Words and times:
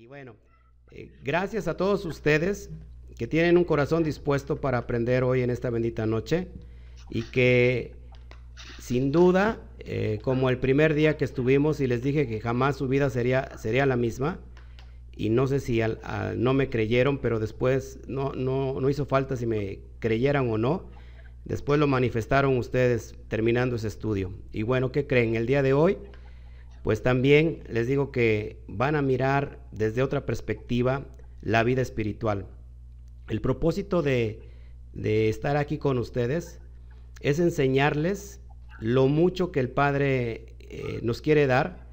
Y 0.00 0.06
bueno, 0.06 0.34
eh, 0.92 1.10
gracias 1.22 1.68
a 1.68 1.76
todos 1.76 2.06
ustedes 2.06 2.70
que 3.18 3.26
tienen 3.26 3.58
un 3.58 3.64
corazón 3.64 4.02
dispuesto 4.02 4.58
para 4.58 4.78
aprender 4.78 5.24
hoy 5.24 5.42
en 5.42 5.50
esta 5.50 5.68
bendita 5.68 6.06
noche 6.06 6.48
y 7.10 7.24
que 7.24 7.92
sin 8.78 9.12
duda, 9.12 9.60
eh, 9.80 10.18
como 10.22 10.48
el 10.48 10.56
primer 10.56 10.94
día 10.94 11.18
que 11.18 11.26
estuvimos 11.26 11.80
y 11.80 11.86
les 11.86 12.02
dije 12.02 12.26
que 12.26 12.40
jamás 12.40 12.76
su 12.76 12.88
vida 12.88 13.10
sería, 13.10 13.58
sería 13.58 13.84
la 13.84 13.96
misma, 13.96 14.38
y 15.14 15.28
no 15.28 15.46
sé 15.46 15.60
si 15.60 15.82
no 16.34 16.54
me 16.54 16.70
creyeron, 16.70 17.18
pero 17.18 17.38
después 17.38 17.98
no, 18.08 18.32
no, 18.32 18.80
no 18.80 18.88
hizo 18.88 19.04
falta 19.04 19.36
si 19.36 19.44
me 19.44 19.80
creyeran 19.98 20.48
o 20.48 20.56
no, 20.56 20.88
después 21.44 21.78
lo 21.78 21.86
manifestaron 21.86 22.56
ustedes 22.56 23.16
terminando 23.28 23.76
ese 23.76 23.88
estudio. 23.88 24.32
Y 24.50 24.62
bueno, 24.62 24.92
¿qué 24.92 25.06
creen? 25.06 25.34
El 25.34 25.44
día 25.44 25.62
de 25.62 25.74
hoy 25.74 25.98
pues 26.82 27.02
también 27.02 27.62
les 27.68 27.86
digo 27.86 28.10
que 28.10 28.62
van 28.66 28.96
a 28.96 29.02
mirar 29.02 29.58
desde 29.72 30.02
otra 30.02 30.24
perspectiva 30.24 31.06
la 31.42 31.62
vida 31.62 31.82
espiritual. 31.82 32.46
El 33.28 33.40
propósito 33.40 34.02
de, 34.02 34.42
estar 34.94 35.56
aquí 35.56 35.78
con 35.78 35.98
ustedes 35.98 36.60
es 37.20 37.38
enseñarles 37.38 38.40
lo 38.80 39.08
mucho 39.08 39.52
que 39.52 39.60
el 39.60 39.70
Padre 39.70 40.56
eh, 40.58 41.00
nos 41.02 41.20
quiere 41.20 41.46
dar 41.46 41.86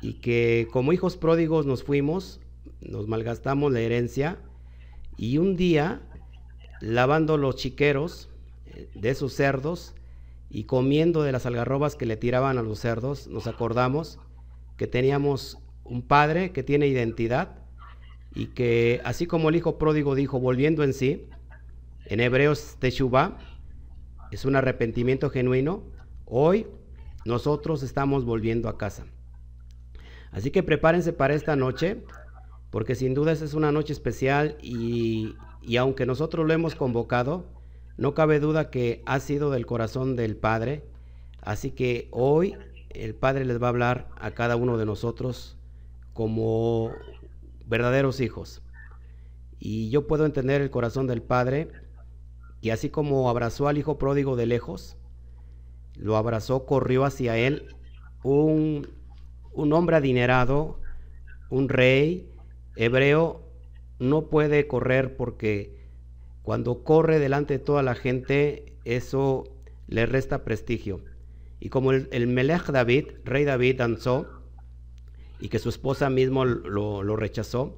y 0.00 0.14
que 0.14 0.66
como 0.72 0.92
hijos 0.92 1.16
pródigos 1.16 1.66
nos 1.66 1.84
fuimos, 1.84 2.40
nos 2.80 3.06
malgastamos 3.06 3.70
la 3.70 3.80
herencia 3.80 4.38
y 5.16 5.38
un 5.38 5.56
día 5.56 6.00
lavando 6.80 7.36
los 7.36 7.56
chiqueros 7.56 8.28
eh, 8.66 8.88
de 8.94 9.10
esos 9.10 9.34
cerdos, 9.34 9.94
y 10.54 10.64
comiendo 10.64 11.22
de 11.22 11.32
las 11.32 11.46
algarrobas 11.46 11.96
que 11.96 12.04
le 12.04 12.18
tiraban 12.18 12.58
a 12.58 12.62
los 12.62 12.78
cerdos, 12.78 13.26
nos 13.26 13.46
acordamos 13.46 14.18
que 14.76 14.86
teníamos 14.86 15.58
un 15.82 16.02
padre 16.02 16.52
que 16.52 16.62
tiene 16.62 16.86
identidad 16.86 17.56
y 18.34 18.48
que 18.48 19.00
así 19.02 19.26
como 19.26 19.48
el 19.48 19.56
hijo 19.56 19.78
pródigo 19.78 20.14
dijo 20.14 20.38
volviendo 20.40 20.84
en 20.84 20.92
sí, 20.92 21.26
en 22.04 22.20
hebreos 22.20 22.76
teshuvah, 22.80 23.38
es 24.30 24.44
un 24.44 24.54
arrepentimiento 24.54 25.30
genuino, 25.30 25.84
hoy 26.26 26.66
nosotros 27.24 27.82
estamos 27.82 28.26
volviendo 28.26 28.68
a 28.68 28.76
casa. 28.76 29.06
Así 30.32 30.50
que 30.50 30.62
prepárense 30.62 31.14
para 31.14 31.32
esta 31.34 31.56
noche, 31.56 32.02
porque 32.70 32.94
sin 32.94 33.14
duda 33.14 33.32
es 33.32 33.54
una 33.54 33.72
noche 33.72 33.94
especial 33.94 34.58
y, 34.60 35.34
y 35.62 35.78
aunque 35.78 36.04
nosotros 36.04 36.46
lo 36.46 36.52
hemos 36.52 36.74
convocado, 36.74 37.46
no 37.96 38.14
cabe 38.14 38.40
duda 38.40 38.70
que 38.70 39.02
ha 39.06 39.20
sido 39.20 39.50
del 39.50 39.66
corazón 39.66 40.16
del 40.16 40.36
Padre, 40.36 40.84
así 41.40 41.70
que 41.70 42.08
hoy 42.10 42.56
el 42.90 43.14
Padre 43.14 43.44
les 43.44 43.60
va 43.60 43.66
a 43.66 43.70
hablar 43.70 44.08
a 44.18 44.32
cada 44.32 44.56
uno 44.56 44.78
de 44.78 44.86
nosotros 44.86 45.56
como 46.12 46.92
verdaderos 47.66 48.20
hijos. 48.20 48.62
Y 49.58 49.90
yo 49.90 50.06
puedo 50.06 50.26
entender 50.26 50.60
el 50.60 50.70
corazón 50.70 51.06
del 51.06 51.22
Padre, 51.22 51.70
y 52.60 52.70
así 52.70 52.90
como 52.90 53.28
abrazó 53.28 53.68
al 53.68 53.78
hijo 53.78 53.98
pródigo 53.98 54.36
de 54.36 54.46
lejos, 54.46 54.96
lo 55.94 56.16
abrazó, 56.16 56.64
corrió 56.64 57.04
hacia 57.04 57.36
él 57.36 57.74
un, 58.22 58.88
un 59.52 59.72
hombre 59.72 59.96
adinerado, 59.96 60.80
un 61.50 61.68
rey 61.68 62.30
hebreo, 62.76 63.42
no 63.98 64.28
puede 64.28 64.66
correr 64.66 65.16
porque 65.16 65.81
cuando 66.42 66.82
corre 66.82 67.18
delante 67.18 67.54
de 67.54 67.64
toda 67.64 67.82
la 67.82 67.94
gente, 67.94 68.74
eso 68.84 69.44
le 69.86 70.06
resta 70.06 70.44
prestigio. 70.44 71.04
Y 71.60 71.68
como 71.68 71.92
el, 71.92 72.26
Melech 72.26 72.66
David, 72.66 73.06
rey 73.24 73.44
David, 73.44 73.78
danzó 73.78 74.26
y 75.38 75.48
que 75.48 75.60
su 75.60 75.68
esposa 75.68 76.10
mismo 76.10 76.44
lo, 76.44 77.02
lo, 77.02 77.16
rechazó, 77.16 77.76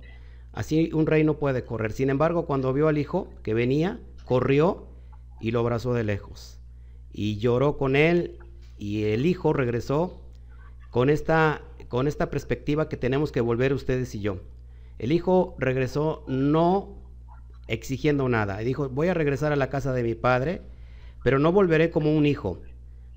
así 0.53 0.91
un 0.95 1.07
rey 1.07 1.25
no 1.25 1.39
puede 1.39 1.65
correr. 1.65 1.93
Sin 1.93 2.09
embargo, 2.09 2.47
cuando 2.47 2.73
vio 2.73 2.89
al 2.89 2.97
hijo 2.97 3.29
que 3.43 3.53
venía, 3.53 4.01
corrió 4.25 4.87
y 5.41 5.51
lo 5.51 5.61
abrazó 5.61 5.93
de 5.93 6.05
lejos. 6.05 6.61
Y 7.13 7.37
lloró 7.37 7.77
con 7.77 7.97
él 7.97 8.39
y 8.79 9.05
el 9.05 9.27
hijo 9.27 9.53
regresó 9.53 10.23
con 10.91 11.11
esta, 11.11 11.61
con 11.89 12.09
esta 12.09 12.31
perspectiva 12.31 12.89
que 12.89 12.97
tenemos 12.97 13.33
que 13.33 13.43
volver 13.43 13.75
ustedes 13.75 14.15
y 14.15 14.21
yo. 14.21 14.41
El 14.99 15.13
hijo 15.13 15.55
regresó 15.59 16.25
no 16.27 17.04
exigiendo 17.69 18.29
nada. 18.29 18.61
Y 18.63 18.65
dijo, 18.65 18.89
voy 18.89 19.09
a 19.09 19.15
regresar 19.15 19.53
a 19.53 19.57
la 19.57 19.71
casa 19.71 19.93
de 19.93 20.03
mi 20.03 20.15
padre, 20.15 20.63
pero 21.23 21.39
no 21.39 21.53
volveré 21.53 21.91
como 21.91 22.15
un 22.15 22.27
hijo, 22.27 22.61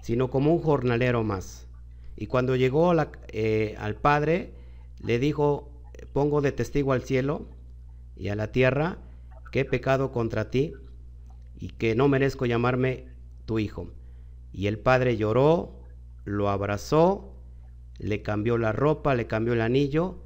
sino 0.02 0.30
como 0.30 0.54
un 0.54 0.62
jornalero 0.62 1.24
más. 1.24 1.68
Y 2.16 2.28
cuando 2.28 2.56
llegó 2.56 2.94
eh, 3.30 3.76
al 3.80 3.96
padre, 3.96 4.54
le 5.04 5.20
dijo, 5.20 5.70
pongo 6.14 6.42
de 6.42 6.52
testigo 6.52 6.94
al 6.94 7.04
cielo 7.04 7.48
y 8.16 8.30
a 8.30 8.36
la 8.36 8.52
tierra 8.52 8.98
que 9.52 9.62
he 9.62 9.66
pecado 9.66 10.12
contra 10.12 10.50
ti 10.50 10.74
y 11.60 11.70
que 11.70 11.96
no 11.96 12.08
merezco 12.08 12.46
llamarme 12.46 13.06
tu 13.46 13.60
hijo. 13.60 13.92
Y 14.52 14.68
el 14.68 14.80
padre 14.80 15.18
lloró, 15.18 15.80
lo 16.26 16.50
abrazó, 16.50 17.34
le 18.00 18.22
cambió 18.22 18.58
la 18.58 18.72
ropa, 18.72 19.16
le 19.16 19.28
cambió 19.28 19.54
el 19.54 19.62
anillo 19.62 20.18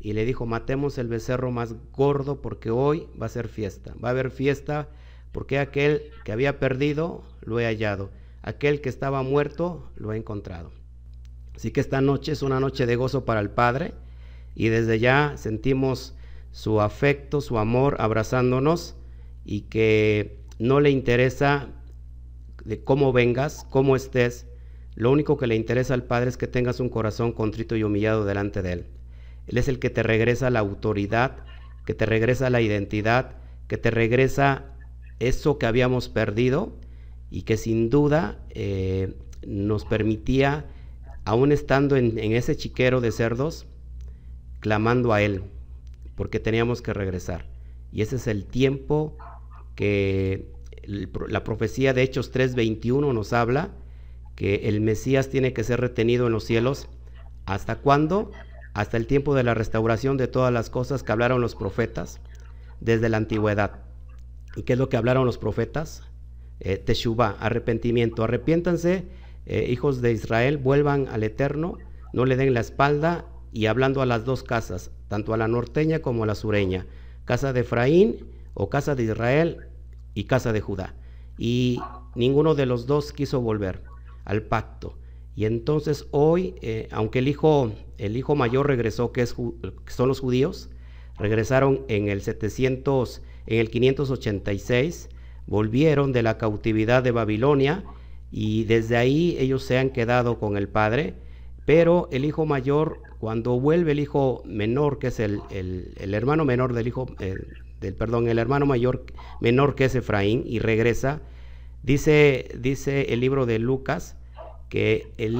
y 0.00 0.12
le 0.12 0.24
dijo, 0.24 0.46
matemos 0.46 0.98
el 0.98 1.08
becerro 1.08 1.50
más 1.50 1.74
gordo 1.92 2.40
porque 2.40 2.70
hoy 2.70 3.08
va 3.20 3.26
a 3.26 3.30
ser 3.30 3.48
fiesta. 3.48 3.94
Va 4.02 4.08
a 4.08 4.12
haber 4.12 4.30
fiesta 4.30 4.88
porque 5.32 5.58
aquel 5.58 6.02
que 6.24 6.32
había 6.32 6.58
perdido 6.58 7.24
lo 7.40 7.58
he 7.58 7.64
hallado. 7.64 8.10
Aquel 8.42 8.80
que 8.80 8.88
estaba 8.88 9.22
muerto 9.22 9.90
lo 9.96 10.12
he 10.12 10.16
encontrado. 10.16 10.70
Así 11.54 11.72
que 11.72 11.80
esta 11.80 12.00
noche 12.00 12.32
es 12.32 12.42
una 12.42 12.60
noche 12.60 12.86
de 12.86 12.96
gozo 12.96 13.24
para 13.24 13.40
el 13.40 13.50
Padre 13.50 13.94
y 14.54 14.68
desde 14.68 15.00
ya 15.00 15.34
sentimos 15.36 16.14
su 16.52 16.80
afecto, 16.80 17.40
su 17.40 17.58
amor 17.58 17.96
abrazándonos 17.98 18.94
y 19.44 19.62
que 19.62 20.38
no 20.60 20.80
le 20.80 20.90
interesa 20.90 21.68
de 22.64 22.84
cómo 22.84 23.12
vengas, 23.12 23.66
cómo 23.70 23.96
estés. 23.96 24.46
Lo 24.94 25.10
único 25.10 25.36
que 25.36 25.46
le 25.48 25.56
interesa 25.56 25.94
al 25.94 26.04
Padre 26.04 26.28
es 26.30 26.36
que 26.36 26.46
tengas 26.46 26.78
un 26.78 26.88
corazón 26.88 27.32
contrito 27.32 27.74
y 27.76 27.82
humillado 27.82 28.24
delante 28.24 28.62
de 28.62 28.72
Él. 28.72 28.86
Él 29.48 29.58
es 29.58 29.68
el 29.68 29.78
que 29.78 29.90
te 29.90 30.02
regresa 30.02 30.50
la 30.50 30.60
autoridad, 30.60 31.38
que 31.86 31.94
te 31.94 32.06
regresa 32.06 32.50
la 32.50 32.60
identidad, 32.60 33.36
que 33.66 33.78
te 33.78 33.90
regresa 33.90 34.66
eso 35.20 35.58
que 35.58 35.66
habíamos 35.66 36.08
perdido 36.08 36.72
y 37.30 37.42
que 37.42 37.56
sin 37.56 37.90
duda 37.90 38.38
eh, 38.50 39.14
nos 39.46 39.84
permitía, 39.84 40.66
aún 41.24 41.52
estando 41.52 41.96
en, 41.96 42.18
ese 42.18 42.56
chiquero 42.56 43.00
de 43.00 43.10
cerdos, 43.10 43.66
clamando 44.60 45.12
a 45.12 45.22
Él, 45.22 45.42
porque 46.14 46.40
teníamos 46.40 46.82
que 46.82 46.92
regresar. 46.92 47.46
Y 47.90 48.02
ese 48.02 48.16
es 48.16 48.26
el 48.26 48.44
tiempo 48.44 49.16
que 49.74 50.52
la 50.86 51.44
profecía 51.44 51.94
de 51.94 52.02
Hechos 52.02 52.32
3:21 52.32 53.12
nos 53.12 53.32
habla, 53.32 53.70
que 54.36 54.68
el 54.68 54.80
Mesías 54.80 55.30
tiene 55.30 55.52
que 55.52 55.64
ser 55.64 55.80
retenido 55.80 56.26
en 56.26 56.32
los 56.32 56.44
cielos. 56.44 56.88
¿Hasta 57.46 57.76
cuándo? 57.76 58.30
Hasta 58.78 58.96
el 58.96 59.08
tiempo 59.08 59.34
de 59.34 59.42
la 59.42 59.54
restauración 59.54 60.16
de 60.16 60.28
todas 60.28 60.52
las 60.52 60.70
cosas 60.70 61.02
que 61.02 61.10
hablaron 61.10 61.40
los 61.40 61.56
profetas 61.56 62.20
desde 62.78 63.08
la 63.08 63.16
antigüedad. 63.16 63.80
¿Y 64.54 64.62
qué 64.62 64.74
es 64.74 64.78
lo 64.78 64.88
que 64.88 64.96
hablaron 64.96 65.26
los 65.26 65.36
profetas? 65.36 66.04
Eh, 66.60 66.84
arrepentimiento. 67.40 68.22
Arrepiéntanse, 68.22 69.08
eh, 69.46 69.66
hijos 69.68 70.00
de 70.00 70.12
Israel, 70.12 70.58
vuelvan 70.58 71.08
al 71.08 71.24
Eterno, 71.24 71.78
no 72.12 72.24
le 72.24 72.36
den 72.36 72.54
la 72.54 72.60
espalda 72.60 73.24
y 73.52 73.66
hablando 73.66 74.00
a 74.00 74.06
las 74.06 74.24
dos 74.24 74.44
casas, 74.44 74.92
tanto 75.08 75.34
a 75.34 75.36
la 75.38 75.48
norteña 75.48 75.98
como 75.98 76.22
a 76.22 76.28
la 76.28 76.36
sureña, 76.36 76.86
casa 77.24 77.52
de 77.52 77.60
Efraín 77.62 78.28
o 78.54 78.70
casa 78.70 78.94
de 78.94 79.02
Israel 79.02 79.66
y 80.14 80.24
casa 80.24 80.52
de 80.52 80.60
Judá. 80.60 80.94
Y 81.36 81.80
ninguno 82.14 82.54
de 82.54 82.66
los 82.66 82.86
dos 82.86 83.12
quiso 83.12 83.40
volver 83.40 83.82
al 84.24 84.42
pacto. 84.42 84.96
Y 85.38 85.44
entonces 85.44 86.08
hoy, 86.10 86.56
eh, 86.62 86.88
aunque 86.90 87.20
el 87.20 87.28
hijo, 87.28 87.70
el 87.96 88.16
hijo 88.16 88.34
mayor 88.34 88.66
regresó, 88.66 89.12
que, 89.12 89.20
es, 89.22 89.36
son 89.86 90.08
los 90.08 90.18
judíos, 90.18 90.68
regresaron 91.16 91.84
en 91.86 92.08
el 92.08 92.22
700, 92.22 93.22
en 93.46 93.60
el 93.60 93.70
586, 93.70 95.10
volvieron 95.46 96.10
de 96.10 96.24
la 96.24 96.38
cautividad 96.38 97.04
de 97.04 97.12
Babilonia 97.12 97.84
y 98.32 98.64
desde 98.64 98.96
ahí 98.96 99.36
ellos 99.38 99.62
se 99.62 99.78
han 99.78 99.90
quedado 99.90 100.40
con 100.40 100.56
el 100.56 100.68
padre, 100.68 101.14
pero 101.64 102.08
el 102.10 102.24
hijo 102.24 102.44
mayor, 102.44 103.00
cuando 103.20 103.60
vuelve 103.60 103.92
el 103.92 104.00
hijo 104.00 104.42
menor, 104.44 104.98
que 104.98 105.06
es 105.06 105.20
el, 105.20 105.40
hermano 106.00 106.46
menor 106.46 106.72
del 106.72 106.88
hijo, 106.88 107.06
del, 107.16 107.94
perdón, 107.94 108.26
el 108.26 108.40
hermano 108.40 108.66
mayor 108.66 109.04
menor 109.40 109.76
que 109.76 109.84
es 109.84 109.94
Efraín, 109.94 110.42
y 110.44 110.58
regresa, 110.58 111.22
dice, 111.84 112.48
dice 112.58 113.12
el 113.12 113.20
libro 113.20 113.46
de 113.46 113.60
Lucas, 113.60 114.17
que 114.68 115.12
el, 115.16 115.38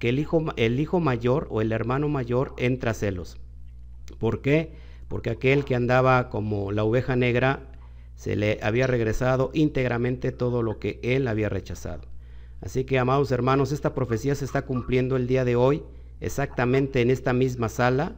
que 0.00 0.08
el, 0.08 0.18
hijo, 0.18 0.44
el 0.56 0.80
hijo 0.80 1.00
mayor 1.00 1.46
o 1.50 1.60
el 1.60 1.72
hermano 1.72 2.08
mayor 2.08 2.54
entra 2.58 2.90
a 2.90 2.94
celos. 2.94 3.38
¿Por 4.18 4.40
qué? 4.40 4.72
Porque 5.08 5.30
aquel 5.30 5.64
que 5.64 5.74
andaba 5.74 6.28
como 6.28 6.72
la 6.72 6.84
oveja 6.84 7.16
negra 7.16 7.70
se 8.16 8.36
le 8.36 8.58
había 8.62 8.86
regresado 8.86 9.50
íntegramente 9.54 10.32
todo 10.32 10.62
lo 10.62 10.78
que 10.78 11.00
él 11.02 11.28
había 11.28 11.48
rechazado. 11.48 12.02
Así 12.60 12.84
que, 12.84 12.98
amados 12.98 13.30
hermanos, 13.30 13.72
esta 13.72 13.94
profecía 13.94 14.34
se 14.34 14.44
está 14.44 14.62
cumpliendo 14.62 15.16
el 15.16 15.26
día 15.26 15.44
de 15.44 15.56
hoy, 15.56 15.82
exactamente 16.20 17.02
en 17.02 17.10
esta 17.10 17.32
misma 17.32 17.68
sala, 17.68 18.16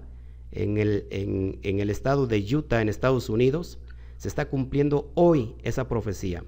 en 0.52 0.78
el, 0.78 1.06
en, 1.10 1.80
el 1.80 1.90
estado 1.90 2.26
de 2.26 2.38
Utah, 2.54 2.80
en 2.80 2.88
Estados 2.88 3.28
Unidos, 3.28 3.78
se 4.16 4.28
está 4.28 4.48
cumpliendo 4.48 5.10
hoy 5.14 5.54
esa 5.62 5.88
profecía. 5.88 6.44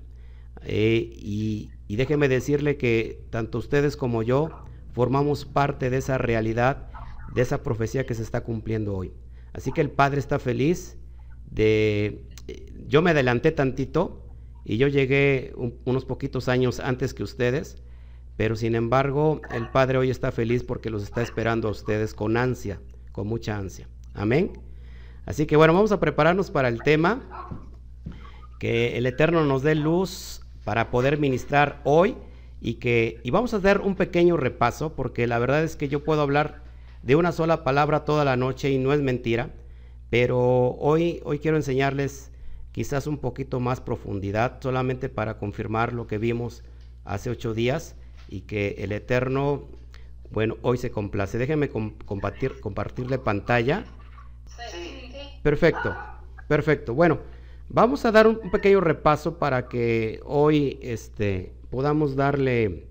Eh, 0.62 1.10
y, 1.16 1.70
y 1.88 1.96
déjeme 1.96 2.29
decirle 2.29 2.76
que 2.76 3.25
tanto 3.31 3.58
ustedes 3.58 3.96
como 3.96 4.23
yo 4.23 4.50
formamos 4.93 5.46
parte 5.46 5.88
de 5.88 5.96
esa 5.96 6.19
realidad, 6.19 6.90
de 7.35 7.43
esa 7.43 7.62
profecía 7.62 8.05
que 8.05 8.14
se 8.14 8.23
está 8.23 8.43
cumpliendo 8.43 8.94
hoy. 8.94 9.12
Así 9.55 9.73
que 9.73 9.81
el 9.81 9.90
Padre 9.90 10.20
está 10.20 10.38
feliz 10.38 10.99
de... 11.50 12.25
Yo 12.87 13.02
me 13.02 13.11
adelanté 13.11 13.52
tantito 13.52 14.23
y 14.64 14.76
yo 14.76 14.87
llegué 14.88 15.55
unos 15.85 16.05
poquitos 16.05 16.49
años 16.49 16.79
antes 16.79 17.14
que 17.14 17.23
ustedes, 17.23 17.82
pero 18.37 18.55
sin 18.55 18.75
embargo 18.75 19.41
el 19.50 19.70
Padre 19.70 19.99
hoy 19.99 20.11
está 20.11 20.31
feliz 20.31 20.64
porque 20.64 20.91
los 20.91 21.02
está 21.02 21.23
esperando 21.23 21.69
a 21.69 21.70
ustedes 21.70 22.12
con 22.12 22.37
ansia, 22.37 22.81
con 23.12 23.26
mucha 23.26 23.56
ansia. 23.56 23.88
Amén. 24.12 24.52
Así 25.25 25.46
que 25.46 25.56
bueno, 25.56 25.73
vamos 25.73 25.93
a 25.93 26.00
prepararnos 26.00 26.50
para 26.50 26.69
el 26.69 26.82
tema, 26.82 27.23
que 28.58 28.99
el 28.99 29.06
Eterno 29.06 29.44
nos 29.44 29.62
dé 29.62 29.75
luz 29.75 30.38
para 30.69 30.91
poder 30.91 31.19
ministrar 31.19 31.81
hoy 31.85 32.15
y 32.61 32.75
que 32.75 33.23
y 33.25 33.31
vamos 33.31 33.55
a 33.55 33.56
hacer 33.56 33.81
un 33.81 33.94
pequeño 33.94 34.37
repaso 34.37 34.94
porque 34.94 35.26
la 35.26 35.38
verdad 35.38 35.65
es 35.65 35.76
que 35.76 35.88
yo 35.88 36.05
puedo 36.05 36.20
hablar 36.20 36.61
de 37.03 37.17
una 37.17 37.32
sola 37.32 37.65
palabra 37.65 38.05
toda 38.05 38.23
la 38.23 38.37
noche 38.37 38.69
y 38.69 38.76
no 38.76 38.93
es 38.93 39.00
mentira, 39.00 39.49
pero 40.11 40.76
hoy 40.79 41.23
hoy 41.25 41.38
quiero 41.38 41.56
enseñarles 41.56 42.32
quizás 42.70 43.06
un 43.06 43.17
poquito 43.17 43.61
más 43.61 43.81
profundidad 43.81 44.59
solamente 44.61 45.09
para 45.09 45.38
confirmar 45.38 45.94
lo 45.94 46.06
que 46.06 46.19
vimos 46.19 46.62
hace 47.06 47.31
ocho 47.31 47.55
días 47.55 47.97
y 48.29 48.43
que 48.43 48.75
el 48.81 48.93
Eterno, 48.93 49.69
bueno, 50.31 50.59
hoy 50.61 50.76
se 50.76 50.91
complace. 50.91 51.38
Déjenme 51.38 51.70
compartir, 51.70 52.61
compartirle 52.61 53.17
pantalla. 53.17 53.87
Perfecto, 55.43 55.97
perfecto. 56.47 56.93
Bueno, 56.93 57.20
vamos 57.69 58.05
a 58.05 58.12
dar 58.12 58.26
un, 58.26 58.50
pequeño 58.50 58.81
repaso 58.81 59.38
para 59.38 59.69
que 59.69 60.20
hoy 60.25 60.79
este, 60.82 61.53
podamos 61.70 62.17
darle, 62.17 62.87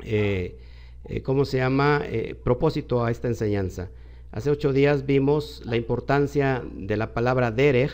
eh, 0.00 0.58
eh, 1.04 1.22
¿cómo 1.22 1.44
se 1.44 1.58
llama?, 1.58 2.02
eh, 2.04 2.34
propósito 2.34 3.04
a 3.04 3.10
esta 3.10 3.28
enseñanza. 3.28 3.90
Hace 4.30 4.50
ocho 4.50 4.72
días 4.72 5.06
vimos 5.06 5.62
la 5.64 5.76
importancia 5.76 6.62
de 6.74 6.96
la 6.96 7.14
palabra 7.14 7.50
derech, 7.50 7.92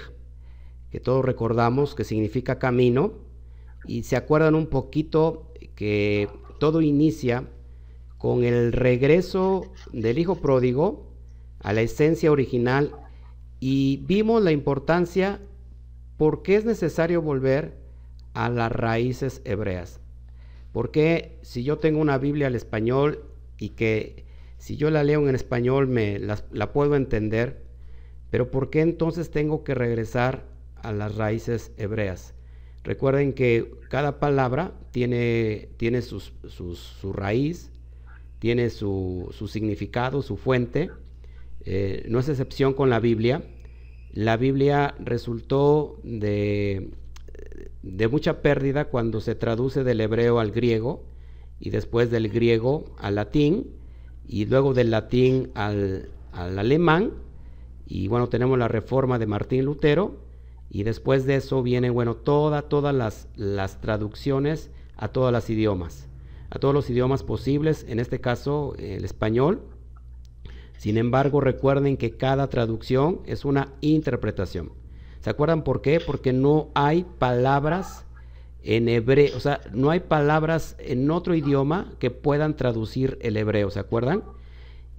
que 0.90 1.00
todos 1.00 1.24
recordamos 1.24 1.94
que 1.94 2.04
significa 2.04 2.58
camino, 2.58 3.12
y 3.86 4.02
se 4.04 4.16
acuerdan 4.16 4.54
un 4.54 4.66
poquito 4.66 5.52
que 5.74 6.28
todo 6.58 6.80
inicia 6.80 7.44
con 8.18 8.44
el 8.44 8.72
regreso 8.72 9.72
del 9.92 10.18
hijo 10.18 10.36
pródigo 10.36 11.06
a 11.60 11.72
la 11.72 11.82
esencia 11.82 12.32
original 12.32 12.92
y 13.60 13.98
vimos 14.06 14.42
la 14.42 14.52
importancia 14.52 15.40
por 16.24 16.42
qué 16.42 16.56
es 16.56 16.64
necesario 16.64 17.20
volver 17.20 17.74
a 18.32 18.48
las 18.48 18.72
raíces 18.72 19.42
hebreas. 19.44 20.00
Porque 20.72 21.36
si 21.42 21.64
yo 21.64 21.76
tengo 21.76 22.00
una 22.00 22.16
Biblia 22.16 22.46
al 22.46 22.54
español 22.54 23.24
y 23.58 23.74
que 23.76 24.24
si 24.56 24.78
yo 24.78 24.88
la 24.88 25.04
leo 25.04 25.28
en 25.28 25.34
español 25.34 25.86
me 25.86 26.18
la, 26.18 26.72
puedo 26.72 26.96
entender, 26.96 27.60
pero 28.30 28.50
¿por 28.50 28.70
qué 28.70 28.80
entonces 28.80 29.30
tengo 29.30 29.64
que 29.64 29.74
regresar 29.74 30.46
a 30.76 30.92
las 30.92 31.14
raíces 31.14 31.72
hebreas? 31.76 32.32
Recuerden 32.84 33.34
que 33.34 33.74
cada 33.90 34.18
palabra 34.18 34.72
tiene, 34.92 35.68
tiene 35.76 36.00
su 36.00 37.12
raíz, 37.12 37.70
tiene 38.38 38.70
su, 38.70 39.28
significado, 39.46 40.22
su 40.22 40.38
fuente. 40.38 40.90
Eh, 41.66 42.06
no 42.08 42.18
es 42.18 42.30
excepción 42.30 42.72
con 42.72 42.88
la 42.88 42.98
Biblia. 42.98 43.42
La 44.14 44.36
Biblia 44.36 44.94
resultó 45.00 45.98
de, 46.04 46.90
de 47.82 48.08
mucha 48.08 48.42
pérdida 48.42 48.84
cuando 48.84 49.20
se 49.20 49.34
traduce 49.34 49.82
del 49.82 50.00
hebreo 50.00 50.38
al 50.38 50.52
griego 50.52 51.02
y 51.58 51.70
después 51.70 52.12
del 52.12 52.28
griego 52.28 52.84
al 52.96 53.16
latín 53.16 53.72
y 54.28 54.46
luego 54.46 54.72
del 54.72 54.92
latín 54.92 55.50
al, 55.54 56.10
al 56.30 56.60
alemán. 56.60 57.10
Y 57.86 58.06
bueno, 58.06 58.28
tenemos 58.28 58.56
la 58.56 58.68
reforma 58.68 59.18
de 59.18 59.26
Martín 59.26 59.64
Lutero 59.64 60.20
y 60.70 60.84
después 60.84 61.26
de 61.26 61.34
eso 61.34 61.64
viene, 61.64 61.90
bueno, 61.90 62.14
toda, 62.14 62.62
todas 62.62 62.94
las, 62.94 63.26
las 63.34 63.80
traducciones 63.80 64.70
a 64.96 65.08
todos 65.08 65.32
los 65.32 65.50
idiomas, 65.50 66.06
a 66.50 66.60
todos 66.60 66.72
los 66.72 66.88
idiomas 66.88 67.24
posibles, 67.24 67.84
en 67.88 67.98
este 67.98 68.20
caso 68.20 68.76
el 68.78 69.04
español. 69.04 69.60
Sin 70.78 70.98
embargo, 70.98 71.40
recuerden 71.40 71.96
que 71.96 72.16
cada 72.16 72.48
traducción 72.48 73.20
es 73.26 73.44
una 73.44 73.72
interpretación. 73.80 74.72
¿Se 75.20 75.30
acuerdan 75.30 75.64
por 75.64 75.80
qué? 75.80 76.00
Porque 76.00 76.32
no 76.32 76.70
hay 76.74 77.06
palabras 77.18 78.04
en 78.62 78.88
hebreo, 78.88 79.36
o 79.36 79.40
sea, 79.40 79.60
no 79.72 79.90
hay 79.90 80.00
palabras 80.00 80.76
en 80.78 81.10
otro 81.10 81.34
idioma 81.34 81.92
que 81.98 82.10
puedan 82.10 82.56
traducir 82.56 83.18
el 83.20 83.36
hebreo, 83.36 83.70
¿se 83.70 83.78
acuerdan? 83.78 84.24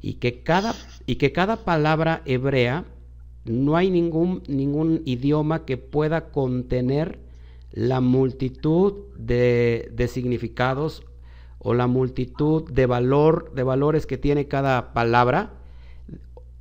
Y 0.01 0.15
que 0.15 0.43
cada, 0.43 0.73
y 1.05 1.15
que 1.15 1.31
cada 1.31 1.57
palabra 1.57 2.21
hebrea 2.25 2.85
no 3.43 3.75
hay 3.75 3.89
ningún, 3.89 4.43
ningún 4.47 5.01
idioma 5.05 5.65
que 5.65 5.77
pueda 5.77 6.31
contener 6.31 7.19
la 7.71 8.01
multitud 8.01 8.93
de, 9.17 9.93
significados 10.09 11.03
o 11.59 11.73
la 11.73 11.87
multitud 11.87 12.71
de, 12.71 12.85
valor, 12.85 13.51
de 13.53 13.63
valores 13.63 14.05
que 14.05 14.17
tiene 14.17 14.47
cada 14.47 14.93
palabra 14.93 15.53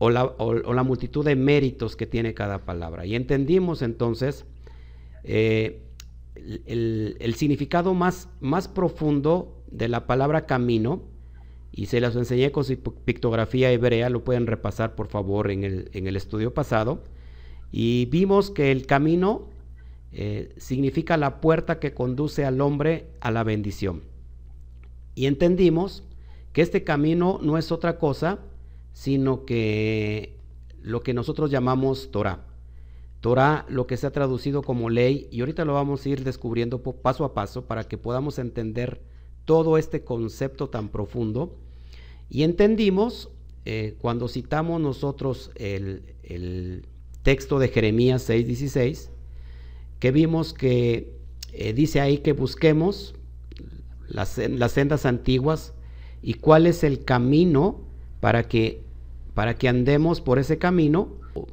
o 0.05 0.11
la, 0.11 0.35
la, 0.75 0.83
multitud 0.83 1.25
de 1.25 1.35
méritos 1.35 1.97
que 1.97 2.07
tiene 2.07 2.35
cada 2.35 2.67
palabra. 2.67 3.07
Y 3.07 3.15
entendimos 3.15 3.81
entonces 3.81 4.45
eh, 5.23 5.81
el, 6.67 7.17
el, 7.21 7.35
significado 7.35 7.95
más, 7.95 8.29
más 8.41 8.69
profundo 8.69 9.63
de 9.71 9.89
la 9.89 10.07
palabra 10.07 10.45
camino 10.45 11.03
y 11.73 11.87
se 11.87 12.01
las 12.01 12.17
enseñé 12.17 12.53
con 12.53 12.65
su 12.65 12.77
pictografía 12.77 13.73
hebrea, 13.73 14.11
lo 14.11 14.25
pueden 14.25 14.47
repasar 14.47 14.95
por 14.95 15.09
favor 15.09 15.51
en 15.51 15.65
el, 15.65 15.91
en 15.95 16.07
el 16.07 16.17
estudio 16.17 16.53
pasado. 16.53 17.03
Y 17.73 18.05
vimos 18.07 18.51
que 18.51 18.71
el 18.73 18.87
camino 18.87 19.49
eh, 20.13 20.53
significa 20.59 21.17
la 21.17 21.41
puerta 21.41 21.81
que 21.81 21.95
conduce 21.95 22.45
al 22.45 22.61
hombre 22.61 23.07
a 23.21 23.31
la 23.31 23.43
bendición. 23.43 24.03
Y 25.15 25.27
entendimos 25.27 26.05
que 26.53 26.63
este 26.63 26.85
camino 26.85 27.41
no 27.43 27.59
es 27.59 27.73
otra 27.73 27.99
cosa, 27.99 28.39
sino 28.95 29.45
que 29.45 30.39
lo 30.81 31.03
que 31.03 31.13
nosotros 31.13 31.51
llamamos 31.51 32.11
Torah. 32.11 32.47
Torah, 33.21 33.67
lo 33.69 33.87
que 33.87 33.99
se 33.99 34.07
ha 34.07 34.11
traducido 34.11 34.63
como 34.63 34.89
ley, 34.89 35.29
y 35.31 35.41
ahorita 35.41 35.67
lo 35.67 35.75
vamos 35.75 36.05
a 36.05 36.09
ir 36.09 36.25
descubriendo 36.25 36.83
paso 36.83 37.25
a 37.27 37.35
paso 37.35 37.67
para 37.67 37.85
que 37.85 37.99
podamos 37.99 38.39
entender 38.39 39.03
todo 39.45 39.77
este 39.77 40.05
concepto 40.05 40.71
tan 40.71 40.89
profundo 40.89 41.59
y 42.29 42.43
entendimos, 42.43 43.31
eh, 43.65 43.97
cuando 44.01 44.29
citamos 44.29 44.81
nosotros 44.81 45.51
el, 45.57 46.87
texto 47.23 47.59
de 47.59 47.69
Jeremías 47.69 48.29
6:16, 48.29 49.09
que 49.99 50.11
vimos 50.11 50.53
que 50.53 51.17
eh, 51.53 51.73
dice 51.73 52.01
ahí 52.01 52.19
que 52.19 52.33
busquemos 52.33 53.15
las, 54.09 54.37
las, 54.37 54.73
sendas 54.73 55.07
antiguas 55.07 55.73
y 56.21 56.35
cuál 56.35 56.67
es 56.67 56.85
el 56.85 57.05
camino 57.05 57.81
para 58.21 58.43
que, 58.43 58.84
para 59.35 59.55
que 59.55 59.69
andemos 59.69 60.21
por 60.21 60.39
ese 60.39 60.59
camino. 60.59 61.09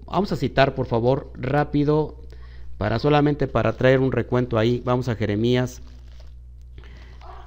Vamos 0.06 0.32
a 0.32 0.36
citar, 0.36 0.76
por 0.76 0.86
favor, 0.86 1.32
rápido, 1.36 2.16
para 2.78 3.00
solamente 3.00 3.48
para 3.48 3.74
traer 3.74 4.00
un 4.00 4.12
recuento 4.12 4.58
ahí. 4.58 4.82
Vamos 4.86 5.10
a 5.10 5.16
Jeremías 5.16 5.82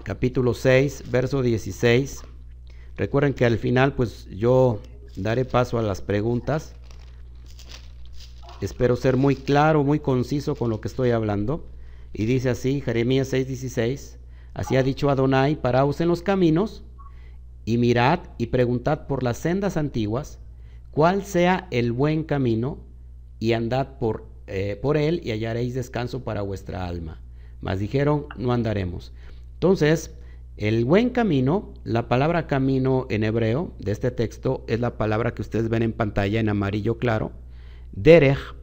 capítulo 0.02 0.52
6, 0.52 1.04
verso 1.10 1.42
16. 1.42 2.22
Recuerden 2.96 3.34
que 3.34 3.46
al 3.46 3.58
final 3.58 3.94
pues 3.94 4.28
yo 4.28 4.80
daré 5.16 5.44
paso 5.44 5.78
a 5.78 5.82
las 5.82 6.02
preguntas. 6.02 6.74
Espero 8.60 8.96
ser 8.96 9.16
muy 9.16 9.34
claro, 9.34 9.82
muy 9.82 10.00
conciso 10.00 10.54
con 10.54 10.70
lo 10.70 10.80
que 10.80 10.88
estoy 10.88 11.10
hablando. 11.10 11.66
Y 12.12 12.26
dice 12.26 12.50
así, 12.50 12.80
Jeremías 12.80 13.32
6:16, 13.32 14.18
así 14.54 14.76
ha 14.76 14.82
dicho 14.82 15.10
Adonai, 15.10 15.56
paraos 15.56 16.00
en 16.00 16.08
los 16.08 16.22
caminos 16.22 16.84
y 17.64 17.78
mirad 17.78 18.20
y 18.38 18.46
preguntad 18.46 19.06
por 19.06 19.22
las 19.22 19.38
sendas 19.38 19.76
antiguas, 19.76 20.38
cuál 20.90 21.24
sea 21.24 21.68
el 21.70 21.92
buen 21.92 22.24
camino, 22.24 22.78
y 23.38 23.52
andad 23.52 23.98
por, 23.98 24.26
eh, 24.46 24.78
por 24.80 24.96
él 24.96 25.20
y 25.22 25.30
hallaréis 25.30 25.74
descanso 25.74 26.24
para 26.24 26.40
vuestra 26.40 26.86
alma. 26.86 27.20
Mas 27.60 27.78
dijeron, 27.78 28.26
no 28.38 28.52
andaremos. 28.52 29.12
Entonces, 29.54 30.14
el 30.56 30.84
buen 30.84 31.10
camino, 31.10 31.74
la 31.84 32.08
palabra 32.08 32.46
camino 32.46 33.06
en 33.10 33.24
hebreo 33.24 33.72
de 33.78 33.92
este 33.92 34.10
texto 34.10 34.64
es 34.68 34.80
la 34.80 34.96
palabra 34.96 35.34
que 35.34 35.42
ustedes 35.42 35.68
ven 35.68 35.82
en 35.82 35.92
pantalla 35.92 36.40
en 36.40 36.48
amarillo 36.48 36.96
claro, 36.98 37.32
derech, 37.92 38.54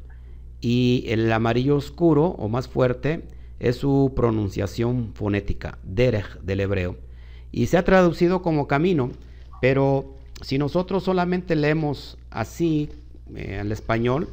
y 0.61 1.05
el 1.07 1.31
amarillo 1.31 1.75
oscuro 1.75 2.27
o 2.27 2.47
más 2.47 2.67
fuerte 2.67 3.23
es 3.59 3.75
su 3.75 4.13
pronunciación 4.15 5.13
fonética, 5.13 5.79
derech 5.83 6.39
del 6.41 6.61
hebreo. 6.61 6.97
Y 7.51 7.67
se 7.67 7.77
ha 7.77 7.83
traducido 7.83 8.41
como 8.41 8.67
camino, 8.67 9.11
pero 9.59 10.15
si 10.41 10.57
nosotros 10.57 11.03
solamente 11.03 11.55
leemos 11.55 12.17
así, 12.29 12.89
eh, 13.35 13.59
al 13.59 13.71
español, 13.71 14.27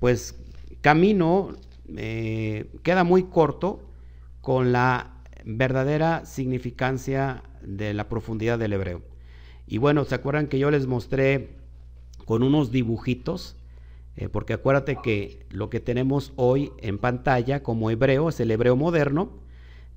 pues 0.00 0.34
camino 0.80 1.54
eh, 1.96 2.70
queda 2.82 3.04
muy 3.04 3.24
corto 3.24 3.80
con 4.40 4.72
la 4.72 5.12
verdadera 5.44 6.24
significancia 6.24 7.42
de 7.62 7.94
la 7.94 8.08
profundidad 8.08 8.58
del 8.58 8.72
hebreo. 8.72 9.02
Y 9.66 9.78
bueno, 9.78 10.04
¿se 10.04 10.14
acuerdan 10.14 10.46
que 10.46 10.58
yo 10.58 10.70
les 10.70 10.86
mostré 10.86 11.50
con 12.24 12.42
unos 12.42 12.70
dibujitos? 12.70 13.56
Eh, 14.16 14.28
porque 14.28 14.52
acuérdate 14.52 14.98
que 15.02 15.46
lo 15.50 15.70
que 15.70 15.80
tenemos 15.80 16.32
hoy 16.36 16.72
en 16.78 16.98
pantalla 16.98 17.62
como 17.62 17.90
hebreo 17.90 18.28
es 18.28 18.40
el 18.40 18.50
hebreo 18.50 18.76
moderno, 18.76 19.30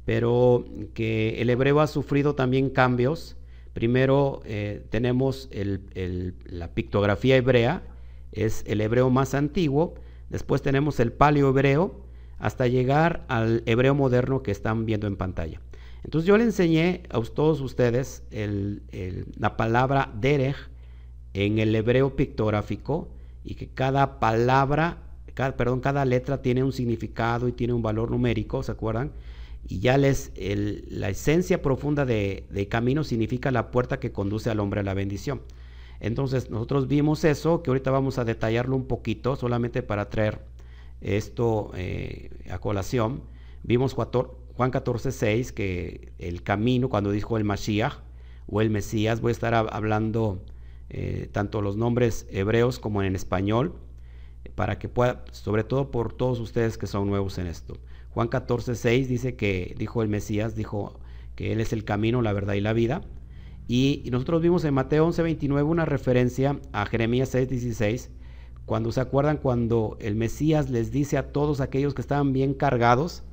pero 0.06 0.66
que 0.94 1.42
el 1.42 1.50
hebreo 1.50 1.82
ha 1.82 1.88
sufrido 1.88 2.36
también 2.36 2.70
cambios. 2.70 3.36
Primero 3.74 4.42
eh, 4.46 4.86
tenemos 4.90 5.50
la 6.46 6.70
pictografía 6.70 7.36
hebrea, 7.36 7.84
es 8.32 8.64
el 8.68 8.82
hebreo 8.82 9.10
más 9.10 9.34
antiguo, 9.34 9.96
después 10.30 10.62
tenemos 10.62 11.00
el 11.00 11.12
paleo 11.12 11.50
hebreo, 11.50 12.06
hasta 12.38 12.68
llegar 12.68 13.26
al 13.28 13.64
hebreo 13.66 13.96
moderno 13.96 14.44
que 14.44 14.52
están 14.52 14.86
viendo 14.86 15.08
en 15.08 15.16
pantalla. 15.16 15.60
Entonces 16.04 16.28
yo 16.28 16.38
le 16.38 16.44
enseñé 16.44 17.04
a 17.10 17.20
todos 17.22 17.62
ustedes 17.62 18.24
la 18.32 19.58
palabra 19.58 20.12
derech 20.20 20.70
en 21.34 21.60
el 21.60 21.76
hebreo 21.76 22.16
pictográfico 22.16 23.10
y 23.44 23.56
que 23.56 23.68
cada 23.68 24.20
palabra, 24.20 25.00
perdón, 25.58 25.80
cada 25.82 26.06
letra 26.06 26.42
tiene 26.42 26.64
un 26.64 26.72
significado 26.72 27.48
y 27.48 27.52
tiene 27.52 27.74
un 27.74 27.82
valor 27.82 28.12
numérico, 28.12 28.64
¿se 28.64 28.72
acuerdan? 28.72 29.12
Y 29.68 29.80
ya 29.80 29.98
les, 29.98 30.32
la 30.88 31.10
esencia 31.10 31.62
profunda 31.62 32.06
de, 32.06 32.68
camino 32.70 33.04
significa 33.04 33.52
la 33.52 33.72
puerta 33.72 34.00
que 34.00 34.12
conduce 34.12 34.50
al 34.50 34.60
hombre 34.60 34.82
a 34.82 34.84
la 34.84 34.94
bendición. 34.94 35.42
Entonces 36.00 36.50
nosotros 36.50 36.88
vimos 36.88 37.24
eso, 37.24 37.64
que 37.64 37.72
ahorita 37.72 37.90
vamos 37.90 38.18
a 38.18 38.26
detallarlo 38.26 38.76
un 38.76 38.86
poquito, 38.86 39.36
solamente 39.36 39.82
para 39.82 40.10
traer 40.10 40.42
esto 41.02 41.72
eh, 41.76 42.30
a 42.52 42.60
colación. 42.60 43.24
Vimos 43.64 43.96
Juan 43.96 44.72
14, 44.72 45.12
6, 45.12 45.52
que 45.52 46.14
el 46.20 46.44
camino, 46.44 46.90
cuando 46.90 47.12
dijo 47.12 47.38
el 47.38 47.44
Mashiach 47.44 47.96
o 48.48 48.62
el 48.62 48.70
Mesías, 48.70 49.22
voy 49.22 49.30
a 49.30 49.32
estar 49.32 49.56
hablando 49.56 50.44
eh, 50.90 51.28
tanto 51.32 51.62
los 51.62 51.76
nombres 51.78 52.28
hebreos 52.30 52.78
como 52.78 53.02
en 53.02 53.16
español, 53.16 53.74
para 54.54 54.78
que 54.78 54.90
pueda, 54.90 55.24
sobre 55.32 55.64
todo 55.64 55.92
por 55.92 56.14
todos 56.14 56.40
ustedes 56.40 56.78
que 56.78 56.88
son 56.88 57.08
nuevos 57.08 57.38
en 57.38 57.48
esto. 57.48 57.78
Juan 58.12 58.28
14, 58.28 58.76
6 58.76 59.10
dice 59.10 59.36
que, 59.36 59.76
dijo 59.78 60.02
el 60.02 60.08
Mesías, 60.08 60.56
dijo 60.56 61.00
que 61.36 61.52
Él 61.52 61.60
es 61.60 61.74
el 61.74 61.84
camino, 61.84 62.22
la 62.22 62.34
verdad 62.34 62.54
y 62.54 62.62
la 62.62 62.74
vida. 62.74 63.02
Y, 63.68 64.04
nosotros 64.12 64.42
vimos 64.42 64.64
en 64.64 64.74
Mateo 64.74 65.06
11, 65.06 65.22
29 65.24 65.64
una 65.70 65.86
referencia 65.86 66.60
a 66.72 66.86
Jeremías 66.86 67.30
6, 67.30 67.50
16, 67.50 68.12
cuando 68.66 68.92
se 68.92 69.02
acuerdan 69.02 69.38
cuando 69.38 69.98
el 70.00 70.16
Mesías 70.16 70.70
les 70.70 70.92
dice 70.92 71.18
a 71.18 71.32
todos 71.32 71.62
aquellos 71.62 71.94
que 71.94 72.02
estaban 72.02 72.32
bien 72.32 72.54
cargados, 72.54 73.24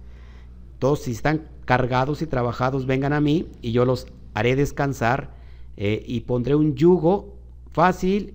todos 0.78 1.02
si 1.02 1.12
están 1.12 1.48
cargados 1.64 2.22
y 2.22 2.26
trabajados, 2.26 2.86
vengan 2.86 3.12
a 3.12 3.20
mí 3.20 3.46
y 3.60 3.72
yo 3.72 3.84
los 3.84 4.06
haré 4.34 4.56
descansar 4.56 5.34
eh, 5.76 6.02
y 6.06 6.20
pondré 6.20 6.54
un 6.54 6.74
yugo 6.74 7.36
fácil, 7.70 8.34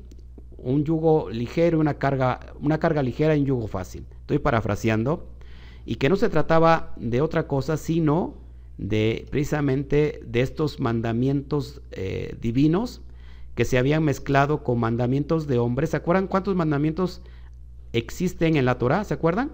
un 0.67 0.83
yugo 0.83 1.29
ligero, 1.29 1.79
una 1.79 1.95
carga, 1.95 2.39
una 2.59 2.79
carga 2.79 3.01
ligera 3.01 3.35
y 3.35 3.41
un 3.41 3.45
yugo 3.47 3.67
fácil. 3.67 4.05
Estoy 4.21 4.39
parafraseando. 4.39 5.27
Y 5.85 5.95
que 5.95 6.09
no 6.09 6.17
se 6.17 6.29
trataba 6.29 6.93
de 6.97 7.21
otra 7.21 7.47
cosa, 7.47 7.77
sino 7.77 8.35
de 8.77 9.25
precisamente 9.31 10.19
de 10.25 10.41
estos 10.41 10.79
mandamientos 10.79 11.81
eh, 11.91 12.35
divinos 12.41 13.01
que 13.55 13.65
se 13.65 13.77
habían 13.77 14.03
mezclado 14.03 14.63
con 14.63 14.79
mandamientos 14.79 15.47
de 15.47 15.57
hombres. 15.57 15.91
¿Se 15.91 15.97
acuerdan 15.97 16.27
cuántos 16.27 16.55
mandamientos 16.55 17.21
existen 17.93 18.55
en 18.57 18.65
la 18.65 18.77
Torah? 18.77 19.03
¿Se 19.03 19.13
acuerdan? 19.13 19.51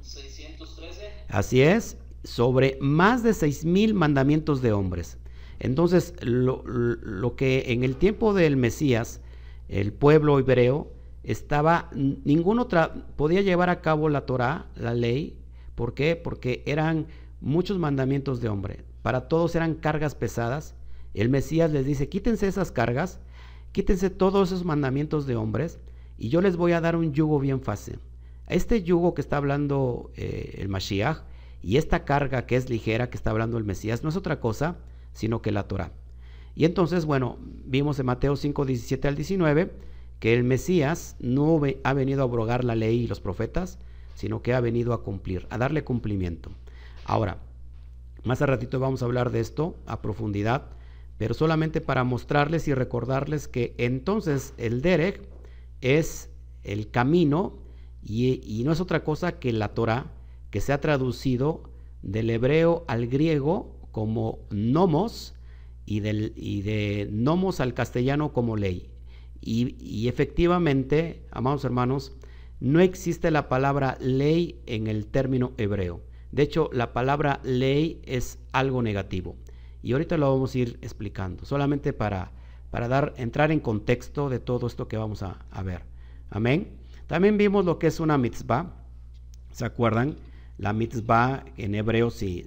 613. 0.00 1.10
Así 1.28 1.60
es, 1.60 1.98
sobre 2.24 2.78
más 2.80 3.22
de 3.22 3.34
6000 3.34 3.94
mandamientos 3.94 4.62
de 4.62 4.72
hombres. 4.72 5.18
Entonces, 5.58 6.14
lo, 6.22 6.62
lo, 6.64 7.36
que 7.36 7.64
en 7.68 7.84
el 7.84 7.96
tiempo 7.96 8.34
del 8.34 8.56
Mesías, 8.56 9.20
el 9.80 9.92
pueblo 9.92 10.38
hebreo 10.38 10.92
estaba, 11.22 11.90
ningún 11.92 12.58
otra 12.58 12.92
podía 13.16 13.42
llevar 13.42 13.70
a 13.70 13.80
cabo 13.80 14.08
la 14.08 14.26
Torah, 14.26 14.66
la 14.76 14.94
ley. 14.94 15.38
¿Por 15.74 15.94
qué? 15.94 16.16
Porque 16.16 16.62
eran 16.66 17.06
muchos 17.40 17.78
mandamientos 17.78 18.40
de 18.40 18.48
hombre. 18.48 18.84
Para 19.02 19.28
todos 19.28 19.54
eran 19.54 19.74
cargas 19.74 20.14
pesadas 20.14 20.74
el 21.14 21.28
Mesías 21.28 21.70
les 21.70 21.84
dice, 21.84 22.08
quítense 22.08 22.48
esas 22.48 22.72
cargas, 22.72 23.20
quítense 23.72 24.10
todos 24.10 24.48
esos 24.48 24.64
mandamientos 24.64 25.26
de 25.26 25.36
hombres 25.36 25.78
y 26.16 26.28
yo 26.30 26.40
les 26.40 26.56
voy 26.56 26.72
a 26.72 26.80
dar 26.80 26.96
un 26.96 27.12
yugo 27.12 27.38
bien 27.38 27.60
fácil. 27.60 27.98
Este 28.48 28.82
yugo 28.82 29.14
que 29.14 29.20
está 29.20 29.36
hablando 29.36 30.10
eh, 30.16 30.56
el 30.58 30.68
Mashiach 30.68 31.22
y 31.62 31.76
esta 31.76 32.04
carga 32.04 32.46
que 32.46 32.56
es 32.56 32.70
ligera 32.70 33.10
que 33.10 33.16
está 33.16 33.30
hablando 33.30 33.58
el 33.58 33.64
Mesías 33.64 34.02
no 34.02 34.08
es 34.08 34.16
otra 34.16 34.40
cosa 34.40 34.76
sino 35.12 35.42
que 35.42 35.52
la 35.52 35.68
Torah. 35.68 35.92
Y 36.54 36.64
entonces, 36.64 37.04
bueno, 37.04 37.38
vimos 37.64 37.98
en 37.98 38.06
Mateo 38.06 38.36
5, 38.36 38.64
17 38.64 39.08
al 39.08 39.16
19 39.16 39.72
que 40.20 40.34
el 40.34 40.44
Mesías 40.44 41.16
no 41.18 41.60
ha 41.82 41.92
venido 41.94 42.20
a 42.20 42.24
abrogar 42.24 42.64
la 42.64 42.76
ley 42.76 43.00
y 43.00 43.06
los 43.08 43.20
profetas, 43.20 43.78
sino 44.14 44.42
que 44.42 44.54
ha 44.54 44.60
venido 44.60 44.92
a 44.92 45.02
cumplir, 45.02 45.46
a 45.50 45.58
darle 45.58 45.82
cumplimiento. 45.82 46.50
Ahora, 47.04 47.38
más 48.22 48.40
a 48.40 48.46
ratito 48.46 48.78
vamos 48.78 49.02
a 49.02 49.06
hablar 49.06 49.30
de 49.30 49.40
esto 49.40 49.76
a 49.86 50.00
profundidad 50.00 50.70
pero 51.22 51.34
solamente 51.34 51.80
para 51.80 52.02
mostrarles 52.02 52.66
y 52.66 52.74
recordarles 52.74 53.46
que 53.46 53.76
entonces 53.78 54.54
el 54.56 54.82
Derek 54.82 55.22
es 55.80 56.30
el 56.64 56.90
camino 56.90 57.58
y, 58.02 58.62
no 58.64 58.72
es 58.72 58.80
otra 58.80 59.04
cosa 59.04 59.38
que 59.38 59.52
la 59.52 59.68
Torah 59.68 60.10
que 60.50 60.60
se 60.60 60.72
ha 60.72 60.80
traducido 60.80 61.62
del 62.02 62.28
hebreo 62.28 62.84
al 62.88 63.06
griego 63.06 63.76
como 63.92 64.40
nomos 64.50 65.34
y, 65.84 66.00
del, 66.00 66.32
y 66.36 66.62
de 66.62 67.08
nomos 67.10 67.60
al 67.60 67.74
castellano 67.74 68.32
como 68.32 68.56
ley. 68.56 68.92
Y, 69.44 70.06
efectivamente, 70.08 71.26
amados 71.32 71.64
hermanos, 71.64 72.12
no 72.60 72.78
existe 72.78 73.32
la 73.32 73.48
palabra 73.48 73.98
ley 74.00 74.62
en 74.66 74.86
el 74.86 75.06
término 75.06 75.52
hebreo. 75.58 76.00
De 76.30 76.44
hecho, 76.44 76.70
la 76.72 76.92
palabra 76.92 77.40
ley 77.42 78.00
es 78.04 78.38
algo 78.52 78.82
negativo. 78.82 79.36
Y 79.82 79.92
ahorita 79.92 80.16
lo 80.16 80.32
vamos 80.32 80.54
a 80.54 80.58
ir 80.58 80.78
explicando, 80.80 81.44
solamente 81.44 81.92
para, 81.92 82.30
para 82.70 82.86
dar, 82.86 83.14
entrar 83.16 83.50
en 83.50 83.58
contexto 83.58 84.28
de 84.28 84.38
todo 84.38 84.68
esto 84.68 84.86
que 84.86 84.96
vamos 84.96 85.24
a, 85.24 85.44
ver. 85.64 85.82
Amén. 86.30 86.68
También 87.08 87.36
vimos 87.36 87.64
lo 87.64 87.80
que 87.80 87.88
es 87.88 87.98
una 87.98 88.16
mitzvah. 88.16 88.76
¿Se 89.50 89.64
acuerdan? 89.64 90.14
La 90.62 90.72
mitzvah 90.72 91.44
en 91.56 91.74
hebreo 91.74 92.10
se, 92.10 92.46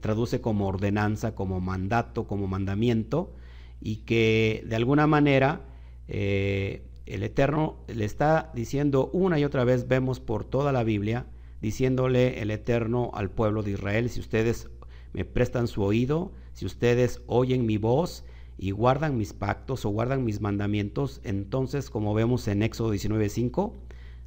traduce 0.00 0.40
como 0.40 0.68
ordenanza, 0.68 1.34
como 1.34 1.60
mandato, 1.60 2.26
como 2.26 2.46
mandamiento, 2.46 3.34
y 3.78 3.96
que 4.06 4.64
de 4.66 4.74
alguna 4.74 5.06
manera 5.06 5.60
eh, 6.08 6.82
el 7.04 7.22
Eterno 7.22 7.76
le 7.88 8.06
está 8.06 8.50
diciendo 8.54 9.10
una 9.12 9.38
y 9.38 9.44
otra 9.44 9.64
vez, 9.64 9.86
vemos 9.86 10.18
por 10.18 10.44
toda 10.46 10.72
la 10.72 10.82
Biblia, 10.82 11.26
diciéndole 11.60 12.40
el 12.40 12.50
Eterno 12.50 13.10
al 13.12 13.30
pueblo 13.30 13.62
de 13.62 13.72
Israel, 13.72 14.08
si 14.08 14.20
ustedes 14.20 14.70
me 15.12 15.26
prestan 15.26 15.68
su 15.68 15.82
oído, 15.82 16.32
si 16.54 16.64
ustedes 16.64 17.20
oyen 17.26 17.66
mi 17.66 17.76
voz 17.76 18.24
y 18.56 18.70
guardan 18.70 19.18
mis 19.18 19.34
pactos 19.34 19.84
o 19.84 19.90
guardan 19.90 20.24
mis 20.24 20.40
mandamientos, 20.40 21.20
entonces, 21.22 21.90
como 21.90 22.14
vemos 22.14 22.48
en 22.48 22.62
Éxodo 22.62 22.94
19:5, 22.94 23.74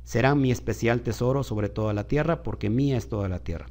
serán 0.06 0.40
mi 0.40 0.52
especial 0.52 1.02
tesoro 1.02 1.44
sobre 1.44 1.68
toda 1.68 1.94
la 1.94 2.08
tierra, 2.08 2.44
porque 2.44 2.70
mía 2.70 2.96
es 2.96 3.10
toda 3.10 3.28
la 3.28 3.40
tierra. 3.40 3.66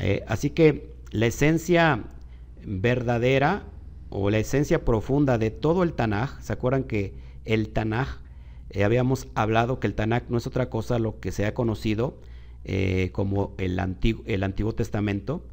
Eh, 0.00 0.24
así 0.26 0.50
que 0.50 0.94
la 1.12 1.26
esencia 1.26 2.04
verdadera 2.64 3.64
o 4.08 4.30
la 4.30 4.38
esencia 4.38 4.84
profunda 4.84 5.38
de 5.38 5.50
todo 5.50 5.82
el 5.82 5.92
Tanaj, 5.92 6.40
¿se 6.40 6.52
acuerdan 6.52 6.84
que 6.84 7.14
el 7.44 7.68
Tanaj, 7.68 8.18
eh, 8.70 8.82
habíamos 8.82 9.28
hablado 9.34 9.78
que 9.78 9.86
el 9.86 9.94
Tanaj 9.94 10.24
no 10.30 10.38
es 10.38 10.46
otra 10.46 10.70
cosa 10.70 10.98
lo 10.98 11.20
que 11.20 11.32
se 11.32 11.44
ha 11.44 11.54
conocido 11.54 12.18
eh, 12.64 13.10
como 13.12 13.54
el 13.58 13.78
Antiguo, 13.78 14.24
el 14.26 14.42
Antiguo 14.42 14.74
Testamento? 14.74 15.46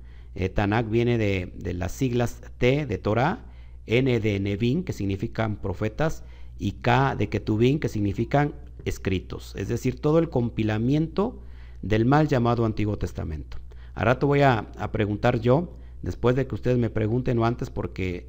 Tanakh 0.53 0.89
viene 0.89 1.17
de, 1.17 1.73
las 1.73 1.93
siglas 1.93 2.41
T 2.57 2.85
de 2.85 2.97
Torah, 2.97 3.45
N 3.85 4.19
de 4.19 4.39
Nevin, 4.41 4.83
que 4.83 4.91
significan 4.91 5.55
profetas, 5.55 6.25
y 6.59 6.73
K 6.73 7.15
de 7.15 7.29
Ketubin, 7.29 7.79
que 7.79 7.87
significan 7.87 8.53
escritos. 8.85 9.53
Es 9.55 9.67
decir, 9.67 9.99
todo 9.99 10.19
el 10.19 10.29
compilamiento 10.29 11.39
del 11.81 12.05
mal 12.05 12.27
llamado 12.27 12.65
Antiguo 12.65 12.97
Testamento. 12.97 13.57
Ahora 13.93 14.13
rato 14.13 14.27
voy 14.27 14.41
a, 14.41 14.71
preguntar 14.91 15.39
yo, 15.39 15.73
después 16.01 16.35
de 16.35 16.47
que 16.47 16.55
ustedes 16.55 16.77
me 16.77 16.89
pregunten 16.89 17.39
o 17.39 17.45
antes, 17.45 17.69
porque 17.69 18.27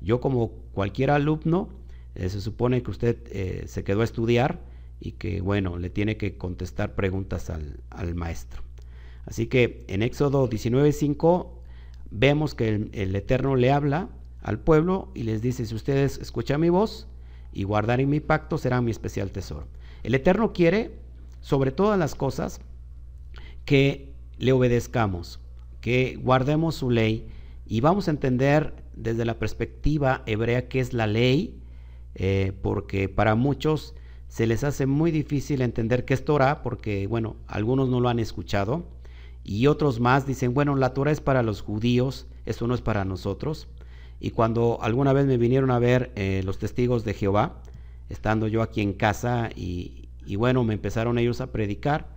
yo 0.00 0.20
como 0.20 0.50
cualquier 0.72 1.10
alumno, 1.10 1.68
eh, 2.14 2.28
se 2.28 2.40
supone 2.40 2.82
que 2.82 2.90
usted 2.90 3.16
eh, 3.30 3.64
se 3.66 3.84
quedó 3.84 4.00
a 4.00 4.04
estudiar 4.04 4.60
y 5.00 5.12
que, 5.12 5.40
bueno, 5.40 5.78
le 5.78 5.90
tiene 5.90 6.16
que 6.16 6.36
contestar 6.36 6.94
preguntas 6.94 7.50
al, 7.50 7.80
al 7.90 8.14
maestro. 8.14 8.62
Así 9.26 9.46
que 9.46 9.84
en 9.88 10.02
Éxodo 10.02 10.48
19:5 10.48 11.48
vemos 12.10 12.54
que 12.54 12.88
el, 12.92 13.14
Eterno 13.14 13.56
le 13.56 13.70
habla 13.70 14.08
al 14.42 14.58
pueblo 14.58 15.10
y 15.14 15.24
les 15.24 15.42
dice, 15.42 15.66
si 15.66 15.74
ustedes 15.74 16.18
escuchan 16.18 16.60
mi 16.60 16.70
voz 16.70 17.06
y 17.52 17.64
guardaren 17.64 18.08
mi 18.08 18.20
pacto, 18.20 18.58
serán 18.58 18.84
mi 18.84 18.90
especial 18.90 19.30
tesoro. 19.30 19.66
El 20.02 20.14
Eterno 20.14 20.52
quiere, 20.52 20.92
sobre 21.40 21.72
todas 21.72 21.98
las 21.98 22.14
cosas, 22.14 22.60
que 23.64 24.12
le 24.38 24.52
obedezcamos, 24.52 25.40
que 25.80 26.16
guardemos 26.22 26.74
su 26.74 26.90
ley 26.90 27.28
y 27.66 27.80
vamos 27.80 28.08
a 28.08 28.12
entender 28.12 28.74
desde 28.94 29.24
la 29.24 29.38
perspectiva 29.38 30.22
hebrea 30.26 30.68
qué 30.68 30.80
es 30.80 30.92
la 30.92 31.06
ley, 31.06 31.60
eh, 32.14 32.52
porque 32.62 33.08
para 33.08 33.34
muchos 33.34 33.94
se 34.28 34.46
les 34.46 34.64
hace 34.64 34.86
muy 34.86 35.10
difícil 35.10 35.62
entender 35.62 36.04
qué 36.04 36.14
es 36.14 36.24
Torah, 36.24 36.62
porque 36.62 37.06
bueno, 37.06 37.36
algunos 37.46 37.88
no 37.88 38.00
lo 38.00 38.08
han 38.08 38.18
escuchado 38.18 38.86
y 39.44 39.66
otros 39.66 39.98
más 39.98 40.26
dicen, 40.26 40.52
bueno, 40.52 40.76
la 40.76 40.92
Torah 40.92 41.10
es 41.10 41.22
para 41.22 41.42
los 41.42 41.62
judíos, 41.62 42.26
eso 42.44 42.66
no 42.66 42.74
es 42.74 42.82
para 42.82 43.06
nosotros. 43.06 43.66
Y 44.20 44.32
cuando 44.32 44.78
alguna 44.82 45.14
vez 45.14 45.24
me 45.24 45.38
vinieron 45.38 45.70
a 45.70 45.78
ver 45.78 46.12
eh, 46.16 46.42
los 46.44 46.58
testigos 46.58 47.02
de 47.04 47.14
Jehová, 47.14 47.62
estando 48.08 48.48
yo 48.48 48.62
aquí 48.62 48.80
en 48.80 48.92
casa 48.92 49.50
y, 49.54 50.08
y 50.26 50.36
bueno, 50.36 50.64
me 50.64 50.74
empezaron 50.74 51.18
ellos 51.18 51.40
a 51.40 51.52
predicar, 51.52 52.08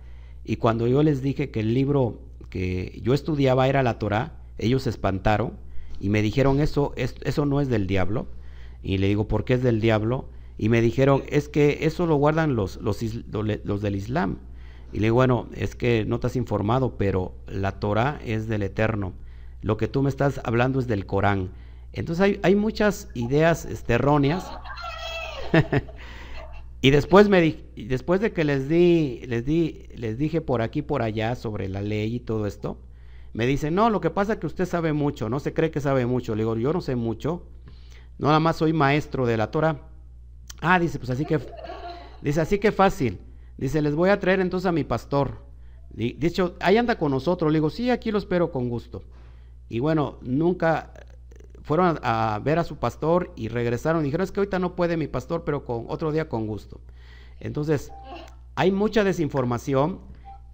y 0.44 0.56
cuando 0.56 0.86
yo 0.86 1.02
les 1.02 1.22
dije 1.22 1.50
que 1.50 1.60
el 1.60 1.74
libro 1.74 2.20
que 2.50 3.00
yo 3.02 3.14
estudiaba 3.14 3.68
era 3.68 3.82
la 3.82 3.98
Torah, 3.98 4.40
ellos 4.58 4.82
se 4.82 4.90
espantaron 4.90 5.52
y 6.00 6.08
me 6.08 6.20
dijeron, 6.20 6.60
eso, 6.60 6.92
eso 6.96 7.46
no 7.46 7.60
es 7.60 7.68
del 7.68 7.86
diablo. 7.86 8.26
Y 8.82 8.98
le 8.98 9.06
digo, 9.06 9.28
¿por 9.28 9.44
qué 9.44 9.54
es 9.54 9.62
del 9.62 9.80
diablo? 9.80 10.28
Y 10.58 10.68
me 10.68 10.80
dijeron, 10.80 11.22
es 11.28 11.48
que 11.48 11.78
eso 11.82 12.06
lo 12.06 12.16
guardan 12.16 12.56
los, 12.56 12.76
los, 12.82 12.98
los 13.30 13.82
del 13.82 13.96
Islam. 13.96 14.38
Y 14.92 14.96
le 14.96 15.06
digo, 15.06 15.14
bueno, 15.14 15.48
es 15.54 15.76
que 15.76 16.04
no 16.04 16.18
te 16.18 16.26
has 16.26 16.36
informado, 16.36 16.98
pero 16.98 17.34
la 17.46 17.78
Torah 17.78 18.20
es 18.24 18.48
del 18.48 18.64
Eterno. 18.64 19.12
Lo 19.62 19.76
que 19.76 19.86
tú 19.86 20.02
me 20.02 20.10
estás 20.10 20.40
hablando 20.44 20.80
es 20.80 20.88
del 20.88 21.06
Corán. 21.06 21.50
Entonces 21.92 22.20
hay, 22.20 22.40
hay 22.42 22.56
muchas 22.56 23.08
ideas 23.14 23.64
este, 23.64 23.94
erróneas. 23.94 24.44
y 26.80 26.90
después 26.90 27.28
me 27.28 27.40
di, 27.40 27.64
después 27.76 28.20
de 28.20 28.32
que 28.32 28.44
les 28.44 28.68
di, 28.68 29.22
les 29.26 29.44
di, 29.44 29.86
les 29.96 30.18
dije 30.18 30.40
por 30.40 30.62
aquí 30.62 30.82
por 30.82 31.02
allá 31.02 31.34
sobre 31.34 31.68
la 31.68 31.82
ley 31.82 32.16
y 32.16 32.20
todo 32.20 32.46
esto, 32.46 32.78
me 33.32 33.46
dicen, 33.46 33.74
no, 33.74 33.88
lo 33.88 34.00
que 34.00 34.10
pasa 34.10 34.34
es 34.34 34.38
que 34.38 34.46
usted 34.46 34.66
sabe 34.66 34.92
mucho, 34.92 35.28
no 35.28 35.40
se 35.40 35.54
cree 35.54 35.70
que 35.70 35.80
sabe 35.80 36.04
mucho. 36.04 36.34
Le 36.34 36.42
digo, 36.42 36.56
yo 36.56 36.72
no 36.72 36.80
sé 36.80 36.96
mucho, 36.96 37.42
no 38.18 38.28
nada 38.28 38.40
más 38.40 38.56
soy 38.56 38.72
maestro 38.72 39.26
de 39.26 39.36
la 39.36 39.50
Torah. 39.50 39.88
Ah, 40.60 40.78
dice, 40.78 40.98
pues 40.98 41.10
así 41.10 41.24
que, 41.24 41.40
dice, 42.20 42.40
así 42.40 42.58
que 42.58 42.72
fácil. 42.72 43.18
Dice, 43.56 43.80
les 43.80 43.94
voy 43.94 44.10
a 44.10 44.20
traer 44.20 44.40
entonces 44.40 44.66
a 44.66 44.72
mi 44.72 44.84
pastor. 44.84 45.38
De 45.90 46.26
hecho, 46.26 46.56
ahí 46.60 46.76
anda 46.76 46.98
con 46.98 47.10
nosotros. 47.10 47.50
Le 47.50 47.56
digo, 47.58 47.70
sí, 47.70 47.90
aquí 47.90 48.10
lo 48.10 48.18
espero 48.18 48.50
con 48.50 48.68
gusto. 48.68 49.02
Y 49.68 49.78
bueno, 49.78 50.18
nunca 50.22 50.92
fueron 51.62 51.98
a, 52.02 52.40
ver 52.42 52.58
a 52.58 52.64
su 52.64 52.76
pastor 52.76 53.32
y 53.36 53.48
regresaron. 53.48 54.02
Dijeron, 54.02 54.24
es 54.24 54.32
que 54.32 54.40
ahorita 54.40 54.58
no 54.58 54.74
puede 54.74 54.96
mi 54.96 55.06
pastor, 55.06 55.44
pero 55.44 55.64
con 55.64 55.86
otro 55.88 56.12
día 56.12 56.28
con 56.28 56.46
gusto. 56.46 56.80
Entonces, 57.40 57.90
hay 58.54 58.70
mucha 58.70 59.04
desinformación 59.04 60.00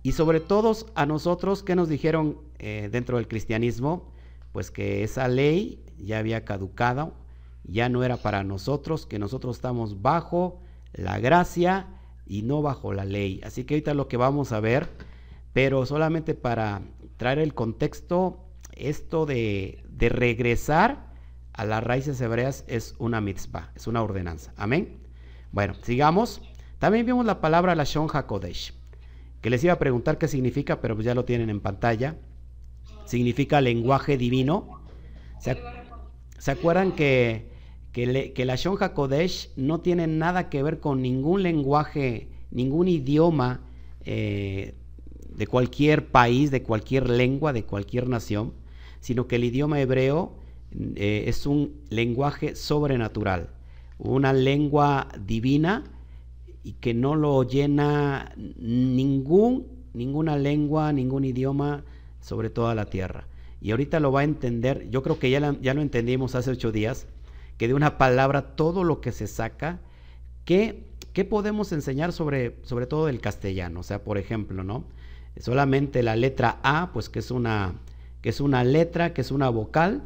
y 0.03 0.13
sobre 0.13 0.41
todo 0.41 0.75
a 0.95 1.07
nosotros, 1.07 1.63
¿qué 1.63 1.75
nos 1.75 1.89
dijeron 1.89 2.39
eh, 2.59 2.89
dentro 2.91 3.17
del 3.17 3.29
cristianismo? 3.29 4.13
Pues 4.53 4.71
que 4.71 5.03
esa 5.03 5.29
ley 5.29 5.85
ya 5.99 6.19
había 6.19 6.45
caducado, 6.45 7.13
ya 7.65 7.89
no 7.89 8.05
era 8.05 8.17
para 8.17 8.45
nosotros, 8.45 9.07
que 9.07 9.19
nosotros 9.19 9.57
estamos 9.57 10.01
bajo 10.01 10.61
la 10.93 11.19
gracia 11.19 11.87
y 12.27 12.43
no 12.43 12.63
bajo 12.63 12.93
la 12.93 13.05
ley. 13.05 13.41
Así 13.45 13.65
que 13.65 13.75
ahorita 13.75 13.95
lo 13.95 14.09
que 14.09 14.17
vamos 14.17 14.53
a 14.53 14.61
ver, 14.61 14.89
pero 15.53 15.85
solamente 15.87 16.35
para 16.35 16.83
traer 17.17 17.39
el 17.41 17.55
contexto, 17.55 18.45
esto 18.73 19.27
de, 19.27 19.85
de 19.99 20.09
regresar 20.09 21.09
a 21.53 21.65
las 21.65 21.83
raíces 21.83 22.21
hebreas 22.21 22.65
es 22.69 22.95
una 22.99 23.21
mitzvah, 23.21 23.73
es 23.75 23.87
una 23.87 24.03
ordenanza. 24.03 24.53
Amén. 24.57 24.99
Bueno, 25.53 25.75
sigamos. 25.83 26.41
También 26.79 27.05
vimos 27.05 27.27
la 27.27 27.41
palabra 27.41 27.75
Lashon 27.75 28.09
HaKodesh 28.13 28.79
que 29.41 29.51
les 29.51 29.63
iba 29.65 29.73
a 29.73 29.79
preguntar 29.79 30.19
qué 30.19 30.29
significa, 30.29 30.81
pero 30.81 30.95
pues 30.95 31.05
ya 31.05 31.15
lo 31.15 31.25
tienen 31.25 31.51
en 31.51 31.61
pantalla. 31.61 32.17
Significa 33.05 33.61
lenguaje 33.61 34.19
divino. 34.19 34.83
¿Se, 35.39 36.51
acuerdan 36.51 36.93
que, 36.93 37.51
que, 37.93 38.57
Shonja 38.57 38.93
Kodesh 38.93 39.51
no 39.57 39.81
tiene 39.81 40.07
nada 40.07 40.51
que 40.51 40.63
ver 40.63 40.81
con 40.81 41.01
ningún 41.01 41.43
lenguaje, 41.43 42.29
ningún 42.51 42.89
idioma 42.89 43.61
eh, 44.05 44.75
de 45.31 45.47
cualquier 45.47 46.09
país, 46.09 46.51
de 46.51 46.63
cualquier 46.63 47.09
lengua, 47.09 47.53
de 47.53 47.65
cualquier 47.65 48.09
nación, 48.09 48.53
sino 49.01 49.27
que 49.27 49.37
el 49.37 49.45
idioma 49.45 49.81
hebreo 49.81 50.33
eh, 50.97 51.25
es 51.27 51.47
un 51.47 51.81
lenguaje 51.91 52.55
sobrenatural, 52.55 53.51
una 53.99 54.33
lengua 54.33 55.09
divina 55.19 55.85
y 56.63 56.73
que 56.73 56.95
no 56.95 57.15
lo 57.15 57.43
llena 57.43 58.33
ningún, 58.37 59.67
ninguna 59.95 60.37
lengua, 60.37 60.93
ningún 60.93 61.25
idioma 61.25 61.85
sobre 62.21 62.51
toda 62.51 62.75
la 62.75 62.87
tierra. 62.87 63.27
Y 63.61 63.71
ahorita 63.71 64.01
lo 64.01 64.13
va 64.13 64.21
a 64.21 64.25
entender, 64.25 64.89
yo 64.91 65.03
creo 65.03 65.19
que 65.19 65.31
ya, 65.31 65.57
ya 65.61 65.75
lo 65.75 65.83
entendimos 65.83 66.35
hace 66.35 66.51
ocho 66.51 66.71
días, 66.71 67.07
que 67.57 67.69
de 67.69 67.75
una 67.75 67.99
palabra 67.99 68.55
todo 68.55 68.85
lo 68.85 69.01
que 69.01 69.11
se 69.11 69.27
saca, 69.27 69.81
¿qué, 70.45 70.85
qué 71.13 71.25
podemos 71.25 71.73
enseñar 71.73 72.13
sobre, 72.13 72.57
sobre 72.63 72.87
todo 72.87 73.09
el 73.09 73.21
castellano? 73.21 73.81
O 73.81 73.83
sea, 73.83 74.05
por 74.05 74.19
ejemplo, 74.19 74.63
¿no? 74.63 74.85
Solamente 75.41 76.03
la 76.03 76.17
letra 76.17 76.61
A, 76.63 76.91
pues 76.93 77.09
que 77.09 77.19
es 77.19 77.31
una, 77.31 77.75
que 78.23 78.29
es 78.31 78.41
una 78.41 78.65
letra, 78.65 79.15
que 79.15 79.21
es 79.21 79.31
una 79.31 79.49
vocal, 79.49 80.03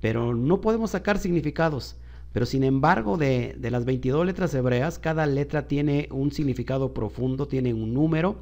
pero 0.00 0.34
no 0.34 0.60
podemos 0.60 0.90
sacar 0.90 1.18
significados. 1.18 1.96
Pero 2.32 2.46
sin 2.46 2.64
embargo, 2.64 3.16
de, 3.16 3.56
las 3.60 3.84
22 3.84 4.26
letras 4.26 4.52
hebreas, 4.54 4.98
cada 4.98 5.24
letra 5.26 5.68
tiene 5.68 6.08
un 6.10 6.32
significado 6.32 6.92
profundo, 6.92 7.46
tiene 7.46 7.72
un 7.72 7.94
número. 7.94 8.36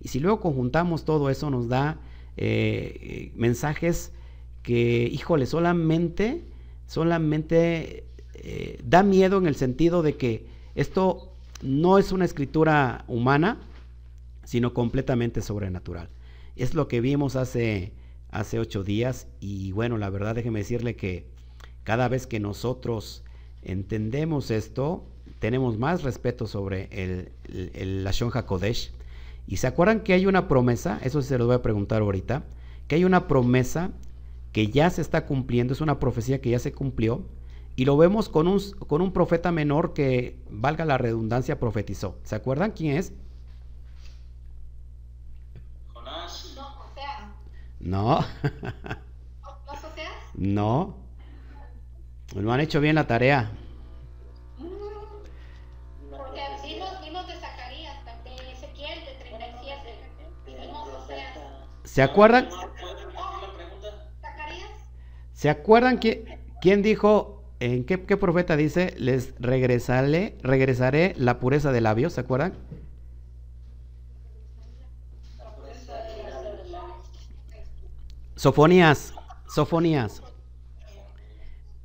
Y 0.00 0.08
si 0.08 0.20
luego 0.20 0.40
conjuntamos 0.40 1.04
todo 1.04 1.30
eso, 1.30 1.48
nos 1.50 1.68
da 1.68 1.98
eh, 2.36 3.32
mensajes 3.36 4.12
que, 4.62 5.08
híjole, 5.10 5.46
solamente, 5.46 6.44
solamente 6.86 8.04
eh, 8.34 8.78
da 8.84 9.02
miedo 9.02 9.38
en 9.38 9.46
el 9.46 9.56
sentido 9.56 10.02
de 10.02 10.16
que 10.16 10.46
esto 10.74 11.32
no 11.62 11.98
es 11.98 12.12
una 12.12 12.24
escritura 12.24 13.04
humana, 13.08 13.58
sino 14.44 14.74
completamente 14.74 15.42
sobrenatural. 15.42 16.08
Es 16.54 16.74
lo 16.74 16.86
que 16.86 17.00
vimos 17.00 17.34
hace, 17.34 17.92
hace 18.30 18.58
ocho 18.58 18.84
días 18.84 19.28
y 19.40 19.72
bueno, 19.72 19.98
la 19.98 20.10
verdad 20.10 20.34
déjeme 20.34 20.60
decirle 20.60 20.96
que 20.96 21.26
cada 21.84 22.08
vez 22.08 22.26
que 22.26 22.40
nosotros 22.40 23.24
entendemos 23.62 24.50
esto, 24.50 25.06
tenemos 25.38 25.78
más 25.78 26.02
respeto 26.02 26.46
sobre 26.46 26.88
el, 26.90 27.32
el, 27.74 28.04
Lashon 28.04 28.30
HaKodesh. 28.32 28.92
Y 29.46 29.56
se 29.56 29.66
acuerdan 29.66 30.00
que 30.00 30.12
hay 30.12 30.26
una 30.26 30.48
promesa, 30.48 31.00
eso 31.02 31.22
se 31.22 31.38
lo 31.38 31.46
voy 31.46 31.54
a 31.54 31.62
preguntar 31.62 32.02
ahorita, 32.02 32.44
que 32.86 32.96
hay 32.96 33.04
una 33.04 33.26
promesa 33.26 33.92
que 34.52 34.66
ya 34.68 34.90
se 34.90 35.00
está 35.00 35.24
cumpliendo, 35.24 35.72
es 35.72 35.80
una 35.80 35.98
profecía 35.98 36.40
que 36.40 36.50
ya 36.50 36.58
se 36.58 36.72
cumplió, 36.72 37.24
y 37.76 37.84
lo 37.84 37.96
vemos 37.96 38.28
con 38.28 38.48
un, 38.48 38.60
con 38.88 39.00
un 39.00 39.12
profeta 39.12 39.52
menor 39.52 39.94
que, 39.94 40.36
valga 40.50 40.84
la 40.84 40.98
redundancia, 40.98 41.60
profetizó. 41.60 42.18
¿Se 42.24 42.34
acuerdan 42.34 42.72
quién 42.72 42.96
es? 42.96 43.12
No. 47.80 48.20
¿No? 50.34 50.94
no. 50.94 51.08
No 52.34 52.52
han 52.52 52.60
hecho 52.60 52.80
bien 52.80 52.94
la 52.94 53.06
tarea. 53.06 53.50
Porque 56.10 56.40
vimos, 56.64 57.26
de 57.26 57.34
Zacarías, 57.34 57.96
de 58.24 58.52
Ezequiel, 58.52 58.98
de 59.04 59.14
37. 59.28 59.98
¿Se 61.84 62.02
acuerdan? 62.02 62.48
¿Se 65.32 65.48
acuerdan 65.48 65.98
que, 66.00 66.38
quién 66.60 66.82
dijo, 66.82 67.44
en 67.60 67.84
qué, 67.84 68.04
qué, 68.04 68.16
profeta 68.16 68.56
dice, 68.56 68.94
les 68.98 69.34
regresaré, 69.38 70.36
regresaré 70.42 71.14
la 71.16 71.38
pureza 71.38 71.72
de 71.72 71.80
labios? 71.80 72.12
¿Se 72.12 72.20
acuerdan? 72.20 72.54
Sofonías, 78.38 79.14
Sofonías. 79.48 80.22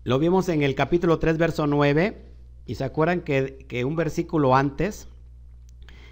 Lo 0.03 0.19
vimos 0.19 0.49
en 0.49 0.61
el 0.61 0.75
capítulo 0.75 1.17
3, 1.17 1.39
verso 1.39 1.65
9, 1.65 2.27
y 2.67 2.75
se 2.75 2.83
acuerdan 2.83 3.21
que, 3.21 3.83
un 3.83 3.95
versículo 3.95 4.55
antes, 4.55 5.07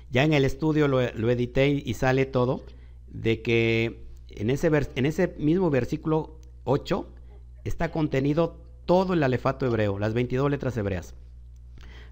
ya 0.09 0.23
en 0.23 0.33
el 0.33 0.43
estudio 0.43 0.87
lo, 0.87 0.99
edité 0.99 1.67
y 1.67 1.93
sale 1.93 2.25
todo, 2.25 2.63
de 3.07 3.43
que 3.43 4.07
en 4.29 4.49
ese, 4.49 4.71
en 4.95 5.05
ese 5.05 5.35
mismo 5.37 5.69
versículo 5.69 6.39
8 6.63 7.07
está 7.63 7.91
contenido 7.91 8.65
todo 8.87 9.13
el 9.13 9.21
alefato 9.21 9.67
hebreo, 9.67 9.99
las 9.99 10.15
22 10.15 10.49
letras 10.49 10.75
hebreas, 10.75 11.13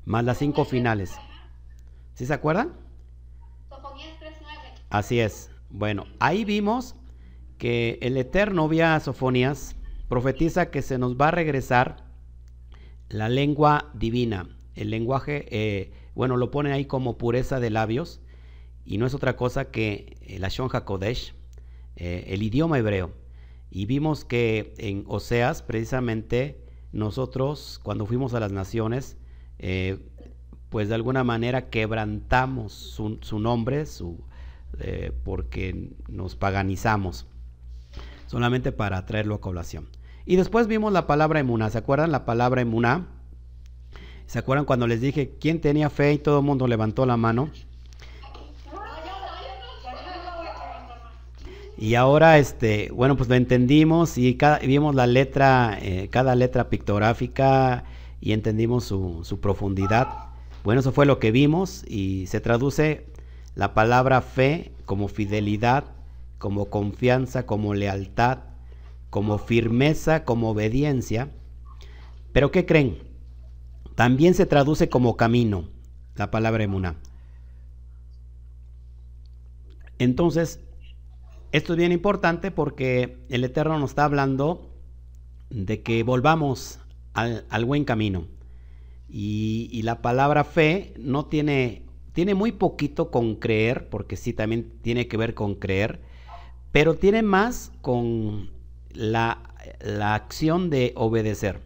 más 0.06 0.24
las 0.24 0.38
cinco 0.38 0.66
finales. 0.66 1.16
¿Sí 2.14 2.28
se 2.28 2.34
acuerdan? 2.36 2.74
Así 4.92 5.20
es. 5.20 5.50
Bueno, 5.72 6.06
ahí 6.20 6.46
vimos 6.46 6.96
que 7.60 8.00
el 8.02 8.18
Eterno 8.18 8.68
vía 8.68 9.00
Sofonías 9.00 9.76
profetiza 10.08 10.72
que 10.72 10.82
se 10.82 10.98
nos 10.98 11.16
va 11.16 11.28
a 11.28 11.32
regresar 11.32 12.06
la 13.10 13.30
lengua 13.30 13.92
divina, 13.94 14.58
el 14.74 14.90
lenguaje, 14.90 15.46
eh, 15.52 15.92
bueno, 16.16 16.38
lo 16.38 16.50
pone 16.50 16.72
ahí 16.72 16.86
como 16.86 17.20
pureza 17.20 17.60
de 17.60 17.70
labios, 17.70 18.22
y 18.84 18.98
no 18.98 19.06
es 19.06 19.14
otra 19.14 19.36
cosa 19.36 19.70
que 19.70 20.18
la 20.40 20.50
Shon 20.50 20.70
HaKodesh, 20.74 21.36
eh, 21.96 22.26
el 22.30 22.42
idioma 22.42 22.80
hebreo. 22.80 23.14
Y 23.70 23.86
vimos 23.86 24.26
que 24.26 24.74
en 24.78 25.04
Oseas, 25.08 25.62
precisamente, 25.62 26.64
nosotros, 26.92 27.80
cuando 27.84 28.06
fuimos 28.06 28.34
a 28.34 28.40
las 28.40 28.52
naciones, 28.52 29.18
eh, 29.60 30.00
pues 30.70 30.90
de 30.90 30.96
alguna 30.96 31.24
manera 31.24 31.70
quebrantamos 31.70 32.74
su, 32.74 33.40
nombre, 33.40 33.84
eh, 34.80 35.12
porque 35.24 35.92
nos 36.08 36.36
paganizamos, 36.36 37.28
solamente 38.30 38.72
para 38.72 39.04
traerlo 39.08 39.34
a 39.34 39.42
colación. 39.42 39.88
Y 40.24 40.36
después 40.36 40.68
vimos 40.68 40.94
la 40.94 41.08
palabra 41.08 41.40
emuná. 41.40 41.72
¿Se 41.72 41.80
acuerdan 41.80 42.12
la 42.12 42.26
palabra 42.26 42.62
emuná? 42.62 43.08
¿Se 44.28 44.38
acuerdan 44.38 44.66
cuando 44.66 44.86
les 44.86 45.02
dije 45.02 45.34
quién 45.42 45.60
tenía 45.60 45.90
fe 45.90 46.14
y 46.14 46.20
todo 46.20 46.38
el 46.38 46.46
mundo 46.46 46.68
levantó 46.68 47.08
la 47.08 47.18
mano? 47.18 47.50
Y 51.76 51.96
ahora, 51.96 52.38
este, 52.38 52.92
bueno, 52.92 53.18
pues 53.18 53.30
lo 53.30 53.36
entendimos 53.36 54.20
y 54.20 54.36
cada, 54.36 54.60
vimos 54.60 54.94
la 54.94 55.08
letra, 55.08 55.80
eh, 55.82 56.10
cada 56.12 56.36
letra 56.36 56.70
pictográfica 56.70 57.84
y 58.22 58.34
entendimos 58.34 58.84
su, 58.84 59.22
su 59.24 59.40
profundidad. 59.40 60.08
Bueno, 60.64 60.82
eso 60.82 60.92
fue 60.92 61.08
lo 61.08 61.18
que 61.18 61.32
vimos 61.32 61.84
y 61.88 62.28
se 62.28 62.42
traduce 62.42 63.08
la 63.56 63.74
palabra 63.74 64.22
fe 64.22 64.72
como 64.86 65.08
fidelidad, 65.08 65.86
como 66.40 66.70
confianza, 66.70 67.46
como 67.46 67.76
lealtad, 67.76 68.40
como 69.12 69.38
firmeza, 69.38 70.26
como 70.26 70.50
obediencia. 70.50 71.30
Pero 72.34 72.52
¿qué 72.52 72.66
creen? 72.66 72.98
También 73.96 74.34
se 74.34 74.46
traduce 74.46 74.90
como 74.90 75.18
camino, 75.18 75.70
la 76.16 76.32
palabra 76.32 76.64
emuna. 76.64 76.96
Entonces, 80.00 80.62
esto 81.52 81.74
es 81.74 81.78
bien 81.78 81.92
importante 81.92 82.52
porque 82.52 83.18
el 83.30 83.44
Eterno 83.44 83.78
nos 83.78 83.92
está 83.92 84.06
hablando 84.06 84.70
de 85.50 85.82
que 85.82 86.04
volvamos 86.04 86.80
al, 87.14 87.66
buen 87.66 87.84
camino. 87.84 88.28
Y, 89.10 89.82
la 89.84 90.02
palabra 90.02 90.44
fe 90.44 90.94
no 90.98 91.26
tiene, 91.26 91.84
tiene 92.14 92.36
muy 92.36 92.52
poquito 92.52 93.12
con 93.12 93.36
creer, 93.36 93.90
porque 93.90 94.16
sí 94.16 94.32
también 94.32 94.72
tiene 94.82 95.08
que 95.08 95.18
ver 95.18 95.34
con 95.34 95.56
creer, 95.56 96.00
pero 96.72 96.96
tiene 96.96 97.22
más 97.22 97.72
con 97.82 98.52
la, 98.92 99.54
la 99.82 100.16
acción 100.16 100.70
de 100.70 100.94
obedecer. 100.96 101.62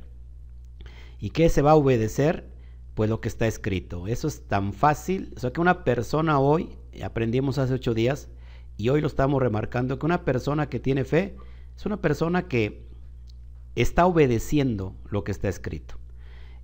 ¿Y 1.20 1.30
qué 1.32 1.50
se 1.50 1.62
va 1.62 1.72
a 1.72 1.76
obedecer? 1.76 2.50
Pues 2.96 3.10
lo 3.10 3.22
que 3.22 3.28
está 3.28 3.48
escrito. 3.48 4.08
Eso 4.08 4.28
es 4.28 4.48
tan 4.48 4.74
fácil. 4.74 5.34
O 5.36 5.40
sea 5.40 5.52
que 5.52 5.62
una 5.62 5.84
persona 5.84 6.40
hoy, 6.40 6.70
aprendimos 7.04 7.58
hace 7.58 7.74
ocho 7.74 7.94
días, 7.94 8.30
y 8.78 8.90
hoy 8.90 9.02
lo 9.02 9.08
estamos 9.08 9.42
remarcando, 9.42 10.00
que 10.00 10.06
una 10.06 10.26
persona 10.26 10.68
que 10.68 10.80
tiene 10.80 11.06
fe 11.06 11.36
es 11.76 11.86
una 11.86 12.02
persona 12.02 12.48
que 12.48 12.84
está 13.76 14.06
obedeciendo 14.06 14.96
lo 15.10 15.24
que 15.24 15.32
está 15.32 15.50
escrito. 15.50 15.96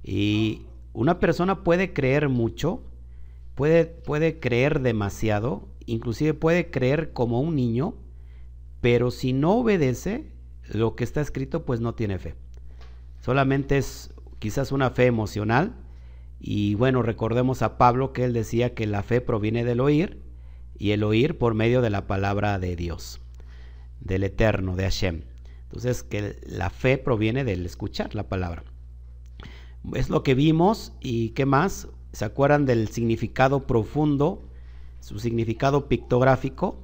Y 0.03 0.65
una 0.93 1.19
persona 1.19 1.63
puede 1.63 1.93
creer 1.93 2.29
mucho, 2.29 2.83
puede, 3.55 3.85
puede 3.85 4.39
creer 4.39 4.81
demasiado, 4.81 5.67
inclusive 5.85 6.33
puede 6.33 6.71
creer 6.71 7.13
como 7.13 7.41
un 7.41 7.55
niño, 7.55 7.95
pero 8.81 9.11
si 9.11 9.33
no 9.33 9.55
obedece 9.55 10.31
lo 10.63 10.95
que 10.95 11.03
está 11.03 11.21
escrito, 11.21 11.65
pues 11.65 11.79
no 11.79 11.95
tiene 11.95 12.19
fe. 12.19 12.35
Solamente 13.21 13.77
es 13.77 14.13
quizás 14.39 14.71
una 14.71 14.89
fe 14.89 15.05
emocional. 15.05 15.75
Y 16.39 16.75
bueno, 16.75 17.01
recordemos 17.01 17.61
a 17.61 17.77
Pablo 17.77 18.13
que 18.13 18.23
él 18.23 18.33
decía 18.33 18.73
que 18.73 18.87
la 18.87 19.03
fe 19.03 19.19
proviene 19.19 19.65
del 19.65 19.81
oír 19.81 20.21
y 20.77 20.91
el 20.91 21.03
oír 21.03 21.37
por 21.37 21.53
medio 21.53 21.81
de 21.81 21.89
la 21.89 22.07
palabra 22.07 22.57
de 22.59 22.75
Dios, 22.77 23.19
del 23.99 24.23
eterno, 24.23 24.77
de 24.77 24.83
Hashem. 24.83 25.23
Entonces, 25.63 26.03
que 26.03 26.39
la 26.47 26.69
fe 26.69 26.97
proviene 26.97 27.43
del 27.43 27.65
escuchar 27.65 28.15
la 28.15 28.29
palabra. 28.29 28.63
Es 29.93 30.09
lo 30.09 30.23
que 30.23 30.33
vimos 30.33 30.93
y 31.01 31.29
qué 31.31 31.45
más. 31.45 31.89
¿Se 32.13 32.25
acuerdan 32.25 32.65
del 32.65 32.87
significado 32.87 33.67
profundo, 33.67 34.41
su 35.01 35.19
significado 35.19 35.87
pictográfico 35.89 36.81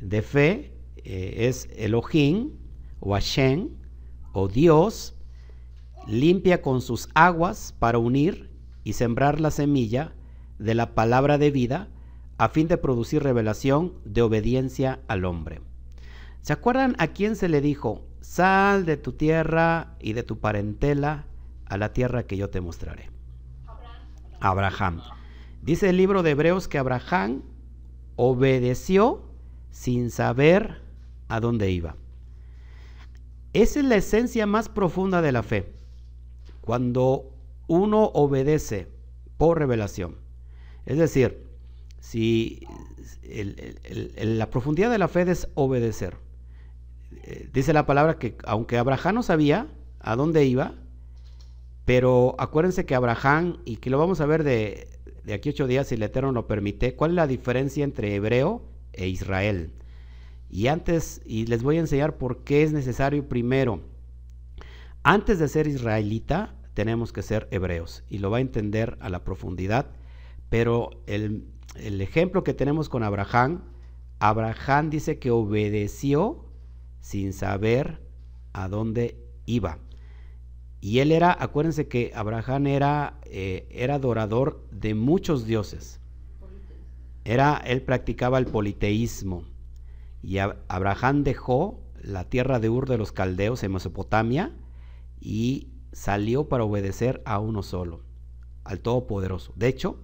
de 0.00 0.22
fe? 0.22 0.71
Eh, 1.04 1.48
es 1.48 1.68
Elohim 1.76 2.52
o 3.00 3.14
Hashem 3.14 3.70
o 4.32 4.48
Dios 4.48 5.14
limpia 6.06 6.62
con 6.62 6.80
sus 6.80 7.08
aguas 7.14 7.74
para 7.78 7.98
unir 7.98 8.50
y 8.84 8.94
sembrar 8.94 9.40
la 9.40 9.50
semilla 9.50 10.14
de 10.58 10.74
la 10.74 10.94
palabra 10.94 11.38
de 11.38 11.50
vida 11.50 11.88
a 12.38 12.48
fin 12.48 12.68
de 12.68 12.78
producir 12.78 13.22
revelación 13.22 13.94
de 14.04 14.22
obediencia 14.22 15.00
al 15.08 15.24
hombre. 15.24 15.60
¿Se 16.40 16.52
acuerdan 16.52 16.96
a 16.98 17.08
quién 17.08 17.36
se 17.36 17.48
le 17.48 17.60
dijo, 17.60 18.04
sal 18.20 18.84
de 18.84 18.96
tu 18.96 19.12
tierra 19.12 19.96
y 20.00 20.12
de 20.12 20.22
tu 20.22 20.40
parentela 20.40 21.26
a 21.66 21.76
la 21.76 21.92
tierra 21.92 22.24
que 22.24 22.36
yo 22.36 22.50
te 22.50 22.60
mostraré? 22.60 23.10
Abraham. 24.40 25.00
Dice 25.62 25.90
el 25.90 25.96
libro 25.96 26.24
de 26.24 26.30
Hebreos 26.30 26.66
que 26.66 26.78
Abraham 26.78 27.42
obedeció 28.16 29.22
sin 29.70 30.10
saber 30.10 30.82
a 31.34 31.40
dónde 31.40 31.70
iba. 31.70 31.96
Esa 33.52 33.80
es 33.80 33.86
la 33.86 33.96
esencia 33.96 34.46
más 34.46 34.68
profunda 34.68 35.22
de 35.22 35.32
la 35.32 35.42
fe. 35.42 35.72
Cuando 36.60 37.32
uno 37.66 38.04
obedece 38.14 38.88
por 39.38 39.58
revelación. 39.58 40.16
Es 40.84 40.98
decir, 40.98 41.46
si 42.00 42.66
la 44.16 44.50
profundidad 44.50 44.90
de 44.90 44.98
la 44.98 45.08
fe 45.08 45.22
es 45.30 45.48
obedecer. 45.54 46.16
Eh, 47.24 47.48
dice 47.52 47.72
la 47.72 47.86
palabra 47.86 48.18
que 48.18 48.36
aunque 48.44 48.78
Abraham 48.78 49.16
no 49.16 49.22
sabía 49.22 49.68
a 50.00 50.16
dónde 50.16 50.44
iba, 50.44 50.74
pero 51.84 52.34
acuérdense 52.38 52.84
que 52.84 52.94
Abraham, 52.94 53.58
y 53.64 53.76
que 53.76 53.90
lo 53.90 53.98
vamos 53.98 54.20
a 54.20 54.26
ver 54.26 54.44
de, 54.44 54.88
de 55.24 55.34
aquí 55.34 55.50
ocho 55.50 55.66
días 55.66 55.88
si 55.88 55.94
el 55.94 56.02
Eterno 56.02 56.32
lo 56.32 56.46
permite, 56.46 56.94
cuál 56.94 57.12
es 57.12 57.16
la 57.16 57.26
diferencia 57.26 57.84
entre 57.84 58.14
hebreo 58.14 58.62
e 58.92 59.08
Israel. 59.08 59.72
Y 60.52 60.68
antes, 60.68 61.20
y 61.24 61.46
les 61.46 61.64
voy 61.64 61.78
a 61.78 61.80
enseñar 61.80 62.18
por 62.18 62.44
qué 62.44 62.62
es 62.62 62.72
necesario 62.72 63.28
primero 63.28 63.80
antes 65.04 65.40
de 65.40 65.48
ser 65.48 65.66
israelita, 65.66 66.54
tenemos 66.74 67.12
que 67.12 67.22
ser 67.22 67.48
hebreos 67.50 68.04
y 68.08 68.18
lo 68.18 68.30
va 68.30 68.38
a 68.38 68.40
entender 68.40 68.96
a 69.00 69.08
la 69.08 69.24
profundidad. 69.24 69.86
Pero 70.48 70.90
el, 71.06 71.44
ejemplo 71.74 72.44
que 72.44 72.54
tenemos 72.54 72.88
con 72.88 73.02
Abraham, 73.02 73.62
Abraham 74.20 74.90
dice 74.90 75.18
que 75.18 75.32
obedeció 75.32 76.44
sin 77.00 77.32
saber 77.32 78.00
a 78.52 78.68
dónde 78.68 79.18
iba. 79.44 79.78
Y 80.80 81.00
él 81.00 81.10
era, 81.10 81.36
acuérdense 81.38 81.88
que 81.88 82.12
Abraham 82.14 82.68
era, 82.68 83.18
eh, 83.24 83.66
era 83.70 83.94
adorador 83.94 84.64
de 84.70 84.94
muchos 84.94 85.46
dioses. 85.46 86.00
Era, 87.24 87.56
él 87.56 87.82
practicaba 87.82 88.38
el 88.38 88.46
politeísmo. 88.46 89.44
Y 90.22 90.38
Abraham 90.38 91.24
dejó 91.24 91.80
la 92.00 92.24
tierra 92.24 92.60
de 92.60 92.68
Ur 92.68 92.88
de 92.88 92.98
los 92.98 93.12
Caldeos 93.12 93.62
en 93.62 93.72
Mesopotamia 93.72 94.52
y 95.20 95.68
salió 95.92 96.48
para 96.48 96.64
obedecer 96.64 97.22
a 97.24 97.38
uno 97.38 97.62
solo, 97.62 98.02
al 98.64 98.80
Todopoderoso. 98.80 99.52
De 99.56 99.68
hecho, 99.68 99.98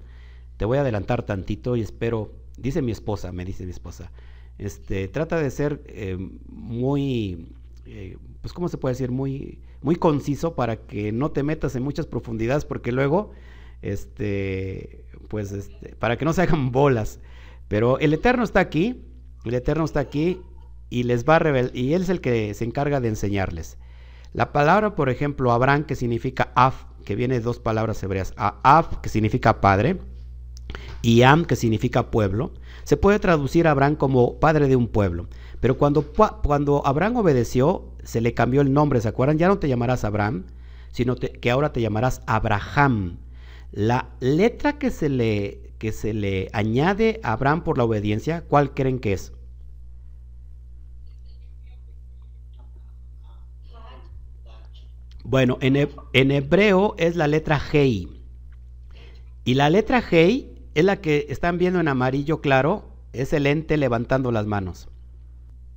te 0.56 0.64
voy 0.64 0.78
a 0.78 0.82
adelantar 0.82 1.24
tantito 1.24 1.76
y 1.76 1.80
espero, 1.80 2.32
dice 2.56 2.82
mi 2.82 2.92
esposa, 2.92 3.32
me 3.32 3.44
dice 3.44 3.64
mi 3.64 3.70
esposa, 3.70 4.10
este, 4.58 5.08
trata 5.08 5.38
de 5.38 5.50
ser 5.50 5.82
eh, 5.86 6.18
muy, 6.48 7.54
eh, 7.86 8.18
pues 8.40 8.52
cómo 8.52 8.68
se 8.68 8.76
puede 8.76 8.94
decir, 8.94 9.10
muy, 9.10 9.60
muy 9.82 9.96
conciso 9.96 10.54
para 10.54 10.76
que 10.76 11.12
no 11.12 11.30
te 11.30 11.42
metas 11.42 11.76
en 11.76 11.84
muchas 11.84 12.06
profundidades, 12.06 12.64
porque 12.64 12.92
luego, 12.92 13.30
este, 13.82 15.04
pues, 15.28 15.52
este, 15.52 15.94
para 15.96 16.18
que 16.18 16.24
no 16.24 16.32
se 16.32 16.42
hagan 16.42 16.72
bolas. 16.72 17.20
Pero 17.68 17.98
el 17.98 18.14
Eterno 18.14 18.42
está 18.42 18.60
aquí, 18.60 19.04
el 19.44 19.54
Eterno 19.54 19.84
está 19.84 20.00
aquí 20.00 20.40
y 20.90 21.04
les 21.04 21.24
va 21.24 21.36
a 21.36 21.38
revelar, 21.38 21.74
y 21.74 21.94
Él 21.94 22.02
es 22.02 22.08
el 22.08 22.20
que 22.20 22.54
se 22.54 22.64
encarga 22.64 23.00
de 23.00 23.08
enseñarles. 23.08 23.78
La 24.32 24.52
palabra, 24.52 24.94
por 24.94 25.08
ejemplo, 25.08 25.52
Abraham, 25.52 25.84
que 25.84 25.96
significa 25.96 26.52
Af, 26.54 26.84
que 27.04 27.14
viene 27.14 27.34
de 27.34 27.40
dos 27.40 27.58
palabras 27.58 28.02
hebreas, 28.02 28.34
Af, 28.36 28.98
que 28.98 29.08
significa 29.08 29.60
padre, 29.60 29.98
y 31.02 31.22
Am, 31.22 31.44
que 31.44 31.56
significa 31.56 32.10
pueblo, 32.10 32.52
se 32.84 32.96
puede 32.96 33.18
traducir 33.18 33.66
a 33.66 33.72
Abraham 33.72 33.96
como 33.96 34.38
padre 34.40 34.68
de 34.68 34.76
un 34.76 34.88
pueblo. 34.88 35.28
Pero 35.60 35.76
cuando, 35.76 36.02
cuando 36.42 36.86
Abraham 36.86 37.16
obedeció, 37.16 37.92
se 38.04 38.20
le 38.20 38.34
cambió 38.34 38.60
el 38.60 38.72
nombre, 38.72 39.00
¿se 39.00 39.08
acuerdan? 39.08 39.38
Ya 39.38 39.48
no 39.48 39.58
te 39.58 39.68
llamarás 39.68 40.04
Abraham, 40.04 40.44
sino 40.90 41.16
que 41.16 41.50
ahora 41.50 41.72
te 41.72 41.80
llamarás 41.80 42.22
Abraham. 42.26 43.18
La 43.72 44.10
letra 44.20 44.78
que 44.78 44.90
se, 44.90 45.08
le, 45.08 45.67
que 45.78 45.92
se 45.92 46.12
le 46.12 46.48
añade 46.52 47.20
a 47.22 47.32
Abraham 47.32 47.64
por 47.64 47.78
la 47.78 47.84
obediencia, 47.84 48.42
¿cuál 48.42 48.74
creen 48.74 48.98
que 48.98 49.12
es? 49.12 49.32
Bueno, 55.28 55.58
en, 55.60 56.30
hebreo 56.30 56.94
es 56.96 57.14
la 57.14 57.26
letra 57.26 57.60
Hei. 57.70 58.08
Y 59.44 59.54
la 59.54 59.68
letra 59.68 60.02
G 60.02 60.46
es 60.74 60.84
la 60.84 61.02
que 61.02 61.26
están 61.28 61.58
viendo 61.58 61.80
en 61.80 61.88
amarillo 61.88 62.40
claro, 62.40 62.88
es 63.12 63.34
el 63.34 63.46
ente 63.46 63.76
levantando 63.76 64.32
las 64.32 64.46
manos. 64.46 64.88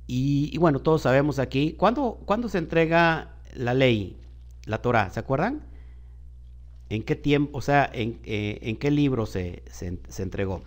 Y, 0.06 0.56
bueno, 0.56 0.80
todos 0.80 1.02
sabemos 1.02 1.38
aquí, 1.38 1.74
¿cuándo, 1.74 2.18
se 2.48 2.56
entrega 2.56 3.36
la 3.54 3.74
ley, 3.74 4.18
la 4.64 4.80
Torah? 4.80 5.10
¿Se 5.10 5.20
acuerdan? 5.20 5.66
¿En 6.92 7.02
qué 7.02 7.16
tiempo, 7.16 7.56
o 7.56 7.62
sea, 7.62 7.90
en, 7.92 8.20
eh, 8.24 8.76
qué 8.78 8.90
libro 8.90 9.24
se, 9.24 9.62
se 9.72 10.22
entregó? 10.22 10.62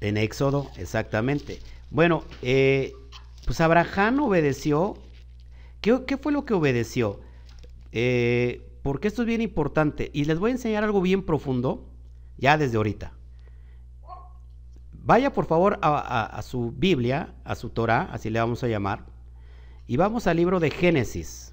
En 0.00 0.16
Éxodo, 0.16 0.70
exactamente. 0.78 1.60
Bueno, 1.90 2.24
eh, 2.40 2.94
pues 3.44 3.60
Abraham 3.60 4.20
obedeció. 4.20 4.96
¿Qué, 5.82 6.16
fue 6.20 6.32
lo 6.32 6.46
que 6.46 6.54
obedeció? 6.54 7.20
Eh, 7.92 8.62
porque 8.82 9.08
esto 9.08 9.22
es 9.22 9.28
bien 9.28 9.42
importante 9.42 10.10
y 10.14 10.24
les 10.24 10.38
voy 10.38 10.50
a 10.50 10.54
enseñar 10.54 10.84
algo 10.84 11.02
bien 11.02 11.24
profundo 11.24 11.86
ya 12.38 12.56
desde 12.56 12.78
ahorita. 12.78 13.12
Vaya 14.92 15.32
por 15.32 15.44
favor 15.44 15.78
a, 15.82 16.40
su 16.42 16.72
Biblia, 16.72 17.34
a 17.44 17.54
su 17.54 17.68
Torah, 17.68 18.08
así 18.12 18.30
le 18.30 18.38
vamos 18.38 18.62
a 18.62 18.68
llamar, 18.68 19.04
y 19.86 19.96
vamos 19.96 20.26
al 20.26 20.36
libro 20.36 20.60
de 20.60 20.70
Génesis. 20.70 21.49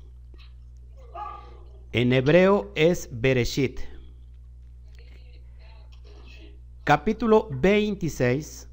En 1.98 2.14
hebreo 2.14 2.72
es 2.76 3.10
Bereshit 3.12 3.80
capítulo 6.84 7.48
26. 7.50 8.68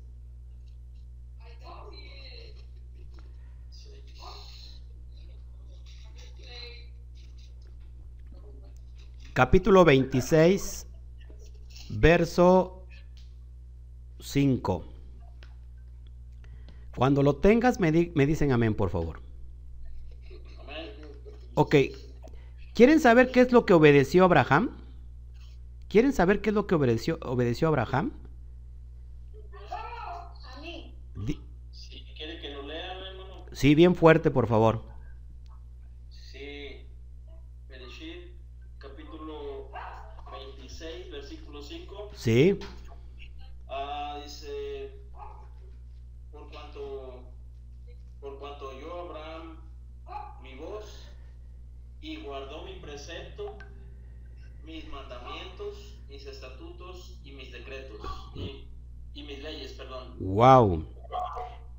Capítulo 9.32 9.86
26, 9.86 10.86
verso 11.88 12.86
5. 14.20 14.84
Cuando 16.94 17.22
lo 17.22 17.36
tengas, 17.36 17.80
me, 17.80 18.12
me 18.14 18.26
dicen 18.26 18.52
amén, 18.52 18.74
por 18.74 18.90
favor. 18.90 19.22
Ok. 21.54 21.74
¿Quieren 22.74 22.98
saber 22.98 23.30
qué 23.30 23.40
es 23.40 23.52
lo 23.52 23.64
que 23.66 23.72
obedeció 23.72 24.24
Abraham? 24.24 24.70
¿Quieren 25.88 26.12
saber 26.12 26.40
qué 26.40 26.50
es 26.50 26.54
lo 26.54 26.66
que 26.66 26.74
obedeció, 26.74 27.18
obedeció 27.22 27.68
Abraham? 27.68 28.12
Sí, 31.70 32.04
¿Quiere 32.16 32.40
que 32.40 32.50
lo 32.50 32.62
lea, 32.64 32.98
hermano? 32.98 33.46
Sí, 33.52 33.76
bien 33.76 33.94
fuerte, 33.94 34.32
por 34.32 34.48
favor. 34.48 34.82
Sí, 36.10 36.88
Bereshit, 37.68 38.32
capítulo 38.78 39.70
26, 40.32 41.12
versículo 41.12 41.62
5. 41.62 42.10
Sí. 42.16 42.58
Ah, 43.68 44.20
dice, 44.20 45.06
por 46.32 46.50
cuanto, 46.50 47.32
por 48.20 48.38
cuanto 48.40 48.80
yo, 48.80 49.10
Abraham, 49.10 49.58
mi 50.42 50.56
voz, 50.56 51.08
y 52.04 52.16
guardó 52.16 52.64
mi 52.64 52.74
precepto, 52.80 53.56
mis 54.66 54.86
mandamientos, 54.90 55.98
mis 56.08 56.26
estatutos 56.26 57.18
y 57.24 57.32
mis 57.32 57.50
decretos 57.50 57.98
y, 58.34 59.22
mis 59.34 59.42
leyes, 59.42 59.72
perdón. 59.72 60.14
Wow. 60.20 60.86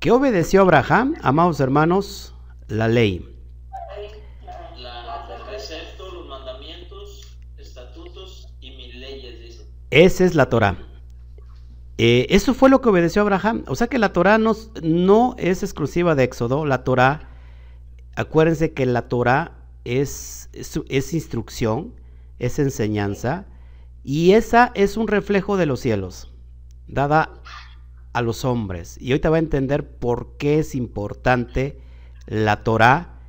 ¿Qué 0.00 0.10
obedeció 0.10 0.62
Abraham, 0.62 1.14
amados 1.22 1.60
hermanos? 1.60 2.34
La 2.68 2.88
ley. 2.88 3.28
La, 4.76 5.26
el 5.36 5.42
precepto, 5.48 6.10
los 6.12 6.28
mandamientos, 6.28 7.38
estatutos 7.56 8.48
y 8.60 8.70
mis 8.72 8.94
leyes, 8.94 9.40
dice. 9.40 9.66
Esa 9.90 10.24
es 10.24 10.34
la 10.34 10.48
Torah. 10.48 10.78
Eh, 11.98 12.26
eso 12.30 12.52
fue 12.52 12.68
lo 12.68 12.80
que 12.80 12.88
obedeció 12.88 13.22
Abraham. 13.22 13.64
O 13.68 13.74
sea 13.74 13.86
que 13.86 13.98
la 13.98 14.12
Torah 14.12 14.38
no, 14.38 14.54
no 14.82 15.34
es 15.38 15.62
exclusiva 15.62 16.14
de 16.14 16.24
Éxodo. 16.24 16.66
La 16.66 16.84
Torah, 16.84 17.30
acuérdense 18.16 18.74
que 18.74 18.84
la 18.84 19.08
Torah 19.08 19.52
es, 19.84 20.50
es, 20.52 20.80
es 20.88 21.14
instrucción 21.14 21.94
es 22.38 22.58
enseñanza, 22.58 23.46
y 24.02 24.32
esa 24.32 24.72
es 24.74 24.96
un 24.96 25.08
reflejo 25.08 25.56
de 25.56 25.66
los 25.66 25.80
cielos, 25.80 26.32
dada 26.86 27.42
a 28.16 28.22
los 28.22 28.46
hombres. 28.46 28.96
Y 28.98 29.10
ahorita 29.10 29.28
va 29.28 29.36
a 29.36 29.40
entender 29.40 29.86
por 29.86 30.38
qué 30.38 30.58
es 30.58 30.74
importante 30.74 31.78
la 32.24 32.64
Torah, 32.64 33.20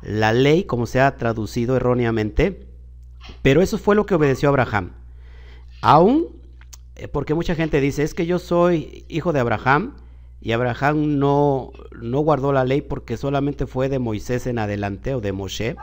la 0.00 0.32
ley, 0.32 0.64
como 0.64 0.86
se 0.86 0.98
ha 0.98 1.14
traducido 1.18 1.76
erróneamente, 1.76 2.66
pero 3.42 3.60
eso 3.60 3.76
fue 3.76 3.94
lo 3.94 4.06
que 4.06 4.14
obedeció 4.14 4.48
Abraham. 4.48 4.92
Aún, 5.82 6.28
eh, 6.96 7.06
porque 7.06 7.34
mucha 7.34 7.54
gente 7.54 7.82
dice, 7.82 8.02
es 8.02 8.14
que 8.14 8.24
yo 8.24 8.38
soy 8.38 9.04
hijo 9.08 9.34
de 9.34 9.40
Abraham, 9.40 9.96
y 10.40 10.52
Abraham 10.52 11.18
no, 11.18 11.72
no 12.00 12.20
guardó 12.20 12.54
la 12.54 12.64
ley 12.64 12.80
porque 12.80 13.18
solamente 13.18 13.66
fue 13.66 13.90
de 13.90 13.98
Moisés 13.98 14.46
en 14.46 14.58
adelante 14.58 15.14
o 15.14 15.20
de 15.20 15.32
Moshe. 15.32 15.76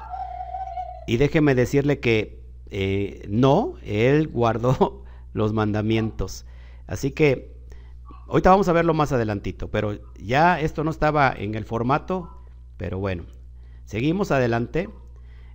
Y 1.05 1.17
déjeme 1.17 1.53
decirle 1.53 1.99
que 1.99 2.41
eh, 2.71 3.23
no, 3.29 3.75
él 3.83 4.29
guardó 4.29 5.03
los 5.33 5.53
mandamientos. 5.53 6.47
Así 6.87 7.11
que 7.11 7.56
ahorita 8.27 8.49
vamos 8.49 8.67
a 8.67 8.73
verlo 8.73 8.93
más 8.93 9.11
adelantito, 9.11 9.69
pero 9.69 9.97
ya 10.19 10.59
esto 10.59 10.83
no 10.83 10.91
estaba 10.91 11.33
en 11.35 11.55
el 11.55 11.65
formato, 11.65 12.43
pero 12.77 12.99
bueno, 12.99 13.25
seguimos 13.85 14.31
adelante. 14.31 14.89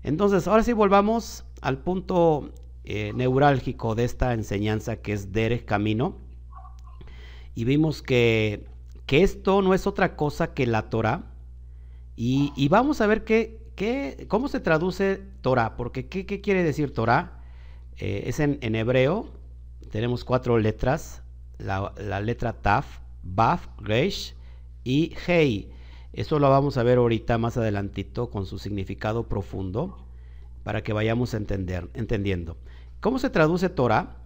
Entonces, 0.02 0.48
ahora 0.48 0.62
sí 0.62 0.72
volvamos 0.72 1.44
al 1.60 1.78
punto 1.78 2.52
eh, 2.84 3.12
neurálgico 3.14 3.94
de 3.94 4.04
esta 4.04 4.34
enseñanza 4.34 4.96
que 4.96 5.12
es 5.12 5.32
Derek 5.32 5.64
Camino. 5.64 6.16
Y 7.54 7.64
vimos 7.64 8.02
que, 8.02 8.66
que, 9.06 9.22
esto 9.22 9.62
no 9.62 9.74
es 9.74 9.86
otra 9.86 10.16
cosa 10.16 10.54
que 10.54 10.66
la 10.66 10.90
Torah. 10.90 11.26
Y, 12.16 12.52
y 12.56 12.68
vamos 12.68 13.00
a 13.00 13.06
ver 13.06 13.24
qué, 13.24 13.62
¿Cómo 14.28 14.48
se 14.48 14.60
traduce 14.60 15.22
Torah? 15.40 15.76
Porque 15.76 16.06
¿qué, 16.06 16.40
quiere 16.40 16.62
decir 16.62 16.92
Torah? 16.92 17.40
Eh, 17.96 18.24
es 18.26 18.38
en, 18.40 18.74
hebreo, 18.74 19.28
tenemos 19.90 20.24
cuatro 20.24 20.58
letras, 20.58 21.21
la, 21.62 22.20
letra 22.20 22.52
Taf, 22.54 22.98
Baf, 23.22 23.68
Reish 23.78 24.34
y 24.84 25.14
Hei. 25.26 25.70
Eso 26.12 26.38
lo 26.38 26.50
vamos 26.50 26.76
a 26.76 26.82
ver 26.82 26.98
ahorita 26.98 27.38
más 27.38 27.56
adelantito 27.56 28.30
con 28.30 28.44
su 28.44 28.58
significado 28.58 29.28
profundo 29.28 30.04
para 30.62 30.82
que 30.82 30.92
vayamos 30.92 31.34
a 31.34 31.38
entender, 31.38 31.90
entendiendo. 31.94 32.56
¿Cómo 33.00 33.18
se 33.18 33.30
traduce 33.30 33.68
Torah? 33.68 34.18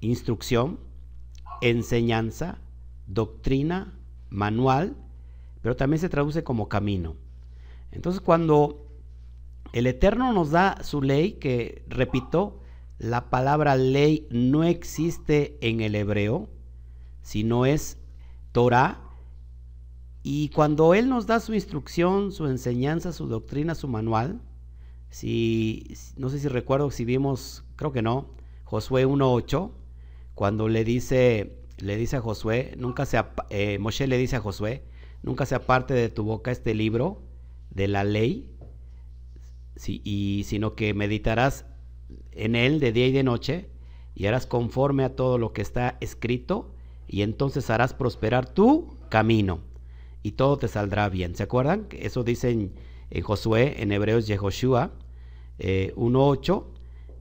Instrucción, 0.00 0.78
enseñanza, 1.62 2.58
doctrina, 3.06 3.94
manual, 4.28 4.96
pero 5.62 5.76
también 5.76 6.00
se 6.00 6.08
traduce 6.08 6.44
como 6.44 6.68
camino. 6.68 7.16
Entonces 7.92 8.20
cuando 8.20 8.86
el 9.72 9.86
Eterno 9.86 10.32
nos 10.32 10.50
da 10.50 10.82
su 10.82 11.02
ley, 11.02 11.32
que 11.32 11.84
repito, 11.88 12.60
la 12.98 13.30
palabra 13.30 13.76
ley 13.76 14.26
no 14.30 14.64
existe 14.64 15.58
en 15.60 15.80
el 15.80 15.94
hebreo, 15.94 16.48
sino 17.26 17.66
es 17.66 17.98
Torah. 18.52 19.00
Y 20.22 20.50
cuando 20.50 20.94
Él 20.94 21.08
nos 21.08 21.26
da 21.26 21.40
su 21.40 21.54
instrucción, 21.54 22.30
su 22.30 22.46
enseñanza, 22.46 23.12
su 23.12 23.26
doctrina, 23.26 23.74
su 23.74 23.88
manual, 23.88 24.40
si, 25.10 25.96
no 26.16 26.28
sé 26.28 26.38
si 26.38 26.46
recuerdo 26.46 26.92
si 26.92 27.04
vimos, 27.04 27.64
creo 27.74 27.90
que 27.90 28.00
no, 28.00 28.30
Josué 28.62 29.08
1.8, 29.08 29.72
cuando 30.36 30.68
le 30.68 30.84
dice, 30.84 31.64
le 31.78 31.96
dice 31.96 32.16
a 32.16 32.20
Josué, 32.20 32.74
nunca 32.78 33.06
se, 33.06 33.20
eh, 33.50 33.80
Moshe 33.80 34.06
le 34.06 34.18
dice 34.18 34.36
a 34.36 34.40
Josué, 34.40 34.84
nunca 35.24 35.46
se 35.46 35.56
aparte 35.56 35.94
de 35.94 36.08
tu 36.08 36.22
boca 36.22 36.52
este 36.52 36.74
libro, 36.74 37.22
de 37.70 37.88
la 37.88 38.04
ley, 38.04 38.48
y, 39.84 40.44
sino 40.46 40.76
que 40.76 40.94
meditarás 40.94 41.66
en 42.30 42.54
él 42.54 42.78
de 42.78 42.92
día 42.92 43.08
y 43.08 43.12
de 43.12 43.24
noche, 43.24 43.68
y 44.14 44.26
harás 44.26 44.46
conforme 44.46 45.02
a 45.02 45.16
todo 45.16 45.38
lo 45.38 45.52
que 45.52 45.62
está 45.62 45.96
escrito, 46.00 46.75
y 47.08 47.22
entonces 47.22 47.70
harás 47.70 47.94
prosperar 47.94 48.48
tu 48.48 48.96
camino, 49.08 49.60
y 50.22 50.32
todo 50.32 50.58
te 50.58 50.68
saldrá 50.68 51.08
bien. 51.08 51.36
¿Se 51.36 51.44
acuerdan? 51.44 51.86
Eso 51.92 52.24
dice 52.24 52.50
en, 52.50 53.22
Josué, 53.22 53.80
en 53.82 53.92
Hebreos 53.92 54.26
Yehoshua 54.26 54.90
eh, 55.58 55.92
1.8, 55.96 56.64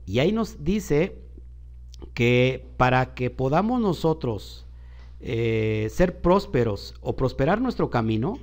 y 0.08 0.20
ahí 0.20 0.32
nos 0.32 0.64
dice 0.64 1.22
que 2.14 2.68
para 2.78 3.14
que 3.14 3.30
podamos 3.30 3.80
nosotros 3.80 4.66
eh, 5.20 5.88
ser 5.92 6.22
prósperos 6.22 6.96
o 7.02 7.16
prosperar 7.16 7.62
nuestro 7.62 7.90
camino, 7.90 8.40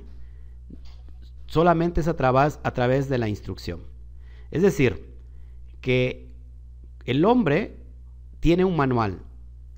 solamente 1.47 2.01
es 2.01 2.07
a 2.07 2.11
a 2.11 2.73
través 2.73 3.09
de 3.09 3.17
la 3.17 3.29
instrucción. 3.29 3.81
Es 4.51 4.61
decir, 4.61 5.13
que 5.81 6.29
el 7.05 7.25
hombre 7.25 7.77
tiene 8.39 8.65
un 8.65 8.75
manual 8.75 9.19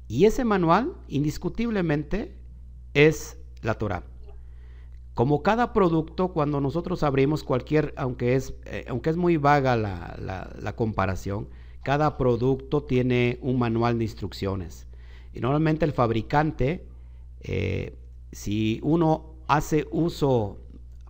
y 0.07 0.25
ese 0.25 0.45
manual 0.45 0.93
indiscutiblemente 1.07 2.35
es 2.93 3.37
la 3.61 3.75
Torah. 3.75 4.03
como 5.13 5.43
cada 5.43 5.71
producto, 5.71 6.33
cuando 6.33 6.59
nosotros 6.59 7.01
abrimos 7.01 7.45
cualquier, 7.45 7.93
aunque 7.95 8.35
es, 8.35 8.53
eh, 8.65 8.83
aunque 8.89 9.09
es 9.09 9.15
muy 9.15 9.37
vaga 9.37 9.77
la, 9.77 10.73
comparación, 10.75 11.47
cada 11.83 12.17
producto 12.17 12.83
tiene 12.83 13.39
un 13.41 13.57
manual 13.57 13.97
de 13.97 14.03
instrucciones. 14.03 14.87
Y 15.33 15.39
normalmente 15.39 15.85
el 15.85 15.93
fabricante, 15.93 16.85
eh, 17.39 17.95
si 18.33 18.81
uno 18.83 19.35
hace 19.47 19.87
uso, 19.89 20.57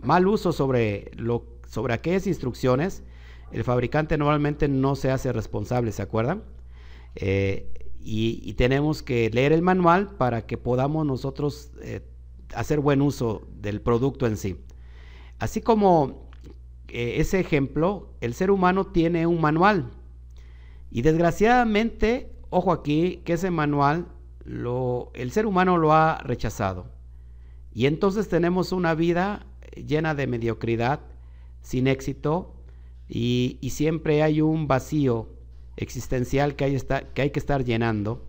mal 0.00 0.28
uso 0.28 0.52
sobre, 0.52 1.10
lo, 1.16 1.44
sobre 1.68 1.92
aquellas 1.92 2.28
instrucciones, 2.28 3.02
el 3.50 3.64
fabricante 3.64 4.16
normalmente 4.18 4.68
no 4.68 4.94
se 4.94 5.10
hace 5.10 5.32
responsable, 5.32 5.90
¿se 5.90 6.02
acuerdan? 6.02 6.44
Eh, 7.16 7.75
y, 8.08 8.52
tenemos 8.54 9.02
que 9.02 9.28
leer 9.30 9.52
el 9.52 9.62
manual 9.62 10.16
para 10.16 10.46
que 10.46 10.56
podamos 10.56 11.04
nosotros 11.04 11.72
hacer 12.54 12.80
buen 12.80 13.02
uso 13.02 13.42
del 13.60 13.80
producto 13.80 14.26
en 14.26 14.36
sí. 14.36 14.56
Así 15.38 15.60
como 15.60 16.30
eh, 16.88 17.16
ese 17.18 17.40
ejemplo, 17.40 18.14
el 18.20 18.34
ser 18.34 18.50
humano 18.50 18.86
tiene 18.86 19.26
un 19.26 19.40
manual. 19.40 19.90
Y 20.90 21.02
desgraciadamente, 21.02 22.32
ojo 22.50 22.72
aquí, 22.72 23.22
que 23.24 23.34
ese 23.34 23.50
manual 23.50 24.06
lo, 24.44 25.10
el 25.14 25.32
ser 25.32 25.46
humano 25.46 25.76
lo 25.76 25.92
ha 25.92 26.18
rechazado. 26.18 26.86
Y 27.72 27.86
entonces 27.86 28.28
tenemos 28.28 28.72
una 28.72 28.94
vida 28.94 29.46
llena 29.74 30.14
de 30.14 30.26
mediocridad, 30.26 31.00
sin 31.60 31.86
éxito, 31.86 32.54
y, 33.08 33.58
siempre 33.70 34.22
hay 34.22 34.40
un 34.40 34.66
vacío 34.66 35.28
existencial 35.76 36.56
que 36.56 36.64
hay, 36.64 37.30
que 37.30 37.38
estar 37.38 37.64
llenando. 37.64 38.26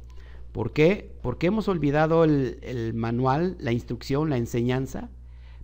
¿Por 0.51 0.73
qué? 0.73 1.15
Porque 1.21 1.47
hemos 1.47 1.67
olvidado 1.67 2.23
el, 2.23 2.93
manual, 2.93 3.57
la 3.60 3.71
instrucción, 3.71 4.29
la 4.29 4.38
enseñanza 4.38 5.10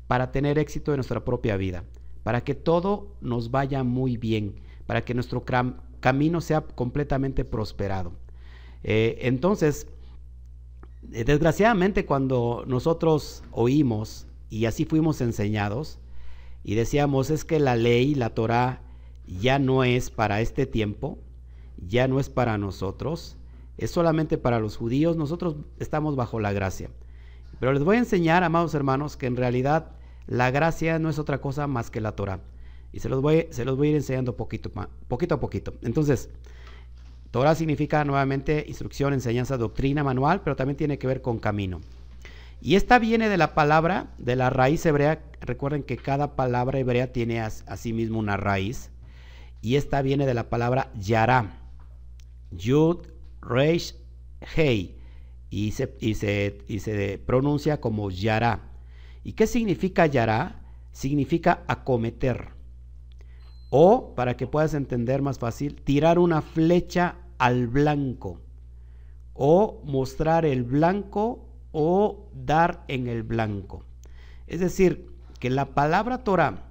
para 0.08 0.32
tener 0.32 0.60
éxito 0.60 0.91
en 0.91 0.98
nuestra 0.98 1.26
propia 1.26 1.58
vida, 1.58 1.84
para 2.24 2.43
que 2.43 2.56
todo 2.56 3.15
nos 3.22 3.52
vaya 3.52 3.84
muy 3.84 4.17
bien, 4.17 4.56
para 4.86 5.02
que 5.02 5.13
nuestro 5.13 5.43
camino 6.00 6.41
sea 6.41 6.62
completamente 6.62 7.46
prosperado. 7.46 8.13
Eh, 8.84 9.19
entonces, 9.22 9.88
eh, 11.12 11.24
desgraciadamente 11.24 12.06
cuando 12.06 12.63
nosotros 12.67 13.43
oímos 13.52 14.28
y 14.50 14.65
así 14.65 14.86
fuimos 14.86 15.22
enseñados 15.22 16.00
y 16.63 16.76
decíamos 16.76 17.30
es 17.30 17.43
que 17.43 17.60
la 17.60 17.76
ley, 17.76 18.15
la 18.15 18.30
Torah, 18.30 18.82
ya 19.26 19.60
no 19.60 19.84
es 19.84 20.10
para 20.10 20.41
este 20.41 20.65
tiempo, 20.65 21.17
ya 21.88 22.08
no 22.08 22.19
es 22.19 22.30
para 22.30 22.58
nosotros, 22.58 23.38
es 23.78 23.91
solamente 23.91 24.38
para 24.38 24.60
los 24.60 24.78
judíos, 24.78 25.17
nosotros 25.17 25.56
estamos 25.80 26.15
bajo 26.15 26.39
la 26.39 26.54
gracia. 26.54 26.89
Pero 27.60 27.74
les 27.74 27.84
voy 27.84 27.96
a 27.98 28.00
enseñar, 28.00 28.43
amados 28.43 28.74
hermanos, 28.74 29.17
que 29.17 29.26
en 29.26 29.38
realidad 29.38 29.91
la 30.28 30.52
gracia 30.52 31.00
no 31.00 31.10
es 31.10 31.19
otra 31.19 31.41
cosa 31.41 31.67
más 31.67 31.89
que 31.89 32.02
la 32.02 32.13
Torah. 32.13 32.39
Y 32.91 33.00
se 33.00 33.10
los 33.10 33.22
voy, 33.22 33.48
se 33.50 33.65
los 33.65 33.78
voy 33.78 33.88
a 33.88 33.91
ir 33.91 33.96
enseñando 33.98 34.38
poquito, 34.38 34.72
poquito 35.08 35.36
a 35.36 35.39
poquito. 35.39 35.74
Entonces, 35.82 36.30
Torah 37.32 37.56
significa 37.56 38.06
nuevamente 38.06 38.63
instrucción, 38.67 39.13
enseñanza, 39.13 39.58
doctrina, 39.58 40.04
manual, 40.04 40.41
pero 40.43 40.56
también 40.56 40.78
tiene 40.78 41.00
que 41.00 41.08
ver 41.08 41.24
con 41.24 41.39
camino. 41.39 41.82
Y 42.62 42.76
esta 42.76 43.00
viene 43.00 43.28
de 43.28 43.38
la 43.38 43.56
palabra, 43.56 44.13
de 44.19 44.36
la 44.36 44.50
raíz 44.52 44.86
hebrea. 44.86 45.24
Recuerden 45.41 45.82
que 45.82 45.98
cada 45.98 46.36
palabra 46.36 46.80
hebrea 46.80 47.12
tiene 47.12 47.41
a, 47.41 47.50
sí 47.50 47.91
mismo 47.91 48.19
una 48.19 48.38
raíz. 48.38 48.91
Y 49.62 49.76
esta 49.76 50.02
viene 50.02 50.26
de 50.26 50.34
la 50.36 50.50
palabra 50.50 50.91
yara. 50.93 51.62
Yud, 52.58 53.08
Reish 53.42 53.96
Hei 54.56 54.98
y 55.50 55.72
se, 55.72 55.96
y, 56.00 56.16
se, 56.80 57.22
pronuncia 57.26 57.80
como 57.80 58.10
Yara. 58.10 58.72
¿Y 59.24 59.34
qué 59.34 59.46
significa 59.46 60.08
Yara? 60.08 60.62
Significa 60.92 61.63
acometer. 61.68 62.50
O, 63.70 64.16
para 64.16 64.36
que 64.36 64.48
puedas 64.48 64.74
entender 64.74 65.22
más 65.22 65.39
fácil, 65.39 65.82
tirar 65.82 66.18
una 66.18 66.42
flecha 66.42 67.18
al 67.38 67.68
blanco. 67.68 68.42
O 69.34 69.82
mostrar 69.86 70.46
el 70.46 70.63
blanco 70.63 71.48
o 71.72 72.30
dar 72.34 72.84
en 72.88 73.08
el 73.08 73.22
blanco. 73.22 73.86
Es 74.48 74.60
decir, 74.60 75.12
que 75.39 75.50
la 75.50 75.74
palabra 75.74 76.24
Torah, 76.24 76.63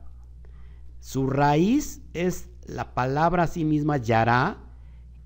su 0.99 1.29
raíz 1.29 2.01
es 2.14 2.49
la 2.66 2.95
palabra 2.95 3.45
a 3.45 3.49
sí 3.49 3.64
misma 3.64 3.97
Yara, 3.97 4.62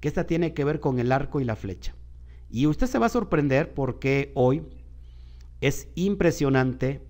esta 0.06 0.26
tiene 0.26 0.54
que 0.54 0.64
ver 0.64 0.80
con 0.80 0.98
el 0.98 1.12
arco 1.12 1.40
y 1.40 1.44
la 1.44 1.56
flecha. 1.56 1.94
Y 2.50 2.66
usted 2.66 2.86
se 2.86 2.98
va 2.98 3.06
a 3.06 3.10
sorprender 3.10 3.74
porque 3.74 4.32
hoy 4.34 4.62
es 5.60 5.88
impresionante 5.94 7.02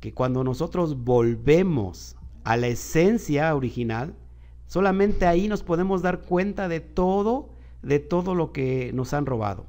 que 0.00 0.12
cuando 0.12 0.42
nosotros 0.44 1.04
volvemos 1.04 2.16
a 2.44 2.56
la 2.56 2.68
esencia 2.68 3.54
original, 3.54 4.14
solamente 4.66 5.26
ahí 5.26 5.48
nos 5.48 5.62
podemos 5.62 6.02
dar 6.02 6.22
cuenta 6.22 6.68
de 6.68 6.80
todo, 6.80 7.50
de 7.82 7.98
todo 7.98 8.34
lo 8.34 8.52
que 8.52 8.92
nos 8.94 9.12
han 9.12 9.26
robado, 9.26 9.66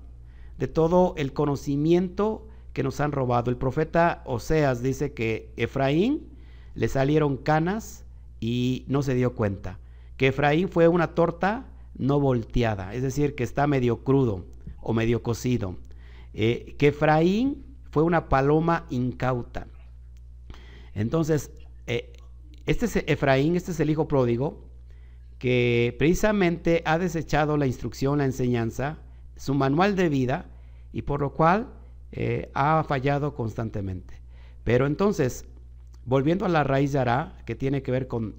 de 0.58 0.68
todo 0.68 1.14
el 1.18 1.34
conocimiento 1.34 2.48
que 2.74 2.84
nos 2.84 3.00
han 3.02 3.12
robado. 3.12 3.52
El 3.52 3.58
profeta 3.58 4.24
Oseas 4.26 4.82
dice 4.82 5.14
que 5.14 5.52
Efraín 5.58 6.30
le 6.74 6.88
salieron 6.88 7.38
canas 7.38 8.06
y 8.40 8.86
no 8.88 9.04
se 9.04 9.14
dio 9.14 9.36
cuenta, 9.36 9.80
que 10.18 10.28
Efraín 10.28 10.70
fue 10.70 10.88
una 10.88 11.14
torta 11.14 11.66
no 11.96 12.20
volteada, 12.20 12.94
es 12.94 13.02
decir, 13.02 13.36
que 13.36 13.44
está 13.44 13.68
medio 13.68 14.04
crudo 14.04 14.46
o 14.82 14.94
medio 14.94 15.22
cocido. 15.24 15.76
Eh, 16.34 16.76
que 16.78 16.88
Efraín 16.88 17.66
fue 17.90 18.04
una 18.04 18.30
paloma 18.30 18.86
incauta. 18.90 19.68
Entonces, 20.94 21.52
eh, 21.88 22.14
este 22.66 22.86
es 22.86 22.96
Efraín, 23.08 23.56
este 23.56 23.72
es 23.72 23.80
el 23.80 23.90
hijo 23.90 24.08
pródigo, 24.08 24.66
que 25.38 25.96
precisamente 25.98 26.84
ha 26.86 26.98
desechado 26.98 27.58
la 27.58 27.68
instrucción, 27.68 28.20
la 28.20 28.26
enseñanza, 28.26 29.00
su 29.36 29.54
manual 29.54 29.96
de 29.96 30.10
vida, 30.10 30.46
y 30.94 31.02
por 31.04 31.22
lo 31.22 31.34
cual 31.34 31.74
eh, 32.12 32.52
ha 32.54 32.84
fallado 32.84 33.34
constantemente. 33.34 34.22
Pero 34.64 34.86
entonces, 34.86 35.46
volviendo 36.06 36.46
a 36.46 36.50
la 36.50 36.64
raíz 36.64 36.92
de 36.92 37.00
Ara, 37.00 37.38
que 37.46 37.56
tiene 37.56 37.82
que 37.82 37.92
ver 37.92 38.08
con 38.08 38.36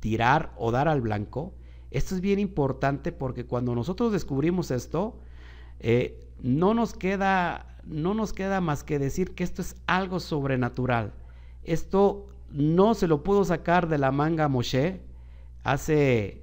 tirar 0.00 0.52
o 0.56 0.70
dar 0.70 0.88
al 0.88 1.00
blanco, 1.00 1.54
esto 1.92 2.14
es 2.14 2.20
bien 2.20 2.38
importante 2.38 3.12
porque 3.12 3.44
cuando 3.44 3.74
nosotros 3.74 4.12
descubrimos 4.12 4.70
esto, 4.70 5.18
eh, 5.80 6.20
no, 6.42 6.74
nos 6.74 6.94
queda, 6.94 7.78
no 7.84 8.14
nos 8.14 8.32
queda 8.32 8.60
más 8.60 8.82
que 8.82 8.98
decir 8.98 9.34
que 9.34 9.44
esto 9.44 9.62
es 9.62 9.76
algo 9.86 10.20
sobrenatural. 10.20 11.12
Esto 11.64 12.26
no 12.50 12.94
se 12.94 13.06
lo 13.06 13.22
pudo 13.22 13.44
sacar 13.44 13.88
de 13.88 13.98
la 13.98 14.10
manga 14.10 14.48
Moshe 14.48 15.00
hace 15.64 16.42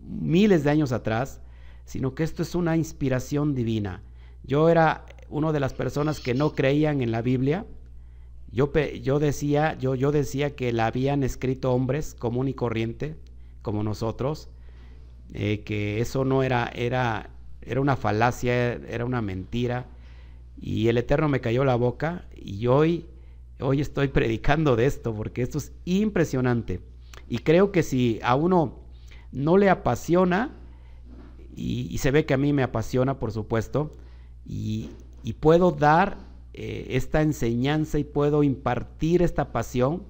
miles 0.00 0.64
de 0.64 0.70
años 0.70 0.92
atrás, 0.92 1.40
sino 1.84 2.14
que 2.14 2.22
esto 2.22 2.42
es 2.42 2.54
una 2.54 2.76
inspiración 2.76 3.54
divina. 3.54 4.02
Yo 4.44 4.68
era 4.68 5.06
una 5.28 5.52
de 5.52 5.60
las 5.60 5.72
personas 5.72 6.20
que 6.20 6.34
no 6.34 6.52
creían 6.52 7.00
en 7.00 7.10
la 7.10 7.22
Biblia. 7.22 7.66
Yo, 8.50 8.70
yo, 9.02 9.18
decía, 9.18 9.78
yo, 9.78 9.94
yo 9.94 10.12
decía 10.12 10.54
que 10.54 10.72
la 10.72 10.86
habían 10.86 11.22
escrito 11.22 11.72
hombres 11.72 12.14
común 12.14 12.48
y 12.48 12.54
corriente, 12.54 13.16
como 13.62 13.82
nosotros, 13.82 14.50
eh, 15.34 15.62
que 15.64 16.00
eso 16.00 16.24
no 16.24 16.42
era, 16.42 16.70
era, 16.74 17.30
era 17.62 17.80
una 17.80 17.96
falacia, 17.96 18.74
era 18.74 19.04
una 19.04 19.22
mentira. 19.22 19.86
Y 20.60 20.88
el 20.88 20.98
Eterno 20.98 21.28
me 21.28 21.40
cayó 21.40 21.64
la 21.64 21.74
boca 21.74 22.26
y 22.34 22.66
hoy, 22.66 23.06
hoy 23.60 23.80
estoy 23.80 24.08
predicando 24.08 24.76
de 24.76 24.86
esto 24.86 25.14
porque 25.14 25.42
esto 25.42 25.58
es 25.58 25.72
impresionante. 25.84 26.80
Y 27.28 27.38
creo 27.38 27.72
que 27.72 27.82
si 27.82 28.20
a 28.22 28.34
uno 28.34 28.80
no 29.32 29.56
le 29.56 29.70
apasiona, 29.70 30.50
y, 31.54 31.98
se 31.98 32.10
ve 32.10 32.24
que 32.24 32.34
a 32.34 32.38
mí 32.38 32.52
me 32.52 32.62
apasiona, 32.62 33.18
por 33.18 33.32
supuesto, 33.32 33.92
y, 34.44 34.90
puedo 35.40 35.70
dar 35.70 36.18
eh, 36.52 36.88
esta 36.90 37.22
enseñanza 37.22 37.98
y 37.98 38.04
puedo 38.04 38.42
impartir 38.42 39.22
esta 39.22 39.52
pasión 39.52 40.04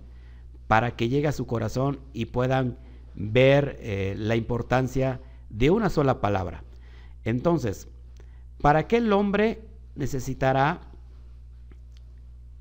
para 0.66 0.96
que 0.96 1.08
llegue 1.08 1.28
a 1.28 1.32
su 1.32 1.46
corazón 1.46 2.00
y 2.12 2.26
puedan 2.26 2.78
ver 3.14 3.78
eh, 3.80 4.14
la 4.16 4.36
importancia 4.36 5.20
de 5.50 5.70
una 5.70 5.90
sola 5.90 6.20
palabra. 6.20 6.64
Entonces, 7.24 7.88
¿para 8.60 8.86
qué 8.86 8.96
el 8.98 9.12
hombre 9.12 9.62
necesitará 9.94 10.80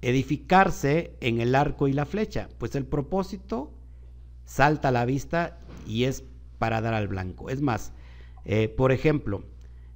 edificarse 0.02 1.16
en 1.22 1.42
el 1.42 1.56
arco 1.56 1.88
y 1.88 1.94
la 1.94 2.06
flecha? 2.06 2.50
Pues 2.58 2.76
el 2.76 2.86
propósito 2.86 3.72
salta 4.46 4.90
a 4.90 4.92
la 4.92 5.06
vista 5.06 5.60
y 5.88 6.04
es 6.04 6.24
para 6.60 6.82
dar 6.82 6.94
al 6.94 7.08
blanco. 7.08 7.50
Es 7.50 7.62
más, 7.62 7.94
eh, 8.46 8.68
por 8.68 8.92
ejemplo, 8.92 9.44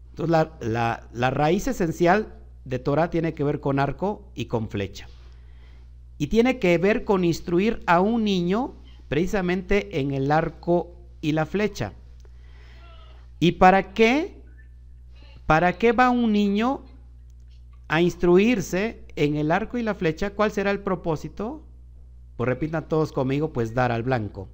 entonces 0.09 0.47
la, 0.61 1.09
la 1.11 1.29
raíz 1.29 1.67
esencial 1.67 2.33
de 2.63 2.79
Torah 2.79 3.09
tiene 3.09 3.33
que 3.33 3.43
ver 3.43 3.59
con 3.59 3.79
arco 3.79 4.31
y 4.33 4.45
con 4.45 4.69
flecha. 4.69 5.07
Y 6.17 6.27
tiene 6.27 6.59
que 6.59 6.77
ver 6.77 7.03
con 7.03 7.25
instruir 7.25 7.83
a 7.85 7.99
un 7.99 8.23
niño 8.23 8.75
precisamente 9.07 9.99
en 9.99 10.11
el 10.11 10.31
arco 10.31 10.95
y 11.21 11.31
la 11.31 11.45
flecha. 11.45 11.93
¿Y 13.39 13.53
para 13.53 13.93
qué? 13.93 14.41
¿Para 15.45 15.73
qué 15.73 15.91
va 15.91 16.09
un 16.09 16.31
niño 16.31 16.83
a 17.87 18.01
instruirse 18.01 19.03
en 19.15 19.35
el 19.35 19.51
arco 19.51 19.77
y 19.77 19.83
la 19.83 19.93
flecha? 19.93 20.31
¿Cuál 20.31 20.51
será 20.51 20.71
el 20.71 20.79
propósito? 20.79 21.63
Pues 22.37 22.47
repitan 22.47 22.87
todos 22.87 23.11
conmigo, 23.11 23.53
pues 23.53 23.73
dar 23.73 23.91
al 23.91 24.03
blanco. 24.03 24.49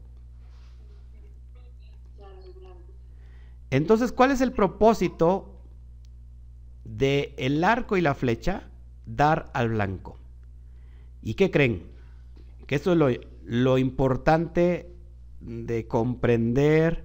Entonces, 3.69 4.11
¿cuál 4.11 4.31
es 4.31 4.41
el 4.41 4.51
propósito 4.51 5.61
de 6.83 7.33
el 7.37 7.63
arco 7.63 7.95
y 7.95 8.01
la 8.01 8.13
flecha? 8.13 8.63
Dar 9.05 9.49
al 9.53 9.69
blanco. 9.69 10.19
¿Y 11.21 11.35
qué 11.35 11.49
creen? 11.49 11.83
Que 12.67 12.75
esto 12.75 12.91
es 12.91 12.97
lo, 12.97 13.09
lo 13.51 13.77
importante 13.77 14.95
de 15.41 15.85
comprender. 15.85 17.03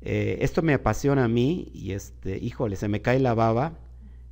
Eh, 0.00 0.38
esto 0.40 0.62
me 0.62 0.72
apasiona 0.72 1.24
a 1.24 1.28
mí 1.28 1.70
y 1.74 1.92
este, 1.92 2.38
híjole, 2.38 2.74
se 2.76 2.88
me 2.88 3.02
cae 3.02 3.18
la 3.18 3.34
baba 3.34 3.76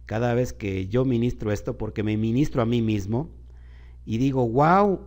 cada 0.07 0.33
vez 0.33 0.55
que 0.55 0.89
yo 0.89 1.05
ministro 1.05 1.53
esto 1.53 1.77
porque 1.77 2.03
me 2.03 2.17
ministro 2.17 2.63
a 2.63 2.65
mí 2.65 2.81
mismo 2.81 3.29
y 4.07 4.17
digo, 4.17 4.49
wow, 4.49 5.01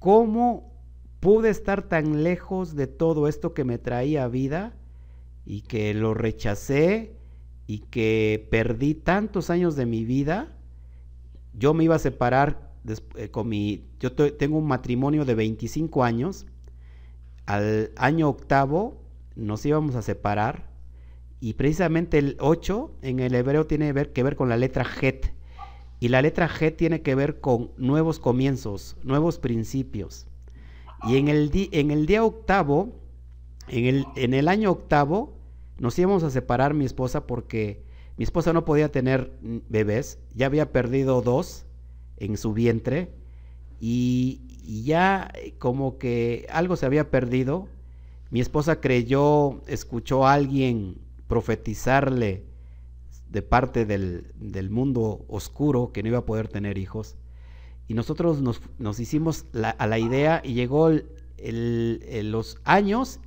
¿cómo 0.00 0.72
pude 1.20 1.50
estar 1.50 1.82
tan 1.82 2.24
lejos 2.24 2.74
de 2.74 2.88
todo 2.88 3.28
esto 3.28 3.54
que 3.54 3.62
me 3.62 3.78
traía 3.78 4.26
vida 4.26 4.74
y 5.44 5.60
que 5.60 5.94
lo 5.94 6.14
rechacé 6.14 7.14
y 7.68 7.78
que 7.78 8.48
perdí 8.50 8.94
tantos 8.94 9.50
años 9.50 9.76
de 9.76 9.86
mi 9.86 10.04
vida? 10.04 10.52
Yo 11.54 11.74
me 11.74 11.84
iba 11.84 11.94
a 11.94 12.00
separar 12.00 12.65
eh, 13.16 13.30
con 13.30 13.48
mi, 13.48 13.84
yo 14.00 14.12
tengo 14.12 14.58
un 14.58 14.66
matrimonio 14.66 15.24
de 15.24 15.34
25 15.34 16.04
años, 16.04 16.46
al 17.46 17.92
año 17.96 18.28
octavo 18.28 19.00
nos 19.34 19.64
íbamos 19.64 19.94
a 19.94 20.02
separar 20.02 20.70
y 21.40 21.54
precisamente 21.54 22.18
el 22.18 22.36
8 22.40 22.90
en 23.02 23.20
el 23.20 23.34
hebreo 23.34 23.66
tiene 23.66 23.92
que 24.12 24.22
ver 24.22 24.36
con 24.36 24.48
la 24.48 24.56
letra 24.56 24.86
Het. 25.00 25.32
Y 25.98 26.08
la 26.08 26.20
letra 26.20 26.48
G 26.48 26.76
tiene 26.76 27.00
que 27.00 27.14
ver 27.14 27.40
con 27.40 27.70
nuevos 27.78 28.18
comienzos, 28.18 28.96
nuevos 29.02 29.38
principios. 29.38 30.26
Y 31.04 31.16
en 31.16 31.28
el, 31.28 31.50
en 31.72 31.90
el 31.90 32.06
día 32.06 32.22
octavo, 32.22 32.92
en 33.68 33.86
el, 33.86 34.06
en 34.14 34.34
el 34.34 34.48
año 34.48 34.70
octavo, 34.70 35.38
nos 35.78 35.98
íbamos 35.98 36.22
a 36.22 36.30
separar 36.30 36.74
mi 36.74 36.84
esposa 36.84 37.26
porque 37.26 37.82
mi 38.16 38.24
esposa 38.24 38.52
no 38.52 38.64
podía 38.64 38.90
tener 38.90 39.32
bebés, 39.68 40.18
ya 40.34 40.46
había 40.46 40.72
perdido 40.72 41.22
dos 41.22 41.66
en 42.16 42.36
su 42.36 42.52
vientre 42.52 43.10
y, 43.80 44.42
ya 44.84 45.32
como 45.58 45.96
que 45.96 46.46
algo 46.50 46.76
se 46.76 46.86
había 46.86 47.10
perdido. 47.10 47.68
Mi 48.30 48.40
esposa 48.40 48.80
creyó, 48.80 49.62
escuchó 49.68 50.26
a 50.26 50.32
alguien 50.32 50.98
profetizarle 51.28 52.44
de 53.30 53.42
parte 53.42 53.84
del, 53.84 54.70
mundo 54.70 55.24
oscuro 55.28 55.92
que 55.92 56.02
no 56.02 56.08
iba 56.08 56.18
a 56.18 56.26
poder 56.26 56.48
tener 56.48 56.78
hijos. 56.78 57.16
Y 57.86 57.94
nosotros 57.94 58.42
nos, 58.42 59.00
hicimos 59.00 59.46
a 59.78 59.86
la 59.86 59.98
idea 59.98 60.42
y 60.44 60.54
llegó 60.54 60.90
los 61.38 62.58
años 62.64 63.20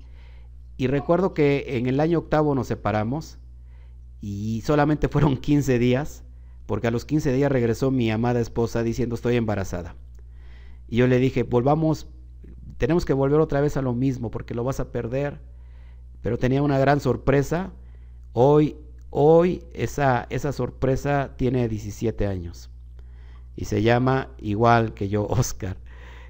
y 0.75 0.87
recuerdo 0.87 1.33
que 1.33 1.77
en 1.77 1.87
el 1.87 1.99
año 1.99 2.19
octavo 2.19 2.55
nos 2.55 2.67
separamos 2.67 3.37
y 4.21 4.61
solamente 4.65 5.07
fueron 5.07 5.37
15 5.37 5.79
días, 5.79 6.23
porque 6.69 6.85
a 6.85 6.91
los 6.91 7.03
15 7.03 7.33
días 7.33 7.51
regresó 7.51 7.89
mi 7.89 8.11
amada 8.11 8.39
esposa 8.39 8.83
diciendo 8.83 9.15
estoy 9.15 9.37
embarazada. 9.37 9.95
Y 10.87 10.97
yo 10.97 11.07
le 11.07 11.17
dije, 11.17 11.41
volvamos, 11.41 12.05
tenemos 12.77 13.05
que 13.05 13.13
volver 13.13 13.39
otra 13.39 13.59
vez 13.59 13.75
a 13.75 13.81
lo 13.81 13.95
mismo 13.95 14.29
porque 14.29 14.53
lo 14.53 14.63
vas 14.63 14.79
a 14.79 14.91
perder. 14.91 15.39
Pero 16.21 16.37
tenía 16.37 16.61
una 16.61 16.77
gran 16.77 16.99
sorpresa. 16.99 17.71
Hoy 18.33 18.75
Hoy 19.09 19.63
esa, 19.73 20.27
esa 20.29 20.51
sorpresa 20.51 21.31
tiene 21.35 21.67
17 21.67 22.27
años 22.27 22.69
y 23.55 23.65
se 23.65 23.81
llama 23.81 24.29
igual 24.37 24.93
que 24.93 25.09
yo, 25.09 25.25
Oscar. 25.27 25.77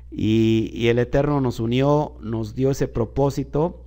Y, 0.09 0.71
y, 0.73 0.87
el 0.87 0.99
Eterno 0.99 1.41
nos 1.41 1.59
unió, 1.59 2.15
nos 2.21 2.55
dio 2.55 2.71
ese 2.71 2.87
propósito. 2.87 3.83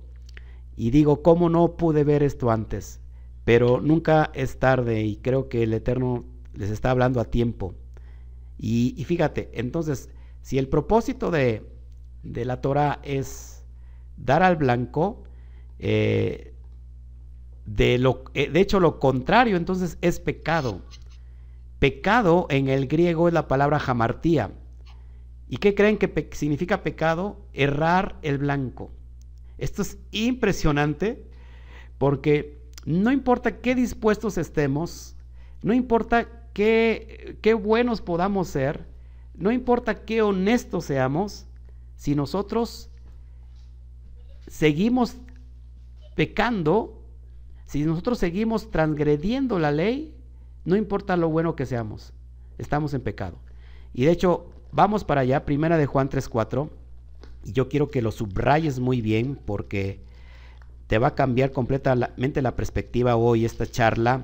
Y 0.75 0.91
digo, 0.91 1.23
¿cómo 1.23 1.49
no 1.49 1.75
pude 1.77 2.03
ver 2.03 2.21
esto 2.21 2.51
antes? 2.51 2.99
Pero 3.43 3.81
nunca 3.81 4.29
es 4.35 4.59
tarde 4.59 5.01
y 5.01 5.15
creo 5.15 5.49
que 5.49 5.63
el 5.63 5.73
Eterno 5.73 6.25
les 6.53 6.69
está 6.69 6.91
hablando 6.91 7.19
a 7.19 7.25
tiempo. 7.25 7.75
Y, 8.57 9.03
fíjate, 9.05 9.49
entonces, 9.53 10.09
si 10.41 10.57
el 10.57 10.67
propósito 10.69 11.31
de, 11.31 11.69
de 12.23 12.45
la 12.45 12.61
Torah 12.61 12.99
es 13.03 13.63
dar 14.17 14.43
al 14.43 14.55
blanco, 14.55 15.23
eh, 15.79 16.53
de, 17.65 17.97
lo, 17.97 18.23
eh, 18.33 18.49
de 18.49 18.59
hecho, 18.59 18.79
lo 18.79 18.99
contrario 18.99 19.57
entonces 19.57 19.97
es 20.01 20.19
pecado. 20.19 20.81
Pecado 21.79 22.47
en 22.49 22.69
el 22.69 22.87
griego 22.87 23.27
es 23.27 23.33
la 23.33 23.47
palabra 23.47 23.79
jamartía. 23.79 24.51
¿Y 25.49 25.57
qué 25.57 25.75
creen 25.75 25.97
que 25.97 26.29
significa 26.31 26.83
pecado? 26.83 27.45
Errar 27.53 28.17
el 28.21 28.37
blanco. 28.37 28.91
Esto 29.57 29.81
es 29.81 29.97
impresionante 30.11 31.25
porque 31.97 32.61
no 32.85 33.11
importa 33.11 33.59
qué 33.59 33.75
dispuestos 33.75 34.37
estemos, 34.37 35.15
no 35.61 35.73
importa 35.73 36.27
qué, 36.53 37.59
buenos 37.59 38.01
podamos 38.01 38.47
ser, 38.47 38.85
no 39.35 39.51
importa 39.51 40.05
qué 40.05 40.21
honestos 40.21 40.85
seamos, 40.85 41.45
si 41.95 42.15
nosotros 42.15 42.89
seguimos 44.47 45.15
pecando, 46.15 47.01
si 47.65 47.83
nosotros 47.83 48.19
seguimos 48.19 48.69
transgrediendo 48.69 49.57
la 49.57 49.71
ley, 49.71 50.15
no 50.65 50.75
importa 50.75 51.17
lo 51.17 51.29
bueno 51.29 51.55
que 51.55 51.65
seamos, 51.65 52.13
estamos 52.57 52.93
en 52.93 53.01
pecado. 53.01 53.37
Y 53.93 54.05
de 54.05 54.11
hecho, 54.11 54.45
vamos 54.71 55.03
para 55.03 55.21
allá, 55.21 55.45
primera 55.45 55.77
de 55.77 55.87
Juan 55.87 56.09
3.4, 56.09 56.69
y 57.45 57.51
yo 57.51 57.67
quiero 57.67 57.89
que 57.89 58.01
lo 58.01 58.11
subrayes 58.11 58.79
muy 58.79 59.01
bien 59.01 59.35
porque 59.35 60.01
te 60.87 60.99
va 60.99 61.07
a 61.07 61.15
cambiar 61.15 61.51
completamente 61.51 62.41
la 62.41 62.55
perspectiva 62.55 63.15
hoy, 63.15 63.45
esta 63.45 63.65
charla, 63.65 64.23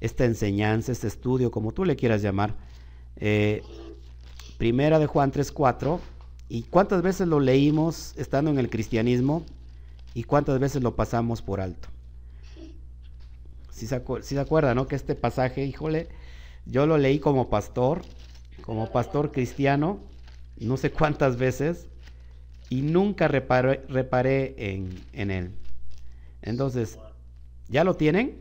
esta 0.00 0.24
enseñanza, 0.24 0.92
este 0.92 1.06
estudio, 1.06 1.50
como 1.50 1.72
tú 1.72 1.84
le 1.84 1.96
quieras 1.96 2.22
llamar. 2.22 2.54
Eh, 3.16 3.62
primera 4.58 4.98
de 4.98 5.06
Juan 5.06 5.32
3.4, 5.32 5.98
¿y 6.48 6.62
cuántas 6.64 7.02
veces 7.02 7.28
lo 7.28 7.40
leímos 7.40 8.14
estando 8.16 8.50
en 8.50 8.58
el 8.58 8.70
cristianismo? 8.70 9.44
¿Y 10.14 10.24
cuántas 10.24 10.58
veces 10.58 10.82
lo 10.82 10.96
pasamos 10.96 11.42
por 11.42 11.60
alto? 11.60 11.88
si 13.76 13.86
se, 13.86 14.02
si 14.22 14.38
acuerdan, 14.38 14.76
¿no? 14.76 14.88
Que 14.88 14.96
este 14.96 15.14
pasaje, 15.14 15.66
híjole, 15.66 16.08
yo 16.64 16.86
lo 16.86 16.96
leí 16.96 17.18
como 17.18 17.50
pastor, 17.50 18.00
como 18.62 18.90
pastor 18.90 19.32
cristiano, 19.32 20.00
no 20.58 20.78
sé 20.78 20.90
cuántas 20.90 21.36
veces, 21.36 21.86
y 22.70 22.80
nunca 22.80 23.28
reparé, 23.28 23.84
reparé 23.90 24.54
en, 24.56 24.98
en 25.12 25.30
él. 25.30 25.50
Entonces, 26.40 26.98
¿ya 27.68 27.84
lo 27.84 27.96
tienen? 27.96 28.38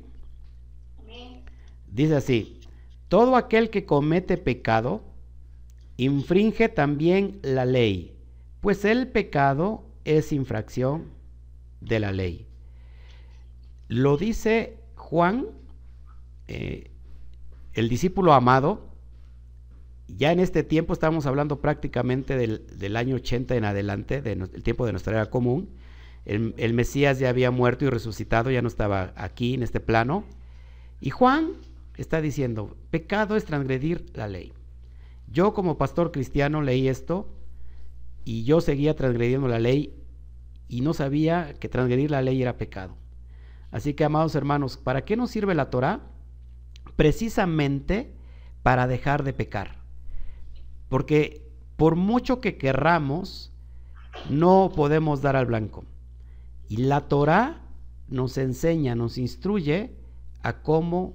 Dice 1.96 2.18
así, 2.18 2.60
todo 3.08 3.38
aquel 3.38 3.70
que 3.70 3.86
comete 3.86 4.36
pecado, 4.36 5.02
infringe 5.96 6.68
también 6.68 7.40
la 7.42 7.64
ley, 7.64 8.18
pues 8.60 8.84
el 8.84 9.08
pecado 9.08 9.86
es 10.04 10.34
infracción 10.34 11.06
de 11.80 12.02
la 12.02 12.12
ley. 12.12 12.48
Lo 13.88 14.18
dice 14.18 14.76
Juan, 14.96 15.46
eh, 16.50 16.92
el 17.74 17.88
discípulo 17.88 18.34
amado, 18.34 18.90
ya 20.10 20.34
en 20.34 20.42
este 20.42 20.64
tiempo 20.64 20.92
estamos 20.92 21.26
hablando 21.26 21.62
prácticamente 21.62 22.36
del, 22.36 22.96
año 22.98 23.16
80 23.16 23.56
en 23.56 23.64
adelante, 23.64 24.22
del 24.22 24.50
tiempo 24.64 24.86
de 24.86 24.92
nuestra 24.92 25.14
era 25.14 25.30
común. 25.30 25.70
El, 26.26 26.56
el, 26.58 26.74
Mesías 26.74 27.20
ya 27.20 27.30
había 27.30 27.52
muerto 27.52 27.86
y 27.86 27.90
resucitado, 27.90 28.52
ya 28.52 28.62
no 28.62 28.68
estaba 28.68 29.14
aquí 29.16 29.54
en 29.54 29.64
este 29.64 29.80
plano. 29.80 30.26
Y 31.00 31.10
Juan 31.12 31.54
está 32.02 32.22
diciendo, 32.22 32.78
pecado 32.90 33.36
es 33.36 33.46
transgredir 33.46 34.06
la 34.14 34.28
ley. 34.28 34.54
Yo 35.28 35.54
como 35.54 35.78
pastor 35.78 36.12
cristiano 36.12 36.62
leí 36.62 36.88
esto 36.88 37.30
y 38.24 38.44
yo 38.44 38.62
seguía 38.62 38.96
transgrediendo 38.96 39.48
la 39.48 39.60
ley 39.60 39.96
y 40.68 40.82
no 40.82 40.94
sabía 40.94 41.54
que 41.54 41.70
transgredir 41.70 42.12
la 42.12 42.22
ley 42.22 42.42
era 42.42 42.58
pecado. 42.58 42.96
Así 43.72 43.94
que, 43.94 44.06
amados 44.06 44.36
hermanos, 44.36 44.78
¿para 44.78 45.04
qué 45.06 45.16
nos 45.16 45.32
sirve 45.32 45.56
la 45.56 45.70
Torah? 45.70 46.02
Precisamente 46.96 48.14
para 48.64 48.88
dejar 48.88 49.24
de 49.24 49.34
pecar. 49.34 49.78
Porque 50.90 51.46
por 51.76 51.96
mucho 51.96 52.40
que 52.40 52.58
querramos, 52.58 53.52
no 54.30 54.72
podemos 54.76 55.22
dar 55.22 55.36
al 55.36 55.46
blanco. 55.46 55.84
Y 56.70 56.78
la 56.78 57.08
Torah 57.08 57.62
nos 58.08 58.38
enseña, 58.38 58.96
nos 58.96 59.18
instruye 59.18 59.96
a 60.42 60.62
cómo 60.62 61.14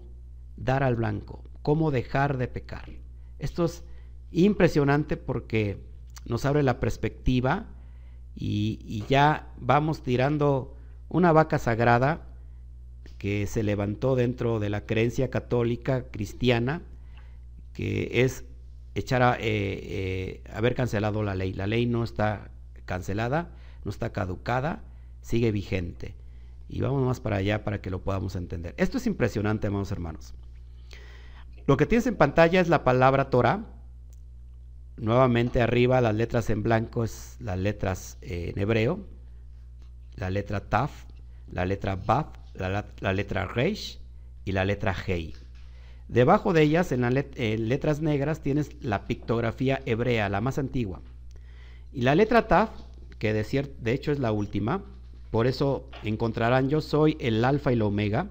dar 0.60 0.82
al 0.82 0.94
blanco, 0.94 1.42
cómo 1.62 1.90
dejar 1.90 2.36
de 2.36 2.46
pecar. 2.46 2.90
Esto 3.38 3.64
es 3.64 3.82
impresionante 4.30 5.16
porque 5.16 5.82
nos 6.26 6.44
abre 6.44 6.62
la 6.62 6.78
perspectiva 6.78 7.66
y, 8.36 9.04
ya 9.08 9.52
vamos 9.58 10.02
tirando 10.02 10.76
una 11.08 11.32
vaca 11.32 11.58
sagrada 11.58 12.26
que 13.18 13.46
se 13.46 13.62
levantó 13.62 14.14
dentro 14.14 14.60
de 14.60 14.70
la 14.70 14.86
creencia 14.86 15.30
católica 15.30 16.10
cristiana, 16.10 16.82
que 17.72 18.22
es 18.22 18.44
echar 18.94 19.22
a, 19.22 19.36
eh, 19.40 20.42
haber 20.52 20.74
cancelado 20.74 21.22
la 21.22 21.34
ley. 21.34 21.52
La 21.52 21.66
ley 21.66 21.86
no 21.86 22.04
está 22.04 22.50
cancelada, 22.84 23.50
no 23.84 23.90
está 23.90 24.12
caducada, 24.12 24.84
sigue 25.22 25.52
vigente. 25.52 26.14
Y 26.68 26.80
vamos 26.80 27.04
más 27.04 27.20
para 27.20 27.36
allá 27.36 27.64
para 27.64 27.80
que 27.80 27.90
lo 27.90 28.02
podamos 28.02 28.36
entender. 28.36 28.74
Esto 28.78 28.98
es 28.98 29.06
impresionante, 29.06 29.66
amados 29.66 29.90
hermanos. 29.90 30.34
Lo 31.66 31.76
que 31.76 31.86
tienes 31.86 32.06
en 32.06 32.16
pantalla 32.16 32.60
es 32.60 32.68
la 32.68 32.84
palabra 32.84 33.30
Torah. 33.30 33.64
Nuevamente 34.96 35.62
arriba 35.62 36.00
las 36.00 36.14
letras 36.14 36.50
en 36.50 36.62
blanco 36.62 37.04
es 37.04 37.36
las 37.40 37.58
letras 37.58 38.18
en 38.22 38.58
hebreo. 38.58 39.00
La 40.16 40.30
letra 40.30 40.60
Taf, 40.60 41.04
la 41.50 41.64
letra 41.64 41.96
Baf, 41.96 42.26
la, 42.54 43.12
letra 43.12 43.46
Reish 43.46 43.98
y 44.44 44.52
la 44.52 44.64
letra 44.64 44.94
Hei. 45.06 45.34
Debajo 46.08 46.52
de 46.52 46.62
ellas, 46.62 46.90
en 46.92 47.02
las 47.02 47.14
letras 47.14 48.00
negras, 48.00 48.40
tienes 48.40 48.82
la 48.82 49.06
pictografía 49.06 49.80
hebrea, 49.86 50.28
la 50.28 50.40
más 50.40 50.58
antigua. 50.58 51.00
Y 51.92 52.02
la 52.02 52.14
letra 52.14 52.48
Taf, 52.48 52.70
que 53.18 53.32
de, 53.32 53.68
de 53.78 53.92
hecho 53.92 54.10
es 54.10 54.18
la 54.18 54.32
última, 54.32 54.82
por 55.30 55.46
eso 55.46 55.88
encontrarán 56.02 56.68
yo 56.68 56.80
soy 56.80 57.16
el 57.20 57.44
alfa 57.44 57.70
y 57.70 57.74
el 57.74 57.82
omega. 57.82 58.28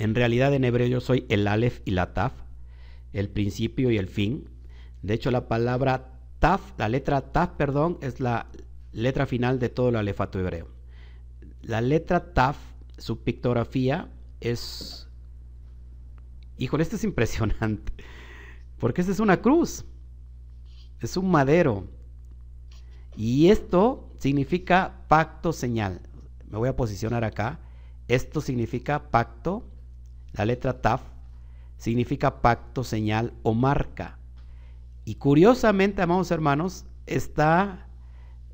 En 0.00 0.14
realidad 0.14 0.54
en 0.54 0.64
hebreo 0.64 0.86
yo 0.86 1.00
soy 1.02 1.26
el 1.28 1.46
alef 1.46 1.82
y 1.84 1.90
la 1.90 2.14
taf, 2.14 2.32
el 3.12 3.28
principio 3.28 3.90
y 3.90 3.98
el 3.98 4.08
fin. 4.08 4.48
De 5.02 5.12
hecho 5.12 5.30
la 5.30 5.46
palabra 5.46 6.18
taf, 6.38 6.72
la 6.78 6.88
letra 6.88 7.32
taf, 7.32 7.50
perdón, 7.50 7.98
es 8.00 8.18
la 8.18 8.46
letra 8.92 9.26
final 9.26 9.58
de 9.58 9.68
todo 9.68 9.90
el 9.90 9.96
alefato 9.96 10.40
hebreo. 10.40 10.68
La 11.60 11.82
letra 11.82 12.32
taf, 12.32 12.56
su 12.96 13.22
pictografía 13.22 14.08
es... 14.40 15.06
Híjole, 16.56 16.82
esto 16.82 16.96
es 16.96 17.04
impresionante. 17.04 17.92
Porque 18.78 19.02
esta 19.02 19.12
es 19.12 19.20
una 19.20 19.42
cruz. 19.42 19.84
Es 21.00 21.18
un 21.18 21.30
madero. 21.30 21.86
Y 23.18 23.50
esto 23.50 24.08
significa 24.18 25.04
pacto 25.08 25.52
señal. 25.52 26.00
Me 26.48 26.56
voy 26.56 26.70
a 26.70 26.76
posicionar 26.76 27.22
acá. 27.22 27.60
Esto 28.08 28.40
significa 28.40 29.10
pacto. 29.10 29.69
La 30.32 30.44
letra 30.44 30.80
taf 30.80 31.02
significa 31.76 32.40
pacto, 32.42 32.84
señal 32.84 33.32
o 33.42 33.54
marca. 33.54 34.18
Y 35.04 35.16
curiosamente, 35.16 36.02
amados 36.02 36.30
hermanos, 36.30 36.84
está, 37.06 37.88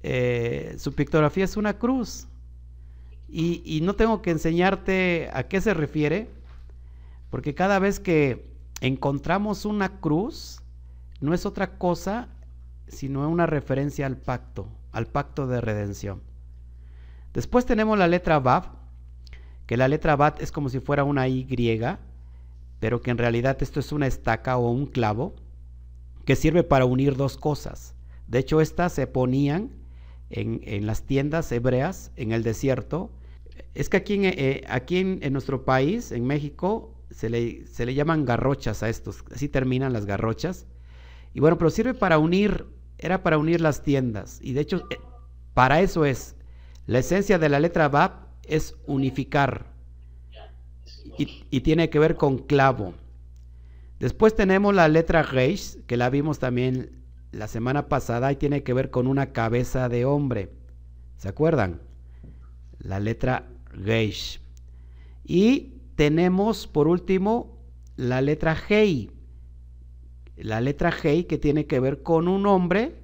eh, 0.03 0.77
su 0.79 0.95
pictografía 0.95 1.45
es 1.45 1.57
una 1.57 1.79
cruz. 1.79 2.29
Y, 3.29 3.81
no 3.83 3.97
tengo 3.97 4.23
que 4.23 4.31
enseñarte 4.31 5.29
a 5.33 5.49
qué 5.49 5.61
se 5.61 5.75
refiere, 5.75 6.31
porque 7.29 7.55
cada 7.55 7.81
vez 7.81 7.99
que 7.99 8.49
encontramos 8.81 9.65
una 9.65 10.01
cruz, 10.01 10.63
no 11.21 11.35
es 11.35 11.45
otra 11.45 11.77
cosa 11.77 12.29
sino 12.89 13.29
una 13.29 13.47
referencia 13.47 14.07
al 14.07 14.17
pacto, 14.17 14.69
al 14.93 15.07
pacto 15.07 15.49
de 15.49 15.61
redención. 15.61 16.23
Después 17.35 17.67
tenemos 17.67 17.99
la 17.99 18.07
letra 18.07 18.39
Vav, 18.39 18.71
que 19.67 19.77
la 19.77 19.89
letra 19.89 20.17
Vav 20.17 20.37
es 20.41 20.53
como 20.53 20.69
si 20.69 20.81
fuera 20.81 21.05
una 21.05 21.29
Y, 21.29 21.47
pero 22.79 23.01
que 23.01 23.11
en 23.11 23.19
realidad 23.19 23.57
esto 23.61 23.81
es 23.81 23.93
una 23.93 24.07
estaca 24.07 24.57
o 24.57 24.71
un 24.71 24.87
clavo 24.87 25.35
que 26.25 26.37
sirve 26.37 26.63
para 26.63 26.85
unir 26.85 27.17
dos 27.17 27.37
cosas. 27.37 27.95
De 28.27 28.39
hecho, 28.39 28.61
estas 28.61 28.93
se 28.93 29.07
ponían 29.07 29.71
en, 30.31 30.87
las 30.87 31.03
tiendas 31.05 31.51
hebreas 31.53 32.11
en 32.17 32.33
el 32.33 32.43
desierto. 32.43 33.11
Es 33.75 33.89
que 33.89 33.97
aquí, 33.97 34.15
en, 34.15 34.25
eh, 34.25 34.65
aquí 34.69 34.99
en, 34.99 35.33
nuestro 35.33 35.65
país, 35.65 36.13
en 36.13 36.27
México, 36.27 36.95
se 37.11 37.31
le, 37.31 37.67
se 37.67 37.87
le 37.87 37.95
llaman 37.95 38.25
garrochas 38.25 38.83
a 38.83 38.89
estos. 38.89 39.25
Así 39.33 39.49
terminan 39.49 39.93
las 39.93 40.07
garrochas. 40.07 40.67
Y 41.33 41.41
bueno, 41.41 41.59
pero 41.59 41.71
sirve 41.71 41.95
para 41.95 42.19
unir 42.19 42.67
era 42.99 43.23
para 43.23 43.39
unir 43.39 43.61
las 43.61 43.83
tiendas. 43.83 44.39
Y 44.43 44.53
de 44.53 44.63
hecho, 44.63 44.87
eh, 44.91 44.99
para 45.55 45.81
eso 45.81 46.05
es. 46.05 46.35
La 46.87 47.01
esencia 47.01 47.39
de 47.39 47.49
la 47.49 47.61
letra 47.61 47.89
Bab 47.89 48.26
es 48.49 48.75
unificar. 48.87 49.67
Y, 51.19 51.61
tiene 51.61 51.89
que 51.89 51.99
ver 51.99 52.17
con 52.17 52.39
clavo. 52.39 52.95
Después 53.99 54.35
tenemos 54.35 54.75
la 54.75 54.89
letra 54.89 55.23
Reish, 55.23 55.85
que 55.87 55.97
la 55.97 56.11
vimos 56.11 56.39
también 56.39 57.03
la 57.33 57.49
semana 57.49 57.89
pasada 57.89 58.31
y 58.33 58.37
tiene 58.37 58.63
que 58.63 58.75
ver 58.75 58.91
con 58.91 59.07
una 59.07 59.33
cabeza 59.33 59.89
de 59.89 60.05
hombre. 60.05 60.51
¿Se 61.17 61.29
acuerdan? 61.29 61.81
La 62.79 63.01
letra 63.01 63.49
Reish. 63.73 64.41
Y 65.25 65.73
tenemos 65.97 66.67
por 66.67 66.87
último 66.87 67.57
la 67.97 68.21
letra 68.21 68.57
Hei, 68.69 69.11
la 70.37 70.61
letra 70.61 70.93
Hei 71.03 71.25
que 71.25 71.39
tiene 71.39 71.67
que 71.67 71.81
ver 71.81 72.03
con 72.03 72.29
un 72.29 72.47
hombre 72.47 72.95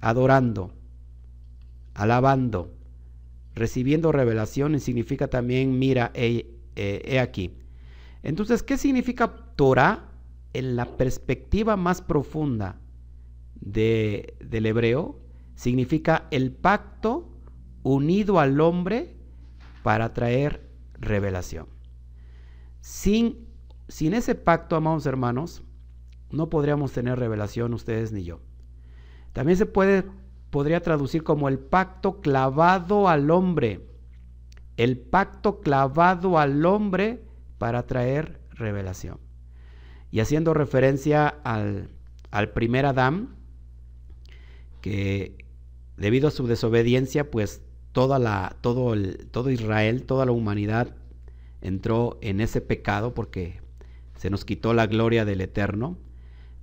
adorando, 0.00 0.72
alabando, 1.94 2.72
recibiendo 3.58 4.12
revelación 4.12 4.74
y 4.74 4.80
significa 4.80 5.28
también 5.28 5.78
mira, 5.78 6.10
he, 6.14 6.58
he 6.76 7.18
aquí. 7.18 7.56
Entonces, 8.22 8.62
¿qué 8.62 8.76
significa 8.76 9.52
Torah 9.56 10.08
en 10.52 10.76
la 10.76 10.96
perspectiva 10.96 11.76
más 11.76 12.00
profunda 12.00 12.80
de, 13.60 14.36
del 14.40 14.66
hebreo? 14.66 15.20
Significa 15.54 16.26
el 16.30 16.52
pacto 16.52 17.28
unido 17.82 18.38
al 18.40 18.60
hombre 18.60 19.16
para 19.82 20.12
traer 20.12 20.68
revelación. 20.94 21.66
Sin, 22.80 23.48
sin 23.88 24.14
ese 24.14 24.34
pacto, 24.34 24.76
amados 24.76 25.06
hermanos, 25.06 25.62
no 26.30 26.50
podríamos 26.50 26.92
tener 26.92 27.18
revelación 27.18 27.74
ustedes 27.74 28.12
ni 28.12 28.24
yo. 28.24 28.40
También 29.32 29.56
se 29.56 29.66
puede, 29.66 30.04
podría 30.50 30.80
traducir 30.80 31.22
como 31.22 31.48
el 31.48 31.58
pacto 31.58 32.20
clavado 32.20 33.08
al 33.08 33.30
hombre. 33.30 33.86
El 34.76 34.98
pacto 34.98 35.60
clavado 35.60 36.38
al 36.38 36.64
hombre 36.64 37.22
para 37.58 37.86
traer 37.86 38.40
revelación. 38.50 39.18
Y 40.10 40.20
haciendo 40.20 40.54
referencia 40.54 41.28
al, 41.28 41.90
al 42.30 42.50
primer 42.50 42.86
Adán, 42.86 43.36
que 44.80 45.44
debido 45.96 46.28
a 46.28 46.30
su 46.30 46.46
desobediencia, 46.46 47.30
pues 47.30 47.62
toda 47.92 48.18
la, 48.18 48.56
todo, 48.60 48.94
el, 48.94 49.26
todo 49.30 49.50
Israel, 49.50 50.04
toda 50.04 50.24
la 50.24 50.32
humanidad 50.32 50.94
entró 51.60 52.18
en 52.22 52.40
ese 52.40 52.60
pecado 52.60 53.14
porque 53.14 53.60
se 54.16 54.30
nos 54.30 54.44
quitó 54.44 54.72
la 54.72 54.86
gloria 54.86 55.24
del 55.24 55.40
Eterno. 55.40 55.98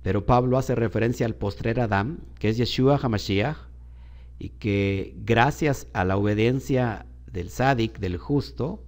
Pero 0.02 0.24
Pablo 0.24 0.56
hace 0.56 0.74
referencia 0.74 1.26
al 1.26 1.34
postrer 1.34 1.80
Adán, 1.80 2.20
que 2.38 2.48
es 2.48 2.56
Yeshua 2.56 2.98
HaMashiach, 3.02 3.56
y 4.38 4.50
que 4.50 5.14
gracias 5.24 5.86
a 5.92 6.04
la 6.04 6.16
obediencia 6.16 7.06
del 7.30 7.50
sádic, 7.50 7.98
del 7.98 8.18
justo, 8.18 8.82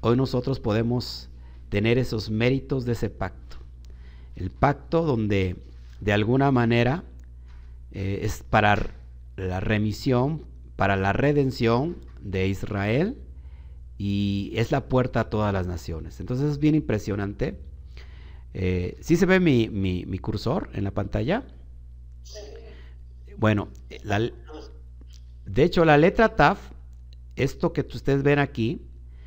hoy 0.00 0.16
nosotros 0.16 0.60
podemos 0.60 1.30
tener 1.68 1.98
esos 1.98 2.30
méritos 2.30 2.84
de 2.84 2.92
ese 2.92 3.10
pacto. 3.10 3.56
El 4.36 4.50
pacto 4.50 5.02
donde 5.02 5.56
de 6.00 6.12
alguna 6.12 6.50
manera 6.50 7.04
eh, 7.92 8.20
es 8.22 8.42
para 8.42 8.94
la 9.36 9.60
remisión, 9.60 10.46
para 10.76 10.96
la 10.96 11.12
redención 11.12 11.96
de 12.20 12.48
Israel 12.48 13.16
y 13.98 14.52
es 14.54 14.72
la 14.72 14.88
puerta 14.88 15.20
a 15.20 15.30
todas 15.30 15.52
las 15.52 15.66
naciones. 15.66 16.20
Entonces 16.20 16.50
es 16.52 16.58
bien 16.58 16.74
impresionante 16.74 17.58
eh, 18.52 18.96
¿Sí 19.00 19.16
se 19.16 19.26
ve 19.26 19.38
mi, 19.40 20.18
cursor 20.18 20.70
en 20.72 20.84
la 20.84 20.90
pantalla? 20.90 21.44
Bueno, 23.36 23.68
de 25.52 25.64
hecho 25.64 25.84
la 25.84 25.98
letra 25.98 26.36
TAF, 26.36 26.70
esto 27.36 27.72
que 27.72 27.80
ustedes 27.80 28.22
ven 28.22 28.38
aquí, 28.38 28.82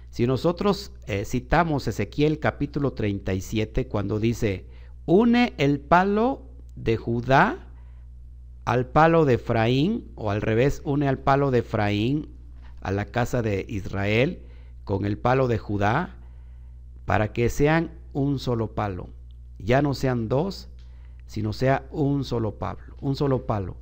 si 0.09 0.28
nosotros 0.28 0.91
eh, 1.07 1.26
citamos 1.26 1.88
Ezequiel 1.88 2.39
capítulo 2.39 2.93
37 2.93 3.88
cuando 3.88 4.19
dice, 4.19 4.67
une 5.05 5.53
el 5.57 5.80
palo 5.80 6.43
de 6.76 6.97
Judá 6.97 7.67
al 8.65 8.88
palo 8.88 9.26
de 9.26 9.34
Efraín, 9.34 10.11
o 10.15 10.32
al 10.32 10.41
revés, 10.41 10.82
une 10.86 11.07
al 11.07 11.19
palo 11.19 11.51
de 11.51 11.59
Efraín 11.59 12.30
a 12.80 12.91
la 12.91 13.05
casa 13.05 13.41
de 13.41 13.65
Israel 13.67 14.43
con 14.84 15.05
el 15.05 15.17
palo 15.17 15.47
de 15.47 15.57
Judá, 15.57 16.15
para 17.05 17.34
que 17.34 17.49
sean 17.49 17.91
un 18.13 18.39
solo 18.39 18.74
palo. 18.76 19.09
Ya 19.59 19.82
no 19.82 19.93
sean 19.93 20.30
dos, 20.30 20.69
sino 21.26 21.51
sea 21.51 21.86
un 21.91 22.24
solo 22.24 22.55
palo, 22.55 22.80
un 23.01 23.15
solo 23.15 23.45
palo. 23.45 23.76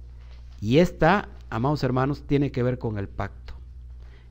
Y 0.60 0.78
esta, 0.78 1.30
amados 1.52 1.84
hermanos, 1.84 2.24
tiene 2.26 2.52
que 2.52 2.64
ver 2.64 2.80
con 2.80 2.98
el 2.98 3.08
pacto, 3.08 3.54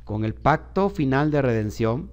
con 0.05 0.25
el 0.25 0.35
pacto 0.35 0.89
final 0.89 1.31
de 1.31 1.43
redención 1.43 2.11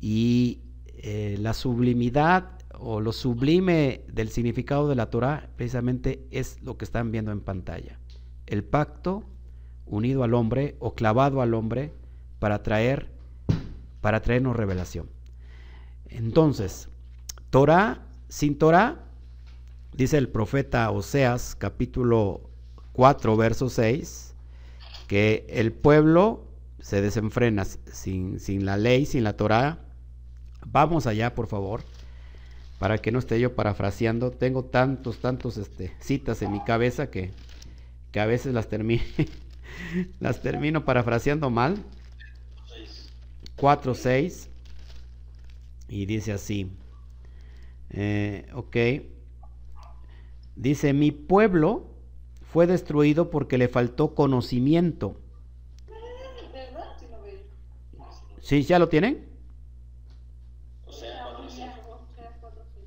y 0.00 0.60
eh, 0.88 1.36
la 1.40 1.54
sublimidad 1.54 2.50
o 2.78 3.00
lo 3.00 3.12
sublime 3.12 4.04
del 4.12 4.28
significado 4.28 4.88
de 4.88 4.96
la 4.96 5.08
Torah 5.08 5.48
precisamente 5.56 6.26
es 6.30 6.60
lo 6.62 6.76
que 6.76 6.84
están 6.84 7.10
viendo 7.10 7.32
en 7.32 7.40
pantalla. 7.40 7.98
El 8.46 8.64
pacto 8.64 9.24
unido 9.86 10.24
al 10.24 10.34
hombre 10.34 10.76
o 10.80 10.94
clavado 10.94 11.40
al 11.40 11.54
hombre 11.54 11.92
para 12.38 12.62
traer 12.62 13.10
para 14.00 14.20
traernos 14.20 14.54
revelación. 14.54 15.08
Entonces, 16.08 16.88
Torah, 17.50 18.06
sin 18.28 18.56
Torah, 18.56 19.04
dice 19.92 20.18
el 20.18 20.28
profeta 20.28 20.90
Oseas 20.90 21.56
capítulo 21.56 22.50
4, 22.96 23.36
verso 23.36 23.68
6, 23.68 24.34
que 25.06 25.44
el 25.50 25.70
pueblo 25.72 26.46
se 26.80 27.02
desenfrena 27.02 27.66
sin, 27.66 28.40
sin 28.40 28.64
la 28.64 28.78
ley, 28.78 29.04
sin 29.04 29.22
la 29.22 29.36
Torah. 29.36 29.80
Vamos 30.64 31.06
allá, 31.06 31.34
por 31.34 31.46
favor, 31.46 31.82
para 32.78 32.96
que 32.96 33.12
no 33.12 33.18
esté 33.18 33.38
yo 33.38 33.54
parafraseando. 33.54 34.30
Tengo 34.30 34.64
tantos, 34.64 35.18
tantos 35.18 35.58
este, 35.58 35.92
citas 36.00 36.40
en 36.40 36.52
mi 36.52 36.64
cabeza 36.64 37.10
que, 37.10 37.32
que 38.12 38.20
a 38.20 38.24
veces 38.24 38.54
las 38.54 38.70
termino, 38.70 39.02
las 40.20 40.40
termino 40.40 40.86
parafraseando 40.86 41.50
mal. 41.50 41.76
4, 43.56 43.94
6. 43.94 44.48
Y 45.90 46.06
dice 46.06 46.32
así. 46.32 46.70
Eh, 47.90 48.48
ok. 48.54 48.76
Dice, 50.56 50.94
mi 50.94 51.10
pueblo 51.10 51.95
fue 52.52 52.66
destruido 52.66 53.30
porque 53.30 53.58
le 53.58 53.68
faltó 53.68 54.14
conocimiento. 54.14 55.16
¿Sí? 58.40 58.62
¿Ya 58.62 58.78
lo 58.78 58.88
tienen? 58.88 59.26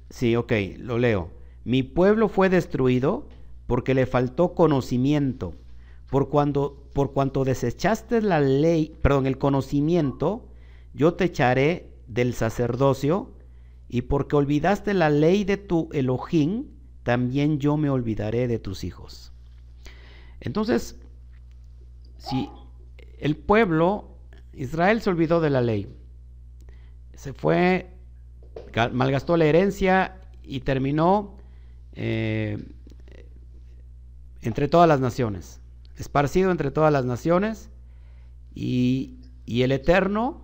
Sí, 0.09 0.35
ok, 0.35 0.51
lo 0.77 0.97
leo. 0.97 1.29
Mi 1.63 1.83
pueblo 1.83 2.29
fue 2.29 2.49
destruido 2.49 3.27
porque 3.67 3.93
le 3.93 4.05
faltó 4.05 4.53
conocimiento. 4.53 5.53
Por, 6.09 6.29
cuando, 6.29 6.89
por 6.93 7.13
cuanto 7.13 7.45
desechaste 7.45 8.21
la 8.21 8.39
ley, 8.39 8.97
perdón, 9.01 9.27
el 9.27 9.37
conocimiento, 9.37 10.47
yo 10.93 11.13
te 11.13 11.25
echaré 11.25 11.91
del 12.07 12.33
sacerdocio, 12.33 13.29
y 13.87 14.03
porque 14.03 14.35
olvidaste 14.35 14.93
la 14.93 15.09
ley 15.09 15.43
de 15.43 15.57
tu 15.57 15.89
Elohim, 15.93 16.67
también 17.03 17.59
yo 17.59 17.75
me 17.75 17.89
olvidaré 17.89 18.47
de 18.47 18.59
tus 18.59 18.83
hijos. 18.83 19.33
Entonces, 20.41 20.95
si 22.17 22.49
el 23.19 23.35
pueblo, 23.35 24.17
Israel 24.53 25.01
se 25.01 25.09
olvidó 25.09 25.41
de 25.41 25.49
la 25.49 25.61
ley, 25.61 25.87
se 27.13 27.33
fue, 27.33 27.89
malgastó 28.93 29.35
la 29.35 29.45
herencia 29.45 30.21
y 30.41 30.61
terminó 30.61 31.35
eh, 31.93 32.57
entre 34.41 34.67
todas 34.67 34.87
las 34.87 35.01
naciones, 35.01 35.59
esparcido 35.97 36.51
entre 36.51 36.71
todas 36.71 36.93
las 36.93 37.05
naciones, 37.05 37.69
y, 38.53 39.19
y 39.45 39.63
el 39.63 39.71
Eterno, 39.71 40.41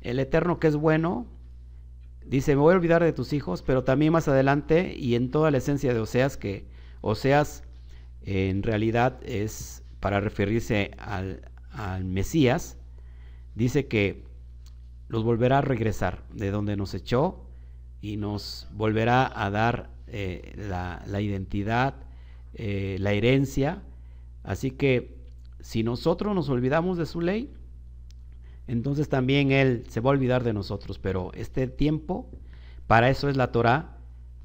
el 0.00 0.18
Eterno 0.18 0.60
que 0.60 0.68
es 0.68 0.76
bueno, 0.76 1.26
dice, 2.26 2.54
me 2.54 2.60
voy 2.60 2.74
a 2.74 2.76
olvidar 2.76 3.02
de 3.02 3.12
tus 3.12 3.32
hijos, 3.32 3.62
pero 3.62 3.84
también 3.84 4.12
más 4.12 4.28
adelante 4.28 4.94
y 4.96 5.14
en 5.14 5.30
toda 5.30 5.50
la 5.50 5.58
esencia 5.58 5.94
de 5.94 6.00
Oseas, 6.00 6.36
que 6.36 6.66
Oseas 7.00 7.62
en 8.30 8.62
realidad 8.62 9.20
es 9.24 9.82
para 10.00 10.20
referirse 10.20 10.90
al, 10.98 11.40
Mesías, 12.04 12.76
dice 13.54 13.86
que 13.86 14.24
los 15.08 15.24
volverá 15.24 15.58
a 15.58 15.62
regresar 15.62 16.24
de 16.34 16.50
donde 16.50 16.76
nos 16.76 16.92
echó 16.92 17.46
y 18.02 18.18
nos 18.18 18.68
volverá 18.72 19.30
a 19.34 19.48
dar 19.50 19.90
eh, 20.08 20.52
la, 20.56 21.20
identidad, 21.22 21.94
eh, 22.52 22.96
la 23.00 23.12
herencia. 23.12 23.82
Así 24.42 24.72
que 24.72 25.16
si 25.60 25.82
nosotros 25.82 26.34
nos 26.34 26.50
olvidamos 26.50 26.98
de 26.98 27.06
su 27.06 27.22
ley, 27.22 27.50
entonces 28.66 29.08
también 29.08 29.52
Él 29.52 29.84
se 29.88 30.00
va 30.00 30.10
a 30.10 30.12
olvidar 30.12 30.44
de 30.44 30.52
nosotros. 30.52 30.98
Pero 30.98 31.32
este 31.32 31.66
tiempo, 31.66 32.28
para 32.86 33.08
eso 33.08 33.30
es 33.30 33.36
la 33.36 33.52
Torah, 33.52 33.96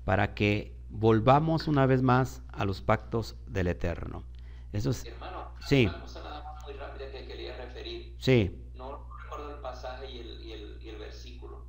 para 0.06 0.36
que 0.36 0.73
volvamos 0.94 1.68
una 1.68 1.86
vez 1.86 2.02
más 2.02 2.42
a 2.52 2.66
los 2.66 2.82
pactos 2.82 3.36
del 3.48 3.68
Eterno. 3.68 4.24
Eso 4.72 4.92
es. 4.92 5.06
Hermano, 5.06 5.52
sí. 5.68 5.88
una 5.88 6.02
cosa 6.02 6.24
nada 6.24 6.44
más 6.44 6.64
muy 6.64 6.74
rápida 6.74 7.12
que 7.12 7.28
quería 7.28 7.58
referir. 7.58 8.16
Sí. 8.20 8.70
No 8.76 9.08
recuerdo 9.24 9.56
el 9.56 9.62
pasaje 9.62 10.10
y 10.12 10.20
el, 10.20 10.44
y 10.44 10.52
el, 10.54 10.78
y 10.82 10.90
el 10.90 10.98
versículo. 10.98 11.66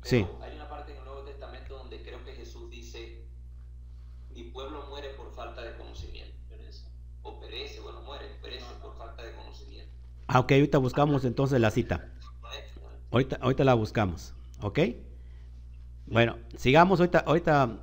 Pero 0.00 0.10
sí. 0.10 0.26
Hay 0.42 0.56
una 0.56 0.68
parte 0.68 0.92
en 0.92 0.98
el 0.98 1.04
Nuevo 1.04 1.20
Testamento 1.22 1.76
donde 1.76 2.02
creo 2.02 2.24
que 2.24 2.32
Jesús 2.32 2.70
dice: 2.70 3.26
Mi 4.34 4.44
pueblo 4.44 4.86
muere 4.88 5.10
por 5.10 5.32
falta 5.34 5.62
de 5.62 5.76
conocimiento. 5.76 6.32
O 7.24 7.38
perece, 7.38 7.78
bueno, 7.80 8.00
muere, 8.02 8.26
perece 8.42 8.66
por 8.80 8.96
falta 8.96 9.22
de 9.22 9.32
conocimiento. 9.34 9.92
Ah, 10.26 10.40
ok, 10.40 10.52
ahorita 10.52 10.78
buscamos 10.78 11.24
entonces 11.24 11.60
la 11.60 11.70
cita. 11.70 12.10
Ahorita, 13.12 13.38
ahorita 13.40 13.62
la 13.62 13.74
buscamos, 13.74 14.34
¿ok? 14.60 14.80
Bueno, 16.06 16.38
sigamos, 16.56 16.98
ahorita, 16.98 17.20
ahorita 17.20 17.78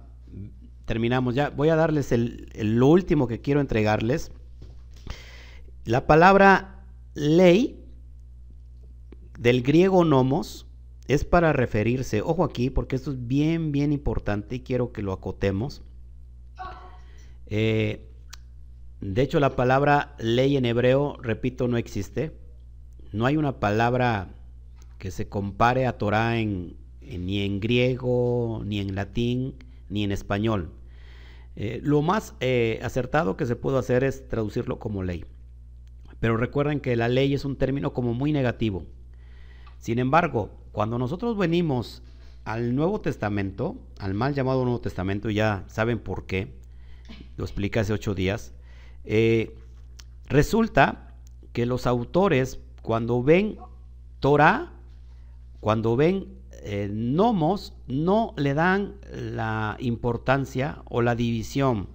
terminamos 0.90 1.36
ya. 1.36 1.52
Voy 1.52 1.70
a 1.70 1.76
darles 1.76 2.12
el, 2.12 2.82
último 2.82 3.28
que 3.28 3.42
quiero 3.42 3.62
entregarles. 3.62 4.32
La 5.86 6.08
palabra 6.08 6.84
ley 7.14 7.86
del 9.38 9.62
griego 9.62 10.04
nomos 10.04 10.66
es 11.08 11.26
para 11.26 11.54
referirse, 11.54 12.24
ojo 12.24 12.44
aquí, 12.44 12.72
porque 12.72 12.96
esto 12.96 13.12
es 13.12 13.28
bien, 13.28 13.72
bien 13.72 13.94
importante 13.94 14.56
y 14.56 14.60
quiero 14.62 14.92
que 14.92 15.04
lo 15.04 15.14
acotemos. 15.14 15.84
Eh, 17.46 18.10
de 19.00 19.22
hecho, 19.22 19.40
la 19.40 19.56
palabra 19.56 20.16
ley 20.18 20.58
en 20.58 20.66
hebreo, 20.66 21.18
repito, 21.22 21.68
no 21.68 21.78
existe. 21.78 22.36
No 23.12 23.28
hay 23.28 23.38
una 23.38 23.60
palabra 23.60 24.30
que 24.98 25.12
se 25.12 25.30
compare 25.30 25.86
a 25.86 26.00
Torah 26.00 26.40
en, 26.40 26.78
ni 27.02 27.42
en 27.42 27.60
griego, 27.60 28.64
ni 28.66 28.80
en 28.80 28.96
latín, 28.96 29.54
ni 29.88 30.04
en 30.04 30.12
español. 30.12 30.72
Eh, 31.62 31.82
lo 31.84 32.02
más 32.02 32.36
eh, 32.40 32.80
acertado 32.84 33.36
que 33.36 33.46
se 33.46 33.58
puede 33.58 33.78
hacer 33.78 34.06
es 34.06 34.26
traducirlo 34.30 34.80
como 34.80 35.04
ley. 35.04 35.26
Pero 36.22 36.38
recuerden 36.38 36.80
que 36.80 36.96
la 36.96 37.10
ley 37.10 37.34
es 37.34 37.44
un 37.44 37.58
término 37.58 37.92
como 37.92 38.14
muy 38.14 38.32
negativo. 38.32 38.86
Sin 39.78 40.00
embargo, 40.00 40.52
cuando 40.72 40.98
nosotros 40.98 41.38
venimos 41.38 42.02
al 42.46 42.76
Nuevo 42.76 43.02
Testamento, 43.02 43.76
al 44.00 44.14
mal 44.14 44.34
llamado 44.34 44.64
Nuevo 44.64 44.80
Testamento, 44.80 45.30
ya 45.30 45.66
saben 45.68 46.00
por 46.00 46.28
qué, 46.28 46.54
lo 47.36 47.44
expliqué 47.44 47.82
hace 47.82 47.92
ocho 47.92 48.16
días, 48.16 48.54
eh, 49.04 49.54
resulta 50.28 51.14
que 51.52 51.66
los 51.66 51.86
autores, 51.88 52.62
cuando 52.82 53.22
ven 53.22 53.58
Torah, 54.22 54.72
cuando 55.60 55.98
ven 55.98 56.39
eh, 56.64 56.90
nomos, 56.92 57.74
no 57.88 58.34
le 58.38 58.54
dan 58.54 58.96
la 59.12 59.78
importancia 59.80 60.82
o 60.86 61.02
la 61.02 61.16
división, 61.16 61.88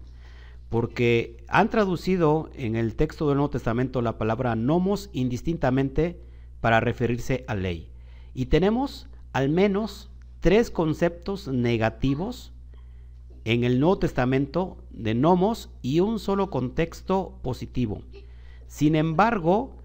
porque 0.69 1.45
han 1.49 1.71
traducido 1.71 2.51
en 2.55 2.77
el 2.77 2.97
texto 2.97 3.29
del 3.29 3.37
Nuevo 3.37 3.51
Testamento 3.51 4.03
la 4.03 4.19
palabra 4.19 4.57
nomos 4.57 5.11
indistintamente 5.13 6.21
para 6.61 6.81
referirse 6.81 7.45
a 7.47 7.55
ley. 7.55 7.91
Y 8.35 8.47
tenemos 8.47 9.09
al 9.33 9.49
menos 9.49 10.11
tres 10.41 10.71
conceptos 10.71 11.49
negativos 11.49 12.53
en 13.45 13.65
el 13.65 13.81
Nuevo 13.81 13.99
Testamento 13.99 14.79
de 14.91 15.15
nomos 15.15 15.71
y 15.83 16.01
un 16.01 16.19
solo 16.19 16.51
contexto 16.51 17.39
positivo. 17.43 18.03
Sin 18.67 18.97
embargo, 18.97 19.77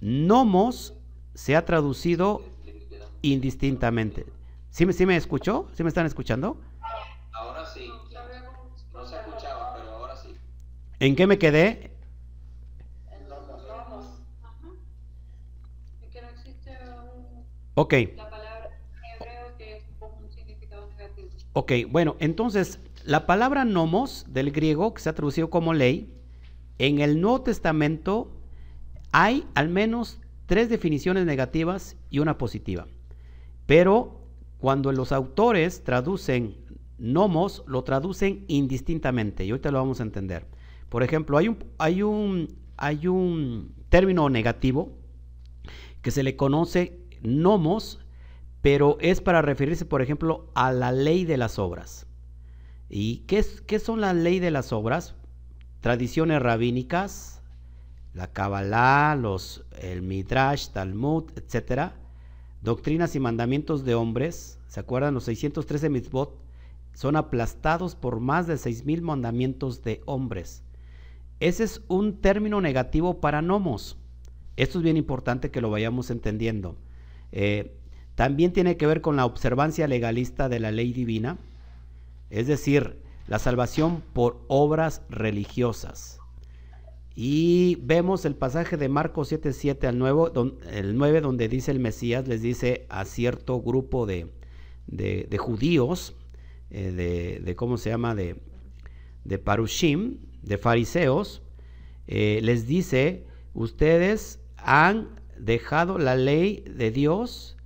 nomos 0.00 0.94
se 1.34 1.56
ha 1.56 1.64
traducido 1.64 2.42
indistintamente. 3.22 4.26
¿Sí 4.70 4.84
me, 4.86 4.92
sí 4.92 5.06
me 5.06 5.16
escuchó? 5.16 5.68
¿Sí 5.74 5.82
me 5.82 5.88
están 5.88 6.06
escuchando? 6.06 6.60
Ahora 7.32 7.64
sí. 7.66 7.90
No 8.92 9.04
se 9.06 9.16
escuchaba, 9.16 9.74
pero 9.76 9.90
ahora 9.90 10.16
sí. 10.16 10.34
¿En 11.00 11.16
qué 11.16 11.26
me 11.26 11.38
quedé? 11.38 11.92
En 13.10 13.28
los 13.28 13.46
nomos. 13.46 14.06
Es 16.02 16.10
que 16.10 16.22
no 16.22 16.28
existe 16.28 16.70
un, 17.14 17.44
Ok. 17.74 17.94
la 18.16 18.30
palabra 18.30 18.70
en 19.02 19.22
hebreo 19.22 19.56
que 19.58 19.76
es 19.76 19.84
con 19.98 20.10
un 20.22 20.30
significado 20.30 20.88
negativo. 20.96 21.28
Ok, 21.52 21.72
bueno, 21.90 22.16
entonces 22.20 22.80
la 23.04 23.26
palabra 23.26 23.64
nomos 23.64 24.24
del 24.28 24.50
griego, 24.50 24.94
que 24.94 25.02
se 25.02 25.08
ha 25.08 25.14
traducido 25.14 25.48
como 25.50 25.74
ley, 25.74 26.12
en 26.78 27.00
el 27.00 27.20
Nuevo 27.20 27.42
Testamento 27.42 28.30
hay 29.12 29.46
al 29.54 29.68
menos 29.68 30.20
tres 30.46 30.68
definiciones 30.68 31.24
negativas 31.24 31.96
y 32.10 32.18
una 32.18 32.36
positiva. 32.38 32.86
Pero 33.66 34.22
cuando 34.58 34.92
los 34.92 35.12
autores 35.12 35.84
traducen 35.84 36.56
nomos, 36.98 37.62
lo 37.66 37.84
traducen 37.84 38.44
indistintamente, 38.48 39.44
y 39.44 39.50
ahorita 39.50 39.70
lo 39.70 39.78
vamos 39.78 40.00
a 40.00 40.04
entender. 40.04 40.46
Por 40.88 41.02
ejemplo, 41.02 41.36
hay 41.36 41.48
un, 41.48 41.58
hay 41.78 42.02
un, 42.02 42.56
hay 42.76 43.06
un 43.06 43.74
término 43.88 44.30
negativo 44.30 44.92
que 46.00 46.10
se 46.10 46.22
le 46.22 46.36
conoce 46.36 47.00
nomos, 47.22 48.00
pero 48.62 48.96
es 49.00 49.20
para 49.20 49.42
referirse, 49.42 49.84
por 49.84 50.00
ejemplo, 50.00 50.50
a 50.54 50.72
la 50.72 50.92
ley 50.92 51.24
de 51.24 51.36
las 51.36 51.58
obras. 51.58 52.06
¿Y 52.88 53.18
qué, 53.26 53.38
es, 53.38 53.60
qué 53.60 53.78
son 53.78 54.00
la 54.00 54.14
ley 54.14 54.38
de 54.38 54.50
las 54.52 54.72
obras? 54.72 55.16
Tradiciones 55.80 56.40
rabínicas, 56.40 57.42
la 58.14 58.32
Kabbalah, 58.32 59.16
los, 59.20 59.64
el 59.80 60.02
Midrash, 60.02 60.68
Talmud, 60.68 61.30
etcétera, 61.36 61.96
doctrinas 62.62 63.14
y 63.14 63.20
mandamientos 63.20 63.84
de 63.84 63.94
hombres, 63.94 64.58
¿se 64.68 64.80
acuerdan? 64.80 65.14
Los 65.14 65.24
613 65.24 65.90
mitzvot, 65.90 66.38
son 66.94 67.16
aplastados 67.16 67.94
por 67.94 68.20
más 68.20 68.46
de 68.46 68.56
seis 68.56 68.86
mil 68.86 69.02
mandamientos 69.02 69.82
de 69.82 70.00
hombres. 70.06 70.62
Ese 71.40 71.64
es 71.64 71.82
un 71.88 72.22
término 72.22 72.62
negativo 72.62 73.20
para 73.20 73.42
nomos. 73.42 73.98
Esto 74.56 74.78
es 74.78 74.84
bien 74.84 74.96
importante 74.96 75.50
que 75.50 75.60
lo 75.60 75.70
vayamos 75.70 76.10
entendiendo. 76.10 76.78
Eh, 77.32 77.76
también 78.14 78.54
tiene 78.54 78.78
que 78.78 78.86
ver 78.86 79.02
con 79.02 79.16
la 79.16 79.26
observancia 79.26 79.86
legalista 79.86 80.48
de 80.48 80.58
la 80.58 80.70
ley 80.70 80.94
divina, 80.94 81.36
es 82.30 82.46
decir, 82.46 83.02
la 83.28 83.38
salvación 83.38 84.02
por 84.14 84.42
obras 84.48 85.02
religiosas. 85.10 86.18
Y 87.18 87.78
vemos 87.80 88.26
el 88.26 88.34
pasaje 88.34 88.76
de 88.76 88.90
Marcos 88.90 89.28
7, 89.28 89.54
7 89.54 89.86
al 89.86 89.98
9, 89.98 90.32
el 90.70 90.98
9, 90.98 91.22
donde 91.22 91.48
dice 91.48 91.70
el 91.70 91.80
Mesías, 91.80 92.28
les 92.28 92.42
dice 92.42 92.84
a 92.90 93.06
cierto 93.06 93.62
grupo 93.62 94.04
de, 94.04 94.28
de, 94.86 95.38
judíos, 95.38 96.14
eh, 96.70 97.40
de, 97.42 97.56
¿cómo 97.56 97.78
se 97.78 97.88
llama?, 97.88 98.14
de, 98.14 98.36
de 99.24 99.38
parushim, 99.38 100.18
de 100.42 100.58
fariseos, 100.58 101.40
eh, 102.06 102.40
les 102.42 102.66
dice, 102.66 103.24
ustedes 103.54 104.38
han 104.58 105.08
dejado 105.38 105.96
la 105.96 106.16
ley 106.16 106.64
de 106.68 106.90
Dios 106.90 107.56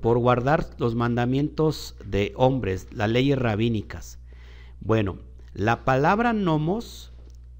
por 0.00 0.18
guardar 0.18 0.70
los 0.78 0.96
mandamientos 0.96 1.94
de 2.04 2.32
hombres, 2.34 2.88
las 2.92 3.08
leyes 3.08 3.38
rabínicas. 3.38 4.18
Bueno, 4.80 5.18
la 5.54 5.84
palabra 5.84 6.32
nomos, 6.32 7.07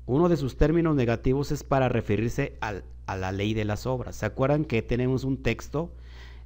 uno 0.08 0.30
de 0.30 0.38
sus 0.38 0.56
términos 0.56 0.96
negativos 0.96 1.52
es 1.52 1.62
para 1.62 1.90
referirse 1.90 2.56
a 2.60 3.16
la 3.16 3.30
ley 3.30 3.52
de 3.52 3.66
las 3.66 3.86
obras. 3.86 4.16
¿Se 4.16 4.24
acuerdan 4.24 4.64
que 4.64 4.80
tenemos 4.80 5.22
un 5.22 5.42
texto 5.42 5.92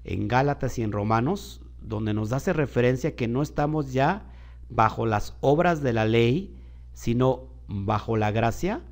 en 0.03 0.27
Gálatas 0.27 0.81
y 0.81 0.83
en 0.83 0.91
Romanos 0.91 1.61
donde 1.81 2.13
nos 2.13 2.33
hace 2.33 2.53
referencia 2.53 3.15
que 3.15 3.29
no 3.29 3.41
estamos 3.41 3.93
ya 3.93 4.29
bajo 4.69 5.07
las 5.07 5.37
obras 5.41 5.81
de 5.81 5.93
la 5.93 6.07
ley, 6.07 6.57
sino 6.93 7.45
bajo 7.69 8.17
la 8.17 8.33
gracia? 8.33 8.83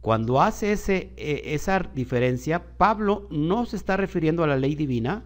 Cuando 0.00 0.42
hace 0.42 0.72
e, 0.72 1.54
esa 1.54 1.88
diferencia, 1.94 2.76
Pablo 2.76 3.28
no 3.30 3.66
se 3.66 3.76
está 3.76 3.96
refiriendo 3.96 4.42
a 4.42 4.48
la 4.48 4.56
ley 4.56 4.74
divina, 4.74 5.22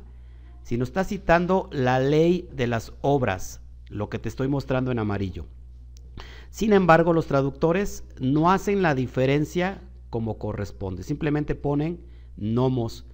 sino 0.65 0.85
está 0.85 1.05
citando 1.05 1.71
la 1.73 1.99
ley 1.99 2.47
de 2.53 2.67
las 2.67 2.93
obras, 3.01 3.63
lo 3.89 4.11
que 4.11 4.19
te 4.19 4.29
estoy 4.29 4.49
mostrando 4.49 4.93
en 4.93 4.99
amarillo. 4.99 5.47
Sin 6.53 6.75
embargo, 6.75 7.15
los 7.15 7.29
traductores 7.29 8.05
no 8.21 8.51
hacen 8.51 8.83
la 8.83 8.95
diferencia 8.95 9.81
como 10.11 10.37
corresponde, 10.37 11.03
simplemente 11.03 11.55
ponen 11.55 12.05
nomos, 12.37 13.07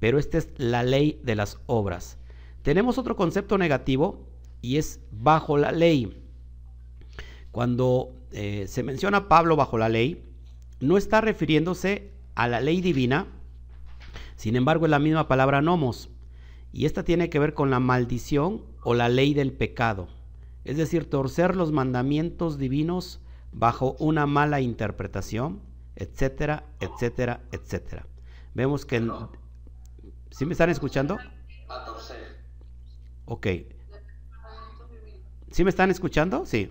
pero 0.00 0.18
esta 0.18 0.38
es 0.38 0.48
la 0.56 0.82
ley 0.82 1.20
de 1.22 1.34
las 1.34 1.60
obras. 1.66 2.16
Tenemos 2.62 2.96
otro 2.96 3.14
concepto 3.14 3.58
negativo 3.58 4.26
y 4.62 4.78
es 4.78 5.00
bajo 5.12 5.58
la 5.58 5.72
ley. 5.72 6.24
Cuando 7.50 8.16
eh, 8.32 8.64
se 8.66 8.82
menciona 8.82 9.28
Pablo 9.28 9.56
bajo 9.56 9.76
la 9.76 9.90
ley, 9.90 10.24
no 10.80 10.96
está 10.96 11.20
refiriéndose 11.20 12.12
a 12.34 12.48
la 12.48 12.62
ley 12.62 12.80
divina, 12.80 13.26
sin 14.36 14.56
embargo 14.56 14.86
es 14.86 14.90
la 14.90 15.00
misma 15.00 15.28
palabra 15.28 15.60
nomos, 15.60 16.08
y 16.72 16.86
esta 16.86 17.04
tiene 17.04 17.28
que 17.28 17.40
ver 17.40 17.52
con 17.52 17.70
la 17.70 17.78
maldición 17.78 18.62
o 18.82 18.94
la 18.94 19.10
ley 19.10 19.34
del 19.34 19.52
pecado, 19.52 20.08
es 20.66 20.76
decir, 20.76 21.08
torcer 21.08 21.56
los 21.56 21.72
mandamientos 21.72 22.58
divinos 22.58 23.20
bajo 23.52 23.96
una 23.98 24.26
mala 24.26 24.60
interpretación, 24.60 25.60
etcétera, 25.94 26.64
etcétera, 26.80 27.40
etcétera. 27.52 28.06
Vemos 28.54 28.84
que... 28.84 28.96
En... 28.96 29.12
¿Sí 30.30 30.44
me 30.44 30.52
están 30.52 30.70
escuchando? 30.70 31.16
Ok. 33.26 33.46
¿Sí 35.50 35.64
me 35.64 35.70
están 35.70 35.90
escuchando? 35.90 36.44
Sí. 36.44 36.70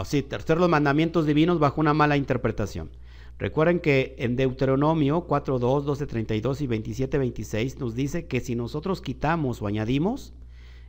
o 0.00 0.04
sí, 0.04 0.22
tercer 0.22 0.58
los 0.58 0.68
mandamientos 0.68 1.26
divinos 1.26 1.58
bajo 1.58 1.80
una 1.80 1.94
mala 1.94 2.16
interpretación. 2.16 2.90
Recuerden 3.38 3.78
que 3.78 4.16
en 4.18 4.34
Deuteronomio 4.34 5.26
4.2, 5.28 5.84
12.32 5.84 6.60
y 6.60 6.66
27.26 6.66 7.76
nos 7.78 7.94
dice 7.94 8.26
que 8.26 8.40
si 8.40 8.56
nosotros 8.56 9.00
quitamos 9.00 9.62
o 9.62 9.66
añadimos, 9.68 10.32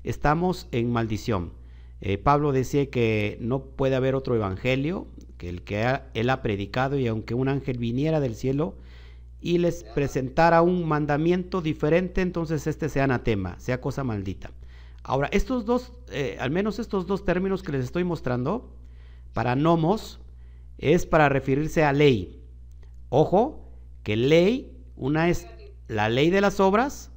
estamos 0.04 0.68
en 0.72 0.91
maldición. 0.91 1.52
Eh, 2.02 2.18
Pablo 2.18 2.52
decía 2.52 2.89
que 2.89 3.38
no 3.39 3.64
puede 3.64 3.95
haber 3.95 4.16
otro 4.16 4.36
evangelio 4.36 5.08
que 5.38 5.50
el 5.50 5.62
que 5.62 6.00
él 6.14 6.30
ha 6.30 6.41
predicado 6.41 6.97
y 6.97 7.08
aunque 7.08 7.34
un 7.34 7.50
ángel 7.50 7.78
viniera 7.78 8.20
del 8.20 8.36
cielo 8.36 8.76
y 9.41 9.58
les 9.58 9.84
presentara 9.84 10.62
un 10.62 10.88
mandamiento 10.88 11.62
diferente, 11.62 12.22
entonces 12.22 12.68
este 12.68 12.89
sea 12.89 13.06
anatema, 13.06 13.60
sea 13.60 13.80
cosa 13.80 14.04
maldita. 14.04 14.52
Ahora, 15.04 15.30
estos 15.32 15.66
dos, 15.66 15.93
eh, 16.12 16.38
al 16.39 16.52
menos 16.52 16.80
estos 16.80 17.08
dos 17.08 17.24
términos 17.24 17.64
que 17.64 17.72
les 17.72 17.86
estoy 17.86 18.04
mostrando, 18.04 18.70
para 19.34 19.56
nomos 19.56 20.20
es 20.78 21.06
para 21.06 21.30
referirse 21.30 21.84
a 21.84 21.93
ley. 21.93 22.39
Ojo, 23.10 23.74
que 24.03 24.16
ley, 24.16 24.72
una 24.95 25.30
es 25.30 25.47
la 25.88 26.10
ley 26.10 26.30
de 26.30 26.41
las 26.41 26.60
obras 26.60 27.12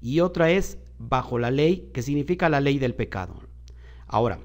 y 0.00 0.20
otra 0.20 0.50
es 0.50 0.78
bajo 0.98 1.38
la 1.38 1.50
ley, 1.50 1.90
que 1.92 2.02
significa 2.02 2.48
la 2.48 2.60
ley 2.60 2.78
del 2.78 2.94
pecado. 2.94 3.34
Ahora, 4.06 4.38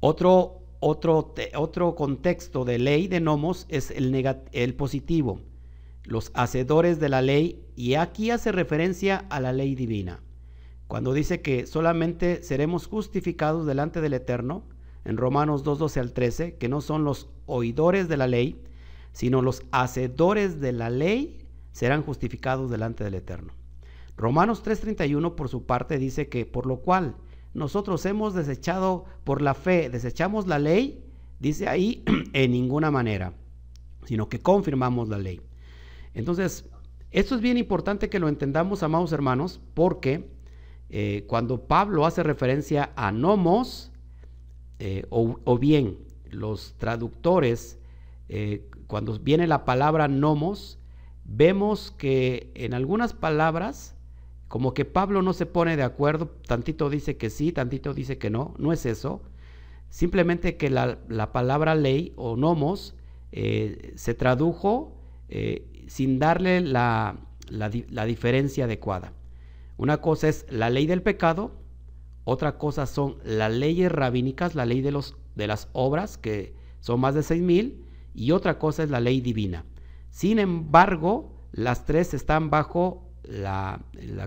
otro, 0.00 0.62
otro, 0.78 1.34
otro 1.56 1.94
contexto 1.96 2.64
de 2.64 2.78
ley 2.78 3.08
de 3.08 3.20
nomos 3.20 3.66
es 3.68 3.90
el, 3.90 4.14
el 4.52 4.74
positivo, 4.74 5.40
los 6.04 6.30
hacedores 6.34 7.00
de 7.00 7.08
la 7.08 7.22
ley, 7.22 7.64
y 7.74 7.94
aquí 7.94 8.30
hace 8.30 8.52
referencia 8.52 9.26
a 9.30 9.40
la 9.40 9.52
ley 9.52 9.74
divina. 9.74 10.22
Cuando 10.86 11.12
dice 11.12 11.42
que 11.42 11.66
solamente 11.66 12.42
seremos 12.42 12.86
justificados 12.86 13.66
delante 13.66 14.00
del 14.00 14.14
Eterno, 14.14 14.64
en 15.04 15.16
Romanos 15.16 15.64
2, 15.64 15.78
12 15.78 16.00
al 16.00 16.12
13, 16.12 16.56
que 16.56 16.68
no 16.68 16.80
son 16.80 17.04
los 17.04 17.28
oidores 17.46 18.08
de 18.08 18.16
la 18.16 18.26
ley, 18.26 18.62
sino 19.18 19.42
los 19.42 19.64
hacedores 19.72 20.60
de 20.60 20.70
la 20.70 20.90
ley 20.90 21.44
serán 21.72 22.04
justificados 22.04 22.70
delante 22.70 23.02
del 23.02 23.14
Eterno. 23.14 23.52
Romanos 24.16 24.62
3:31 24.62 25.34
por 25.34 25.48
su 25.48 25.66
parte 25.66 25.98
dice 25.98 26.28
que 26.28 26.46
por 26.46 26.66
lo 26.66 26.82
cual 26.82 27.16
nosotros 27.52 28.06
hemos 28.06 28.32
desechado 28.34 29.06
por 29.24 29.42
la 29.42 29.54
fe, 29.54 29.90
desechamos 29.90 30.46
la 30.46 30.60
ley, 30.60 31.04
dice 31.40 31.66
ahí 31.66 32.04
en 32.32 32.52
ninguna 32.52 32.92
manera, 32.92 33.32
sino 34.04 34.28
que 34.28 34.38
confirmamos 34.38 35.08
la 35.08 35.18
ley. 35.18 35.40
Entonces, 36.14 36.66
esto 37.10 37.34
es 37.34 37.40
bien 37.40 37.58
importante 37.58 38.08
que 38.08 38.20
lo 38.20 38.28
entendamos, 38.28 38.84
amados 38.84 39.10
hermanos, 39.10 39.60
porque 39.74 40.30
eh, 40.90 41.24
cuando 41.26 41.66
Pablo 41.66 42.06
hace 42.06 42.22
referencia 42.22 42.92
a 42.94 43.10
nomos, 43.10 43.90
eh, 44.78 45.06
o, 45.10 45.58
bien 45.58 45.98
los 46.30 46.76
traductores, 46.78 47.80
eh, 48.28 48.67
cuando 48.88 49.16
viene 49.20 49.46
la 49.46 49.64
palabra 49.64 50.08
nomos, 50.08 50.80
vemos 51.24 51.92
que 51.92 52.50
en 52.56 52.74
algunas 52.74 53.12
palabras, 53.12 53.94
como 54.48 54.74
que 54.74 54.84
Pablo 54.84 55.22
no 55.22 55.32
se 55.32 55.46
pone 55.46 55.76
de 55.76 55.84
acuerdo, 55.84 56.26
tantito 56.46 56.90
dice 56.90 57.16
que 57.16 57.30
sí, 57.30 57.52
tantito 57.52 57.94
dice 57.94 58.18
que 58.18 58.30
no, 58.30 58.54
no 58.58 58.72
es 58.72 58.84
eso. 58.84 59.22
Simplemente 59.88 60.56
que 60.56 60.68
la, 60.68 60.98
palabra 61.32 61.76
ley 61.76 62.12
o 62.16 62.36
nomos 62.36 62.96
eh, 63.30 63.92
se 63.94 64.14
tradujo 64.14 64.96
sin 65.86 66.18
darle 66.18 66.60
la, 66.60 67.16
la 67.50 68.04
diferencia 68.06 68.64
adecuada. 68.64 69.12
Una 69.76 69.98
cosa 69.98 70.28
es 70.28 70.46
la 70.50 70.68
ley 70.68 70.86
del 70.86 71.02
pecado 71.02 71.52
otra 72.30 72.58
cosa 72.58 72.84
son 72.84 73.16
las 73.24 73.50
leyes 73.50 73.90
rabínicas, 73.90 74.54
la 74.54 74.66
ley 74.66 74.82
de, 74.82 74.92
los, 74.92 75.16
de 75.34 75.46
las 75.46 75.70
obras, 75.72 76.18
que 76.18 76.52
son 76.80 77.00
más 77.00 77.14
de 77.14 77.22
seis 77.22 77.40
mil, 77.40 77.86
y 78.18 78.32
otra 78.32 78.58
cosa 78.58 78.82
es 78.82 78.90
la 78.90 79.00
ley 79.00 79.20
divina. 79.20 79.64
Sin 80.10 80.38
embargo, 80.38 81.32
las 81.52 81.84
tres 81.84 82.14
están 82.14 82.50
bajo 82.50 83.08
la, 83.22 83.80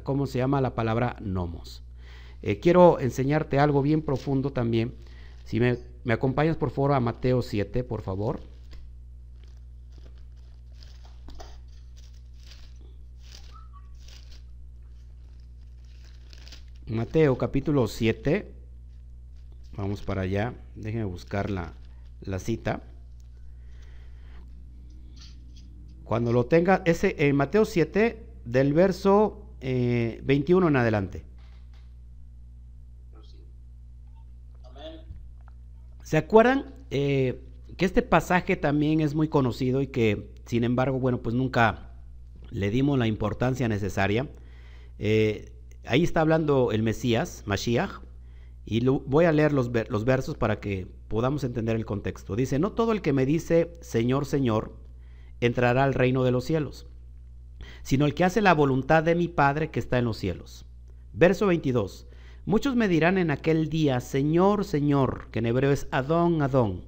¿cómo 0.03 0.27
se 0.27 0.37
llama? 0.37 0.61
La 0.61 0.75
palabra 0.75 1.17
nomos. 1.19 1.83
Eh, 2.41 2.59
quiero 2.59 2.99
enseñarte 2.99 3.59
algo 3.59 3.81
bien 3.81 4.01
profundo 4.01 4.51
también. 4.51 4.95
Si 5.43 5.59
me, 5.59 5.77
me 6.05 6.13
acompañas 6.13 6.55
por 6.55 6.71
favor 6.71 6.93
a 6.93 6.99
Mateo 7.01 7.41
7, 7.41 7.83
por 7.83 8.01
favor. 8.01 8.39
Mateo 16.87 17.37
capítulo 17.37 17.87
7, 17.87 18.51
vamos 19.77 20.01
para 20.01 20.21
allá, 20.21 20.53
déjenme 20.75 21.05
buscar 21.05 21.49
la, 21.49 21.73
cita. 22.39 22.83
Cuando 26.03 26.33
lo 26.33 26.45
tenga, 26.45 26.81
ese 26.85 27.15
en 27.17 27.35
Mateo 27.35 27.65
7, 27.65 28.25
del 28.45 28.73
verso 28.73 29.41
21 29.61 30.65
eh, 30.65 30.69
en 30.69 30.75
adelante. 30.75 31.23
¿Se 36.03 36.17
acuerdan 36.17 36.75
eh, 36.89 37.41
que 37.77 37.85
este 37.85 38.01
pasaje 38.01 38.57
también 38.57 38.99
es 38.99 39.15
muy 39.15 39.29
conocido 39.29 39.81
y 39.81 39.87
que, 39.87 40.33
sin 40.45 40.65
embargo, 40.65 40.99
bueno, 40.99 41.21
pues 41.21 41.35
nunca 41.35 41.93
le 42.49 42.69
dimos 42.69 42.99
la 42.99 43.07
importancia 43.07 43.69
necesaria? 43.69 44.29
Eh, 44.99 45.53
ahí 45.85 46.03
está 46.03 46.19
hablando 46.19 46.71
el 46.73 46.83
Mesías, 46.83 47.43
Mashiach, 47.45 48.01
y 48.65 48.85
voy 48.85 49.25
a 49.25 49.31
leer 49.31 49.53
los, 49.53 49.71
los 49.89 50.03
versos 50.03 50.35
para 50.35 50.59
que 50.59 50.85
podamos 51.07 51.43
entender 51.43 51.75
el 51.75 51.85
contexto. 51.85 52.35
Dice, 52.35 52.59
no 52.59 52.73
todo 52.73 52.91
el 52.91 53.01
que 53.01 53.13
me 53.13 53.25
dice 53.25 53.73
Señor, 53.81 54.25
Señor, 54.25 54.80
entrará 55.41 55.83
al 55.83 55.93
reino 55.93 56.23
de 56.23 56.31
los 56.31 56.45
cielos, 56.45 56.87
sino 57.83 58.05
el 58.05 58.13
que 58.13 58.23
hace 58.23 58.41
la 58.41 58.53
voluntad 58.53 59.03
de 59.03 59.15
mi 59.15 59.27
Padre 59.27 59.71
que 59.71 59.79
está 59.79 59.99
en 59.99 60.05
los 60.05 60.17
cielos. 60.17 60.65
Verso 61.13 61.47
22. 61.47 62.07
Muchos 62.45 62.75
me 62.75 62.87
dirán 62.87 63.17
en 63.17 63.29
aquel 63.29 63.69
día, 63.69 63.99
Señor, 63.99 64.65
Señor, 64.65 65.27
que 65.31 65.39
en 65.39 65.45
hebreo 65.47 65.71
es 65.71 65.87
Adón, 65.91 66.41
Adón. 66.41 66.85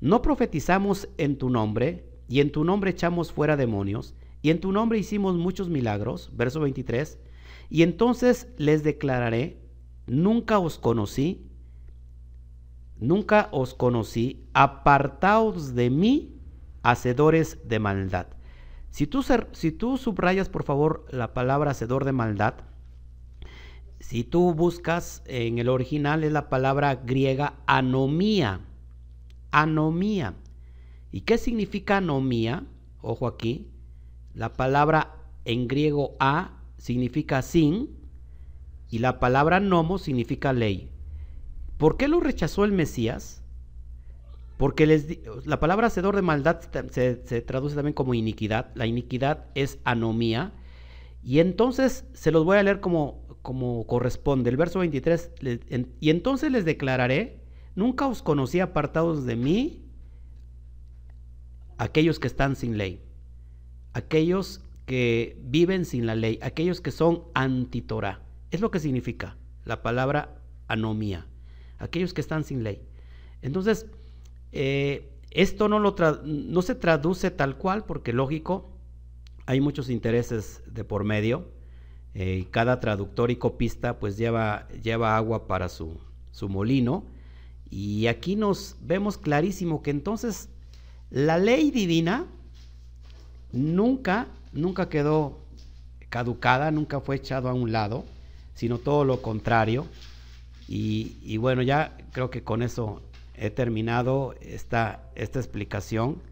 ¿No 0.00 0.20
profetizamos 0.20 1.08
en 1.16 1.38
tu 1.38 1.48
nombre 1.48 2.10
y 2.28 2.40
en 2.40 2.50
tu 2.50 2.64
nombre 2.64 2.90
echamos 2.90 3.30
fuera 3.32 3.56
demonios 3.56 4.14
y 4.42 4.50
en 4.50 4.60
tu 4.60 4.72
nombre 4.72 4.98
hicimos 4.98 5.36
muchos 5.36 5.68
milagros? 5.68 6.30
Verso 6.34 6.60
23. 6.60 7.18
Y 7.70 7.84
entonces 7.84 8.48
les 8.58 8.82
declararé, 8.82 9.62
nunca 10.06 10.58
os 10.58 10.78
conocí, 10.78 11.46
nunca 12.98 13.48
os 13.52 13.74
conocí, 13.74 14.44
apartaos 14.52 15.74
de 15.74 15.88
mí, 15.88 16.31
hacedores 16.82 17.58
de 17.68 17.78
maldad. 17.78 18.26
Si 18.90 19.06
tú, 19.06 19.24
si 19.52 19.72
tú 19.72 19.96
subrayas 19.96 20.48
por 20.48 20.64
favor 20.64 21.06
la 21.10 21.32
palabra 21.32 21.70
hacedor 21.70 22.04
de 22.04 22.12
maldad, 22.12 22.54
si 24.00 24.24
tú 24.24 24.52
buscas 24.52 25.22
en 25.26 25.58
el 25.58 25.68
original 25.68 26.24
es 26.24 26.32
la 26.32 26.48
palabra 26.48 26.96
griega 26.96 27.54
anomía, 27.66 28.60
anomía. 29.52 30.34
¿Y 31.12 31.20
qué 31.20 31.38
significa 31.38 31.98
anomía? 31.98 32.64
Ojo 33.00 33.26
aquí, 33.26 33.70
la 34.34 34.54
palabra 34.54 35.16
en 35.44 35.68
griego 35.68 36.16
a 36.18 36.58
significa 36.78 37.42
sin 37.42 37.90
y 38.90 38.98
la 38.98 39.20
palabra 39.20 39.60
nomo 39.60 39.98
significa 39.98 40.52
ley. 40.52 40.90
¿Por 41.78 41.96
qué 41.96 42.08
lo 42.08 42.20
rechazó 42.20 42.64
el 42.64 42.72
Mesías? 42.72 43.41
Porque 44.62 44.86
les, 44.86 45.08
la 45.44 45.58
palabra 45.58 45.88
hacedor 45.88 46.14
de 46.14 46.22
maldad 46.22 46.60
se, 46.92 47.16
traduce 47.42 47.74
también 47.74 47.94
como 47.94 48.14
iniquidad. 48.14 48.70
La 48.76 48.86
iniquidad 48.86 49.46
es 49.56 49.80
anomía. 49.82 50.52
Y 51.20 51.40
entonces 51.40 52.04
se 52.12 52.30
los 52.30 52.44
voy 52.44 52.58
a 52.58 52.62
leer 52.62 52.78
como, 52.78 53.26
como 53.42 53.84
corresponde. 53.88 54.50
El 54.50 54.56
verso 54.56 54.78
23. 54.78 55.32
y 55.98 56.10
entonces 56.10 56.52
les 56.52 56.64
declararé, 56.64 57.40
nunca 57.74 58.06
os 58.06 58.22
conocí 58.22 58.60
apartados 58.60 59.26
de 59.26 59.34
mí, 59.34 59.84
aquellos 61.76 62.20
que 62.20 62.28
están 62.28 62.54
sin 62.54 62.78
ley. 62.78 63.02
Aquellos 63.94 64.64
que 64.86 65.40
viven 65.42 65.84
sin 65.84 66.06
la 66.06 66.14
ley. 66.14 66.38
Aquellos 66.40 66.80
que 66.80 66.92
son 66.92 67.24
antitorá. 67.34 68.22
Es 68.52 68.60
lo 68.60 68.70
que 68.70 68.78
significa 68.78 69.36
la 69.64 69.82
palabra 69.82 70.40
anomía. 70.68 71.26
Aquellos 71.78 72.14
que 72.14 72.20
están 72.20 72.44
sin 72.44 72.62
ley. 72.62 72.80
Entonces, 73.42 73.88
eh, 74.52 75.08
esto 75.30 75.68
no, 75.68 75.78
lo 75.78 75.96
no 76.24 76.62
se 76.62 76.74
traduce 76.74 77.30
tal 77.30 77.56
cual 77.56 77.84
porque 77.84 78.12
lógico, 78.12 78.70
hay 79.46 79.60
muchos 79.60 79.90
intereses 79.90 80.62
de 80.66 80.84
por 80.84 81.04
medio. 81.04 81.48
Eh, 82.14 82.46
cada 82.50 82.78
traductor 82.78 83.30
y 83.30 83.36
copista 83.36 83.98
pues 83.98 84.18
lleva, 84.18 84.68
lleva 84.82 85.16
agua 85.16 85.46
para 85.46 85.68
su, 85.68 85.98
su 86.30 86.48
molino. 86.48 87.04
Y 87.70 88.06
aquí 88.06 88.36
nos 88.36 88.76
vemos 88.82 89.16
clarísimo 89.16 89.82
que 89.82 89.90
entonces 89.90 90.50
la 91.10 91.38
ley 91.38 91.70
divina 91.70 92.26
nunca, 93.52 94.28
nunca 94.52 94.90
quedó 94.90 95.38
caducada, 96.10 96.70
nunca 96.70 97.00
fue 97.00 97.16
echado 97.16 97.48
a 97.48 97.54
un 97.54 97.72
lado, 97.72 98.04
sino 98.54 98.76
todo 98.76 99.06
lo 99.06 99.22
contrario. 99.22 99.86
Y, 100.68 101.16
y 101.22 101.38
bueno, 101.38 101.62
ya 101.62 101.96
creo 102.12 102.28
que 102.28 102.44
con 102.44 102.62
eso 102.62 103.00
he 103.42 103.50
terminado 103.50 104.36
esta, 104.40 105.10
esta 105.16 105.40
explicación. 105.40 106.22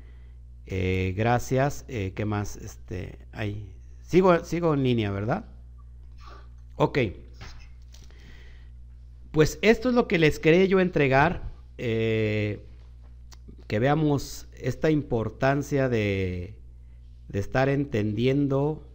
Eh, 0.67 1.13
gracias. 1.17 1.85
Eh, 1.89 2.13
¿Qué 2.15 2.25
más? 2.25 2.57
Este, 2.57 3.19
ahí. 3.33 3.75
Sigo, 4.03 4.45
sigo 4.45 4.75
en 4.75 4.85
línea, 4.85 5.11
¿verdad? 5.11 5.45
Ok. 6.77 6.99
Pues 9.33 9.59
esto 9.63 9.89
es 9.89 9.95
lo 9.97 10.07
que 10.07 10.19
les 10.19 10.39
quería 10.39 10.65
yo 10.67 10.79
entregar. 10.79 11.43
Eh, 11.79 12.65
que 13.67 13.79
veamos 13.81 14.47
esta 14.57 14.91
importancia 14.91 15.89
de, 15.89 16.55
de 17.29 17.39
estar 17.41 17.69
entendiendo. 17.69 18.87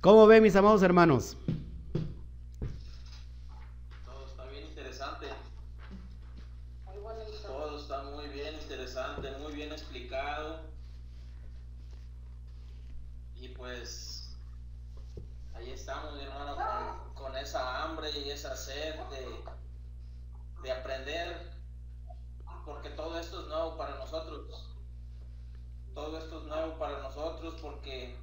¿Cómo 0.00 0.28
ven 0.28 0.44
mis 0.44 0.54
amados 0.54 0.82
hermanos? 0.82 1.36
de 20.62 20.72
aprender, 20.72 21.50
porque 22.64 22.90
todo 22.90 23.18
esto 23.18 23.40
es 23.40 23.46
nuevo 23.48 23.76
para 23.76 23.96
nosotros. 23.96 24.74
Todo 25.94 26.18
esto 26.18 26.40
es 26.40 26.46
nuevo 26.68 26.78
para 26.78 27.00
nosotros 27.00 27.54
porque 27.60 28.16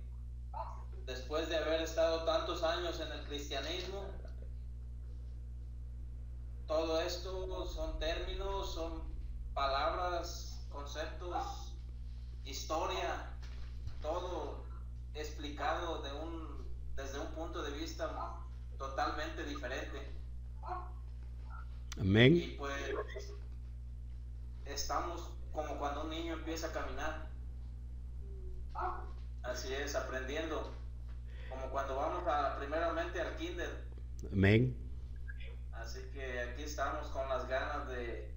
después 1.06 1.50
de 1.50 1.58
haber 1.58 1.82
estado 1.82 2.24
tantos 2.24 2.64
años 2.64 3.00
en 3.00 3.12
el 3.12 3.26
cristianismo, 3.26 4.06
todo 6.68 7.00
esto 7.02 7.66
son 7.68 8.00
términos, 8.00 8.74
son 8.74 9.04
palabras, 9.54 10.66
conceptos, 10.72 11.74
historia, 12.43 13.32
todo 14.02 14.64
explicado 15.14 16.02
de 16.02 16.12
un, 16.14 16.68
desde 16.96 17.20
un 17.20 17.28
punto 17.28 17.62
de 17.62 17.72
vista 17.72 18.38
totalmente 18.78 19.43
diferente. 19.46 20.12
Amén. 22.00 22.36
Y 22.36 22.48
pues 22.58 22.74
estamos 24.66 25.30
como 25.54 25.78
cuando 25.78 26.04
un 26.04 26.10
niño 26.10 26.34
empieza 26.34 26.68
a 26.68 26.74
caminar. 26.74 27.35
Así 29.43 29.73
es, 29.73 29.95
aprendiendo. 29.95 30.71
Como 31.49 31.69
cuando 31.69 31.95
vamos 31.95 32.28
a, 32.28 32.57
primeramente 32.57 33.21
al 33.21 33.36
kinder. 33.36 33.69
Amén. 34.32 34.76
Así 35.71 35.99
que 36.13 36.39
aquí 36.39 36.63
estamos 36.63 37.07
con 37.09 37.30
las 37.30 37.47
ganas 37.47 37.88
de, 37.89 38.34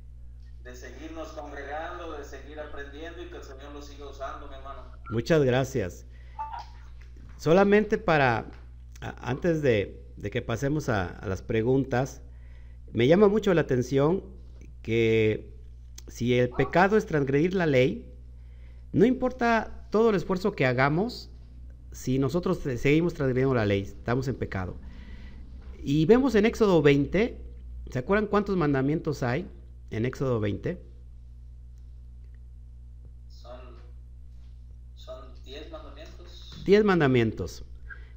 de 0.63 0.77
seguirnos 0.77 1.29
congregando, 1.29 2.13
de 2.13 2.25
seguir 2.25 2.61
aprendiendo 2.61 3.23
y 3.23 3.31
que 3.31 3.37
el 3.37 3.43
Señor 3.43 3.73
lo 3.73 3.83
siga 3.83 4.09
usando, 4.09 4.47
mi 4.49 4.55
hermano. 4.55 4.93
Muchas 5.11 5.43
gracias. 5.43 6.05
Solamente 7.39 7.99
para, 7.99 8.47
antes 9.01 9.63
de, 9.63 10.09
de 10.17 10.31
que 10.31 10.43
pasemos 10.43 10.89
a, 10.89 11.21
las 11.27 11.43
preguntas, 11.43 12.23
me 12.93 13.07
llama 13.07 13.29
mucho 13.29 13.55
la 13.55 13.63
atención 13.63 14.25
que 14.83 15.55
si 16.09 16.39
el 16.39 16.51
pecado 16.51 16.97
es 16.97 17.07
transgredir 17.07 17.55
la 17.55 17.67
ley, 17.67 18.13
no 18.93 19.05
importa 19.05 19.78
todo 19.91 20.11
el 20.11 20.17
esfuerzo 20.17 20.53
que 20.53 20.67
hagamos, 20.67 21.31
si 21.93 22.19
nosotros 22.19 22.59
seguimos 22.59 23.15
transgrediendo 23.15 23.55
la 23.55 23.67
ley, 23.67 23.83
estamos 23.83 24.29
en 24.29 24.37
pecado. 24.37 24.77
Y 25.83 26.07
vemos 26.07 26.35
en 26.35 26.47
Éxodo 26.47 26.83
20, 26.83 27.41
¿se 27.91 27.99
acuerdan 27.99 28.27
cuántos 28.27 28.57
mandamientos 28.57 29.23
hay 29.23 29.49
en 29.91 30.05
Éxodo 30.05 30.41
20? 30.41 30.83
Son 34.95 35.21
10 35.45 35.71
mandamientos. 35.71 36.63
10 36.67 36.85
mandamientos, 36.85 37.65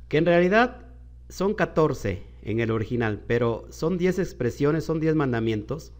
que 0.10 0.18
en 0.18 0.26
realidad 0.26 0.88
son 1.30 1.54
14 1.54 2.24
en 2.42 2.60
el 2.60 2.72
original, 2.72 3.24
pero 3.26 3.68
son 3.70 3.98
10 3.98 4.20
expresiones, 4.20 4.84
son 4.84 5.00
10 5.00 5.16
mandamientos, 5.16 5.94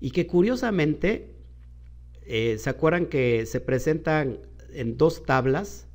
y 0.00 0.10
que 0.10 0.26
curiosamente, 0.26 1.34
eh, 2.22 2.56
¿se 2.58 2.70
acuerdan 2.70 3.06
que 3.06 3.46
se 3.46 3.60
presentan 3.60 4.40
en 4.72 4.96
dos 4.96 5.24
tablas, 5.24 5.86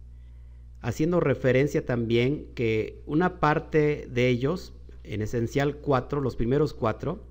haciendo 0.81 1.19
referencia 1.19 1.85
también 1.85 2.47
que 2.55 3.01
una 3.05 3.39
parte 3.39 4.07
de 4.09 4.27
ellos, 4.27 4.73
en 5.03 5.21
esencial 5.21 5.77
cuatro, 5.77 6.21
los 6.21 6.35
primeros 6.35 6.73
cuatro, 6.73 7.23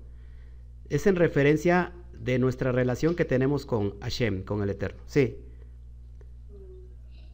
es 0.89 1.07
en 1.07 1.15
referencia 1.15 1.93
de 2.13 2.39
nuestra 2.39 2.71
relación 2.71 3.15
que 3.15 3.25
tenemos 3.25 3.65
con 3.65 3.99
Hashem, 3.99 4.43
con 4.43 4.61
el 4.63 4.69
Eterno. 4.69 5.01
Sí. 5.05 5.37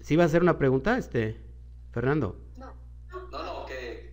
¿Sí 0.01 0.15
va 0.15 0.23
a 0.23 0.25
hacer 0.27 0.41
una 0.41 0.57
pregunta, 0.57 0.97
este, 0.97 1.37
Fernando? 1.91 2.37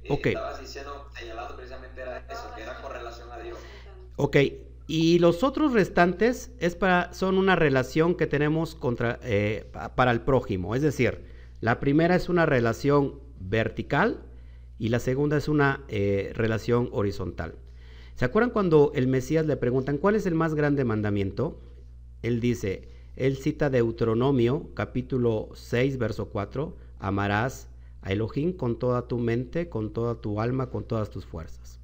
Ok. 0.08 0.26
Estabas 0.26 0.60
diciendo, 0.60 1.08
señalado 1.18 1.56
precisamente 1.56 2.00
era 2.00 2.18
eso, 2.30 2.52
que 2.54 2.62
era 2.62 2.80
con 2.80 2.92
relación 2.92 3.30
a 3.30 3.38
Dios. 3.38 3.58
Ok, 4.16 4.36
y 4.86 5.18
los 5.18 5.42
otros 5.42 5.72
restantes 5.72 6.52
es 6.60 6.76
para, 6.76 7.12
son 7.12 7.38
una 7.38 7.56
relación 7.56 8.14
que 8.14 8.26
tenemos 8.26 8.74
contra, 8.74 9.18
eh, 9.22 9.70
para 9.96 10.12
el 10.12 10.20
prójimo. 10.20 10.74
Es 10.74 10.82
decir, 10.82 11.24
la 11.60 11.80
primera 11.80 12.14
es 12.14 12.28
una 12.28 12.46
relación 12.46 13.20
vertical 13.40 14.22
y 14.78 14.90
la 14.90 15.00
segunda 15.00 15.36
es 15.36 15.48
una 15.48 15.84
eh, 15.88 16.32
relación 16.34 16.88
horizontal. 16.92 17.56
¿Se 18.14 18.24
acuerdan 18.24 18.50
cuando 18.50 18.92
el 18.94 19.08
Mesías 19.08 19.46
le 19.46 19.56
preguntan 19.56 19.98
cuál 19.98 20.14
es 20.14 20.24
el 20.26 20.34
más 20.34 20.54
grande 20.54 20.84
mandamiento? 20.84 21.60
Él 22.22 22.40
dice, 22.40 22.88
él 23.16 23.36
cita 23.36 23.70
Deuteronomio 23.70 24.70
capítulo 24.74 25.48
6, 25.54 25.98
verso 25.98 26.26
4, 26.26 26.76
amarás 26.98 27.68
a 28.02 28.12
Elohim 28.12 28.52
con 28.52 28.78
toda 28.78 29.08
tu 29.08 29.18
mente, 29.18 29.68
con 29.68 29.92
toda 29.92 30.20
tu 30.20 30.40
alma, 30.40 30.70
con 30.70 30.84
todas 30.84 31.10
tus 31.10 31.26
fuerzas. 31.26 31.75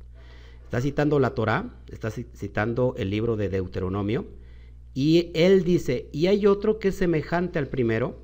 Está 0.73 0.81
citando 0.81 1.21
la 1.21 1.35
Torá, 1.35 1.69
está 1.91 2.11
citando 2.11 2.95
el 2.97 3.11
libro 3.11 3.37
de 3.37 3.51
Deuteronomio, 3.51 4.25
y 4.95 5.31
él 5.35 5.65
dice, 5.65 6.09
y 6.13 6.29
hay 6.29 6.47
otro 6.47 6.79
que 6.79 6.89
es 6.89 6.95
semejante 6.95 7.59
al 7.59 7.69
primero, 7.69 8.23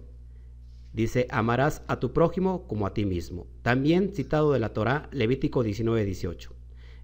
dice, 0.95 1.27
amarás 1.29 1.83
a 1.89 2.01
tu 2.01 2.15
prójimo 2.15 2.67
como 2.67 2.87
a 2.87 2.95
ti 2.95 3.05
mismo. 3.05 3.47
También 3.61 4.15
citado 4.15 4.55
de 4.55 4.61
la 4.61 4.73
Torá, 4.73 5.11
Levítico 5.13 5.63
19, 5.63 6.07
18. 6.07 6.55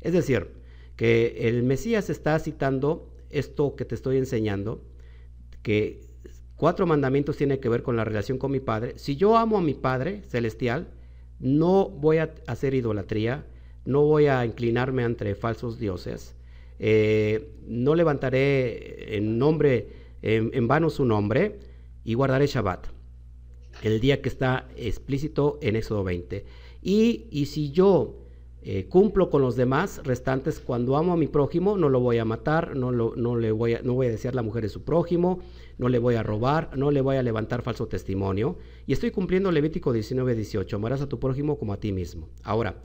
Es 0.01 0.15
decir, 0.15 0.49
que 0.97 1.37
el 1.47 1.63
Mesías 1.63 2.09
está 2.09 2.39
citando 2.39 3.13
esto 3.29 3.77
que 3.77 3.85
te 3.85 3.97
estoy 3.97 4.17
enseñando, 4.17 4.83
que 5.61 6.01
cuatro 6.57 6.87
mandamientos 6.87 7.37
tienen 7.37 7.61
que 7.61 7.69
ver 7.69 7.83
con 7.83 7.97
la 7.97 8.05
relación 8.05 8.39
con 8.39 8.51
mi 8.51 8.61
Padre. 8.61 8.95
Si 8.97 9.17
yo 9.17 9.37
amo 9.37 9.59
a 9.59 9.61
mi 9.63 9.75
Padre 9.75 10.23
celestial, 10.23 10.89
no 11.39 11.91
voy 11.91 12.17
a 12.17 12.33
hacer 12.47 12.73
idolatría, 12.73 13.45
no 13.85 14.03
voy 14.03 14.27
a 14.27 14.45
inclinarme 14.45 15.05
ante 15.05 15.35
falsos 15.35 15.79
dioses, 15.79 16.35
eh, 16.79 17.51
no 17.67 17.95
levantaré 17.95 19.17
en 19.17 19.39
nombre, 19.39 19.89
en, 20.23 20.69
vano 20.69 20.91
su 20.91 21.05
nombre 21.05 21.59
y 22.05 22.15
guardaré 22.15 22.47
Shabbat, 22.47 22.87
el 23.83 24.01
día 24.01 24.23
que 24.23 24.29
está 24.29 24.69
explícito 24.77 25.59
en 25.63 25.77
Éxodo 25.77 26.05
20. 26.05 26.45
Y, 26.83 27.27
y 27.31 27.47
si 27.47 27.71
yo 27.71 28.25
eh, 28.67 28.87
cumplo 28.89 29.29
con 29.29 29.43
los 29.43 29.57
demás 29.57 30.01
restantes. 30.05 30.59
Cuando 30.59 30.97
amo 30.97 31.13
a 31.13 31.19
mi 31.19 31.27
prójimo, 31.27 31.77
no 31.77 31.91
lo 31.91 32.01
voy 32.01 32.17
a 32.17 32.25
matar, 32.25 32.75
no, 32.75 32.93
no, 32.93 33.37
le 33.37 33.53
voy 33.53 33.75
a, 33.75 33.83
no 33.83 33.93
voy 33.93 34.07
a 34.07 34.11
desear 34.11 34.35
la 34.35 34.41
mujer 34.41 34.63
de 34.63 34.71
su 34.71 34.85
prójimo, 34.85 35.41
no 35.77 35.91
le 35.91 35.99
voy 35.99 36.15
a 36.15 36.23
robar, 36.23 36.71
no 36.75 36.91
le 36.91 37.03
voy 37.03 37.17
a 37.17 37.23
levantar 37.23 37.61
falso 37.61 37.89
testimonio. 37.89 38.57
Y 38.87 38.95
estoy 38.95 39.11
cumpliendo 39.11 39.53
Levítico 39.53 39.93
19, 39.93 40.35
18. 40.35 40.77
Amarás 40.77 41.03
a 41.03 41.09
tu 41.11 41.19
prójimo 41.19 41.59
como 41.59 41.75
a 41.75 41.77
ti 41.77 41.93
mismo. 41.93 42.31
Ahora, 42.43 42.77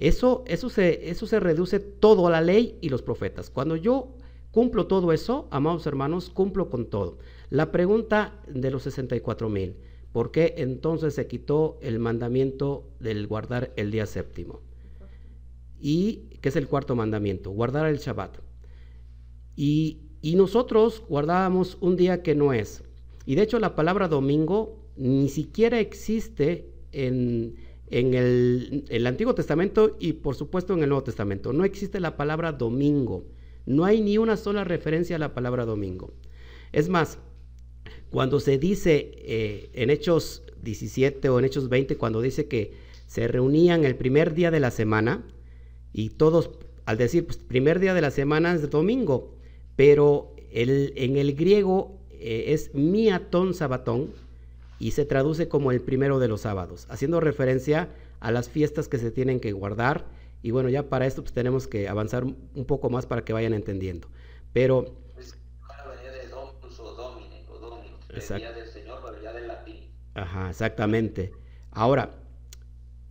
eso, 0.00 0.44
eso, 0.46 0.68
se, 0.68 1.10
eso 1.10 1.26
se 1.26 1.40
reduce 1.40 1.78
todo 1.78 2.26
a 2.26 2.30
la 2.30 2.40
ley 2.40 2.78
y 2.80 2.88
los 2.88 3.02
profetas. 3.02 3.50
Cuando 3.50 3.76
yo 3.76 4.16
cumplo 4.50 4.86
todo 4.86 5.12
eso, 5.12 5.46
amados 5.50 5.86
hermanos, 5.86 6.30
cumplo 6.30 6.70
con 6.70 6.86
todo. 6.86 7.18
La 7.50 7.70
pregunta 7.70 8.40
de 8.48 8.70
los 8.70 8.82
64 8.82 9.48
mil, 9.48 9.76
¿por 10.12 10.32
qué 10.32 10.54
entonces 10.58 11.14
se 11.14 11.26
quitó 11.26 11.78
el 11.82 11.98
mandamiento 11.98 12.88
del 12.98 13.26
guardar 13.26 13.72
el 13.76 13.90
día 13.90 14.06
séptimo? 14.06 14.60
y 15.80 16.28
que 16.40 16.50
es 16.50 16.56
el 16.56 16.68
cuarto 16.68 16.94
mandamiento, 16.94 17.50
guardar 17.50 17.86
el 17.86 17.98
Shabbat. 17.98 18.38
Y, 19.56 20.02
nosotros 20.22 21.02
guardábamos 21.08 21.78
un 21.80 21.96
día 21.96 22.22
que 22.22 22.34
no 22.34 22.52
es. 22.52 22.84
Y 23.24 23.36
de 23.36 23.42
hecho 23.42 23.58
la 23.58 23.74
palabra 23.74 24.06
domingo 24.06 24.76
ni 24.96 25.30
siquiera 25.30 25.80
existe 25.80 26.70
en, 26.92 27.54
el, 27.90 28.84
el, 28.88 29.06
Antiguo 29.06 29.34
Testamento 29.34 29.96
y 29.98 30.14
por 30.14 30.36
supuesto 30.36 30.74
en 30.74 30.82
el 30.82 30.88
Nuevo 30.88 31.04
Testamento. 31.04 31.52
No 31.52 31.64
existe 31.64 32.00
la 32.00 32.16
palabra 32.16 32.52
domingo. 32.52 33.24
No 33.66 33.84
hay 33.84 34.00
ni 34.00 34.16
una 34.18 34.36
sola 34.36 34.64
referencia 34.64 35.16
a 35.16 35.18
la 35.18 35.34
palabra 35.34 35.64
domingo. 35.64 36.12
Es 36.72 36.88
más, 36.88 37.18
cuando 38.10 38.40
se 38.40 38.58
dice 38.58 39.12
eh, 39.16 39.70
en 39.74 39.90
Hechos 39.90 40.42
17 40.62 41.28
o 41.28 41.38
en 41.38 41.44
Hechos 41.44 41.68
20, 41.68 41.96
cuando 41.96 42.20
dice 42.20 42.46
que 42.46 42.74
se 43.06 43.26
reunían 43.26 43.84
el 43.84 43.96
primer 43.96 44.34
día 44.34 44.50
de 44.50 44.60
la 44.60 44.70
semana, 44.70 45.24
y 45.92 46.10
todos, 46.10 46.50
al 46.84 46.96
decir, 46.96 47.26
pues, 47.26 47.38
primer 47.38 47.80
día 47.80 47.94
de 47.94 48.00
la 48.00 48.10
semana 48.10 48.54
es 48.54 48.70
domingo, 48.70 49.34
pero 49.76 50.34
en 50.52 51.16
el 51.16 51.34
griego 51.34 51.98
eh, 52.12 52.46
es 52.48 52.74
miatón 52.74 53.54
sabatón 53.54 54.10
y 54.80 54.92
se 54.92 55.04
traduce 55.04 55.46
como 55.46 55.70
el 55.72 55.82
primero 55.82 56.18
de 56.18 56.26
los 56.26 56.40
sábados, 56.40 56.86
haciendo 56.88 57.20
referencia 57.20 57.90
a 58.18 58.32
las 58.32 58.48
fiestas 58.48 58.88
que 58.88 58.96
se 58.96 59.10
tienen 59.10 59.38
que 59.38 59.52
guardar. 59.52 60.06
Y 60.42 60.52
bueno, 60.52 60.70
ya 60.70 60.88
para 60.88 61.06
esto 61.06 61.22
pues, 61.22 61.34
tenemos 61.34 61.68
que 61.68 61.86
avanzar 61.86 62.24
un 62.24 62.64
poco 62.66 62.88
más 62.88 63.04
para 63.04 63.22
que 63.22 63.34
vayan 63.34 63.52
entendiendo. 63.52 64.08
Pero... 64.54 64.96
Ajá, 70.14 70.48
exactamente. 70.48 71.32
Ahora, 71.70 72.14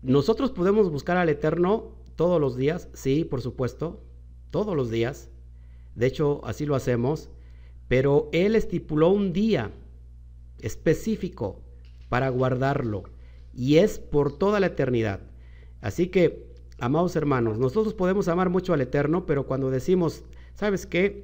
nosotros 0.02 0.50
podemos 0.50 0.90
buscar 0.90 1.18
al 1.18 1.30
Eterno 1.30 1.96
todos 2.16 2.42
los 2.42 2.58
días, 2.58 2.90
sí, 2.94 3.26
por 3.26 3.42
supuesto, 3.42 4.04
todos 4.50 4.76
los 4.76 4.90
días. 4.90 5.30
De 5.94 6.08
hecho, 6.08 6.42
así 6.46 6.66
lo 6.66 6.74
hacemos. 6.74 7.30
Pero 7.88 8.30
Él 8.32 8.56
estipuló 8.56 9.10
un 9.10 9.34
día 9.34 9.72
específico 10.62 11.62
para 12.10 12.30
guardarlo. 12.30 13.04
Y 13.54 13.78
es 13.78 14.00
por 14.00 14.38
toda 14.38 14.60
la 14.60 14.68
eternidad. 14.68 15.22
Así 15.82 16.08
que, 16.08 16.48
amados 16.80 17.16
hermanos, 17.16 17.58
nosotros 17.58 17.94
podemos 17.94 18.28
amar 18.28 18.50
mucho 18.50 18.74
al 18.74 18.82
Eterno, 18.82 19.26
pero 19.26 19.46
cuando 19.46 19.70
decimos, 19.70 20.24
¿sabes 20.56 20.86
qué? 20.86 21.24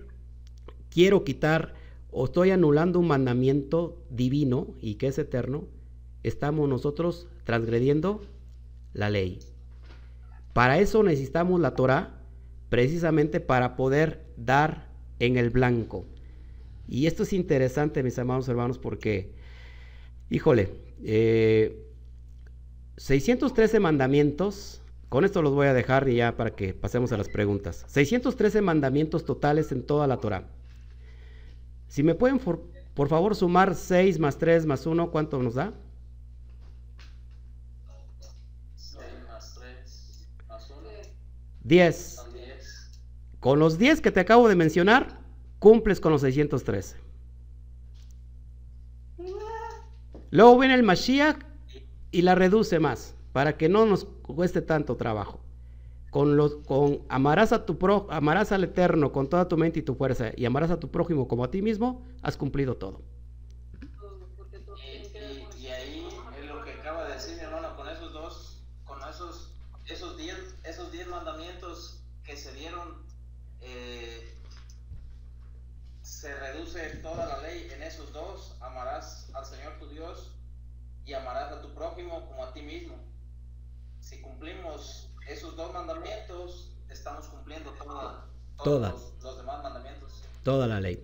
Quiero 0.89 1.23
quitar 1.23 1.73
o 2.17 2.25
estoy 2.25 2.51
anulando 2.51 2.99
un 2.99 3.07
mandamiento 3.07 4.01
divino 4.09 4.67
y 4.79 4.95
que 4.95 5.07
es 5.07 5.17
eterno, 5.19 5.65
estamos 6.23 6.69
nosotros 6.69 7.27
transgrediendo 7.43 8.21
la 8.93 9.09
ley. 9.09 9.39
Para 10.53 10.79
eso 10.79 11.03
necesitamos 11.03 11.59
la 11.59 11.75
Torah, 11.75 12.21
precisamente 12.69 13.41
para 13.41 13.75
poder 13.75 14.25
dar 14.37 14.87
en 15.19 15.35
el 15.35 15.49
blanco. 15.49 16.05
Y 16.87 17.07
esto 17.07 17.23
es 17.23 17.33
interesante, 17.33 18.03
mis 18.03 18.19
amados 18.19 18.47
hermanos, 18.47 18.77
porque, 18.77 19.33
híjole, 20.29 20.71
613 22.97 23.77
eh, 23.77 23.79
mandamientos, 23.79 24.81
con 25.09 25.25
esto 25.25 25.41
los 25.41 25.53
voy 25.53 25.67
a 25.67 25.73
dejar 25.73 26.07
ya 26.09 26.37
para 26.37 26.55
que 26.55 26.73
pasemos 26.73 27.11
a 27.11 27.17
las 27.17 27.29
preguntas. 27.29 27.85
613 27.87 28.61
mandamientos 28.61 29.25
totales 29.25 29.71
en 29.71 29.83
toda 29.83 30.07
la 30.07 30.17
Torah. 30.17 30.47
Si 31.87 32.03
me 32.03 32.15
pueden, 32.15 32.39
por, 32.39 32.61
por 32.93 33.07
favor, 33.07 33.35
sumar 33.35 33.75
6 33.75 34.19
más 34.19 34.37
3 34.37 34.65
más 34.65 34.85
1, 34.85 35.11
¿cuánto 35.11 35.41
nos 35.41 35.55
da? 35.55 35.73
10. 41.65 42.21
Con 43.39 43.59
los 43.59 43.77
10 43.79 44.01
que 44.01 44.11
te 44.11 44.19
acabo 44.19 44.47
de 44.47 44.55
mencionar, 44.55 45.24
cumples 45.65 45.99
con 45.99 46.11
los 46.11 46.21
613. 46.21 46.95
Luego 50.29 50.59
viene 50.59 50.75
el 50.75 50.83
Mashiach 50.83 51.39
y 52.11 52.21
la 52.21 52.35
reduce 52.35 52.79
más, 52.79 53.15
para 53.33 53.57
que 53.57 53.67
no 53.67 53.87
nos 53.87 54.05
cueste 54.05 54.61
tanto 54.61 54.95
trabajo. 54.95 55.39
Con 56.11 56.37
los, 56.37 56.57
con 56.67 56.99
amarás 57.09 57.51
a 57.51 57.65
tu 57.65 57.79
pro, 57.79 58.05
amarás 58.11 58.51
al 58.51 58.63
Eterno 58.63 59.11
con 59.11 59.27
toda 59.27 59.47
tu 59.47 59.57
mente 59.57 59.79
y 59.79 59.81
tu 59.81 59.95
fuerza, 59.95 60.33
y 60.37 60.45
amarás 60.45 60.69
a 60.69 60.79
tu 60.79 60.91
prójimo 60.91 61.27
como 61.27 61.43
a 61.43 61.49
ti 61.49 61.63
mismo, 61.63 62.03
has 62.21 62.37
cumplido 62.37 62.77
todo. 62.77 63.01
Se 76.25 76.33
reduce 76.39 76.81
toda 77.03 77.27
la 77.27 77.37
ley 77.41 77.69
en 77.71 77.83
esos 77.83 78.11
dos, 78.11 78.55
amarás 78.59 79.29
al 79.35 79.45
Señor 79.45 79.73
tu 79.77 79.87
Dios 79.89 80.31
y 81.05 81.13
amarás 81.13 81.51
a 81.51 81.61
tu 81.61 81.71
prójimo 81.75 82.25
como 82.25 82.43
a 82.43 82.51
ti 82.51 82.63
mismo. 82.63 82.95
Si 83.99 84.19
cumplimos 84.21 85.07
esos 85.27 85.55
dos 85.55 85.71
mandamientos, 85.71 86.73
estamos 86.89 87.27
cumpliendo 87.27 87.69
toda, 87.73 88.25
todos 88.63 89.13
Los, 89.21 89.37
demás 89.37 89.61
mandamientos. 89.61 90.23
Toda 90.43 90.65
la 90.65 90.81
ley. 90.81 90.99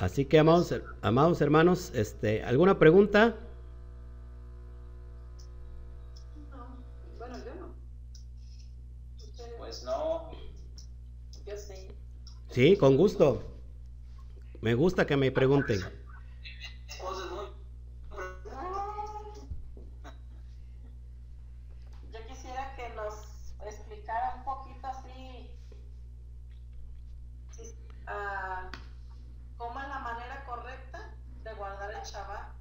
Así 0.00 0.24
que, 0.24 0.40
amados, 0.40 0.74
amados 1.02 1.40
hermanos, 1.40 1.92
este, 1.94 2.42
¿alguna 2.42 2.80
pregunta? 2.80 3.36
Sí, 12.50 12.76
con 12.76 12.96
gusto. 12.96 13.42
Me 14.60 14.74
gusta 14.74 15.06
que 15.06 15.16
me 15.16 15.30
pregunten. 15.30 15.80
Yo 22.12 22.26
quisiera 22.26 22.74
que 22.76 22.88
nos 22.96 23.14
explicara 23.66 24.34
un 24.36 24.44
poquito 24.44 24.86
así 24.86 25.50
uh, 28.06 28.68
cómo 29.56 29.80
es 29.80 29.88
la 29.88 29.98
manera 30.00 30.44
correcta 30.46 31.14
de 31.44 31.54
guardar 31.54 31.90
el 31.92 32.02
Shabbat, 32.02 32.52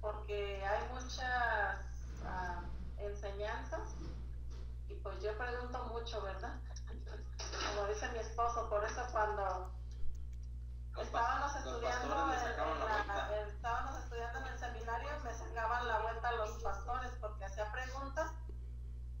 porque 0.00 0.64
hay 0.64 0.88
muchas 0.92 1.80
uh, 2.22 2.68
mucho, 6.08 6.22
¿verdad? 6.22 6.54
Como 7.74 7.88
dice 7.88 8.08
mi 8.12 8.18
esposo, 8.18 8.68
por 8.70 8.84
eso 8.84 9.02
cuando 9.12 9.70
estábamos 11.18 11.56
estudiando, 11.56 12.32
en, 12.32 13.48
estábamos 13.48 13.98
estudiando 13.98 14.38
en 14.38 14.46
el 14.46 14.58
seminario, 14.58 15.08
me 15.24 15.34
sacaban 15.34 15.88
la 15.88 15.98
vuelta 16.00 16.32
los 16.32 16.50
pastores 16.62 17.10
porque 17.20 17.44
hacía 17.44 17.70
preguntas 17.72 18.32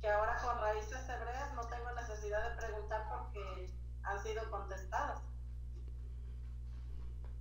que 0.00 0.08
ahora 0.08 0.40
con 0.42 0.58
raíces 0.60 1.08
hebreas 1.08 1.54
no 1.54 1.62
tengo 1.62 1.90
necesidad 1.92 2.50
de 2.50 2.56
preguntar 2.56 3.04
porque 3.08 3.72
han 4.04 4.22
sido 4.22 4.48
contestadas. 4.50 5.20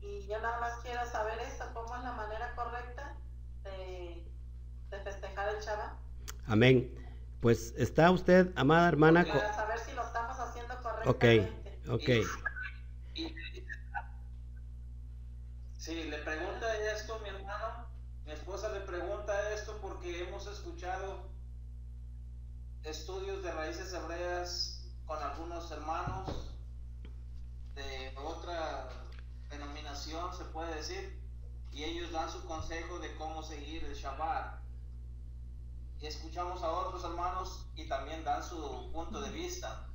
Y 0.02 0.26
yo 0.28 0.40
nada 0.42 0.60
más 0.60 0.80
quiero 0.82 1.06
saber 1.06 1.40
esto, 1.40 1.66
cómo 1.74 1.96
es 1.96 2.04
la 2.04 2.14
manera 2.14 2.56
correcta 2.56 3.16
de, 3.64 4.32
de 4.90 5.00
festejar 5.02 5.50
el 5.50 5.62
Shabbat. 5.62 5.94
Amén. 6.48 6.94
Pues 7.42 7.74
está 7.78 8.10
usted, 8.10 8.52
amada 8.56 8.88
hermana. 8.88 9.26
Para 9.26 9.54
saber 9.54 9.80
si 9.80 9.92
lo 9.94 10.04
estamos 10.04 10.40
haciendo 10.40 10.76
correctamente. 10.82 11.80
Ok, 11.86 12.02
ok. 12.02 12.47
Sí, 15.88 16.04
le 16.04 16.18
pregunta 16.18 16.68
esto 16.94 17.18
mi 17.24 17.30
hermano, 17.30 17.88
mi 18.26 18.34
esposa 18.34 18.68
le 18.74 18.82
pregunta 18.82 19.54
esto 19.54 19.80
porque 19.82 20.22
hemos 20.22 20.46
escuchado 20.48 21.30
estudios 22.84 23.42
de 23.42 23.54
raíces 23.54 23.94
hebreas 23.94 24.86
con 25.06 25.18
algunos 25.24 25.72
hermanos 25.72 26.54
de 27.76 28.14
otra 28.18 28.90
denominación, 29.50 30.36
se 30.36 30.44
puede 30.44 30.76
decir, 30.76 31.22
y 31.72 31.86
ellos 31.86 32.12
dan 32.12 32.30
su 32.30 32.46
consejo 32.46 33.00
de 33.00 33.16
cómo 33.16 33.42
seguir 33.42 33.86
el 33.86 33.96
Shabbat. 33.96 34.60
Y 36.02 36.08
escuchamos 36.08 36.64
a 36.64 36.70
otros 36.70 37.06
hermanos 37.06 37.66
y 37.78 37.88
también 37.88 38.26
dan 38.26 38.44
su 38.44 38.92
punto 38.92 39.22
de 39.22 39.30
vista. 39.32 39.88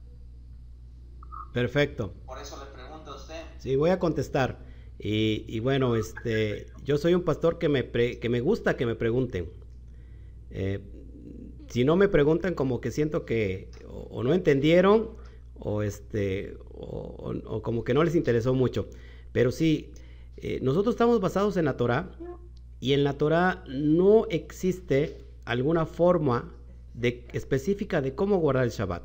Perfecto. 1.53 2.15
Por 2.25 2.39
eso 2.39 2.65
le 2.65 2.71
pregunto 2.73 3.13
a 3.13 3.17
usted. 3.17 3.45
Sí, 3.59 3.77
voy 3.77 3.91
a 3.91 3.99
contestar. 3.99 4.72
Y, 5.05 5.59
bueno, 5.59 5.97
este, 5.97 6.67
yo 6.85 6.97
soy 6.97 7.15
un 7.15 7.23
pastor 7.23 7.59
que 7.59 7.69
me, 7.69 7.83
pre, 7.83 8.21
que 8.21 8.29
me 8.29 8.41
gusta 8.41 8.77
que 8.77 8.87
me 8.87 8.95
pregunten. 8.95 9.49
Eh, 10.51 10.79
si 11.69 11.83
no 11.85 11.97
me 11.97 12.07
preguntan, 12.07 12.55
como 12.55 12.81
que 12.81 12.93
siento 12.93 13.25
que 13.25 13.69
o, 13.89 14.23
no 14.23 14.33
entendieron 14.33 15.11
o, 15.59 15.83
este, 15.83 16.57
o, 16.73 17.35
o, 17.47 17.63
como 17.63 17.83
que 17.83 17.95
no 17.95 18.05
les 18.05 18.15
interesó 18.15 18.55
mucho. 18.55 18.89
Pero 19.33 19.51
sí, 19.51 19.91
eh, 20.37 20.61
nosotros 20.63 20.95
estamos 20.95 21.21
basados 21.21 21.57
en 21.57 21.65
la 21.65 21.77
Torah 21.77 22.13
y 22.79 22.93
en 22.93 23.03
la 23.03 23.15
Torah 23.15 23.65
no 23.69 24.27
existe 24.31 25.19
alguna 25.45 25.85
forma 25.85 26.55
de, 26.95 27.27
específica 27.33 28.01
de 28.01 28.15
cómo 28.15 28.39
guardar 28.39 28.65
el 28.65 28.71
Shabbat. 28.71 29.03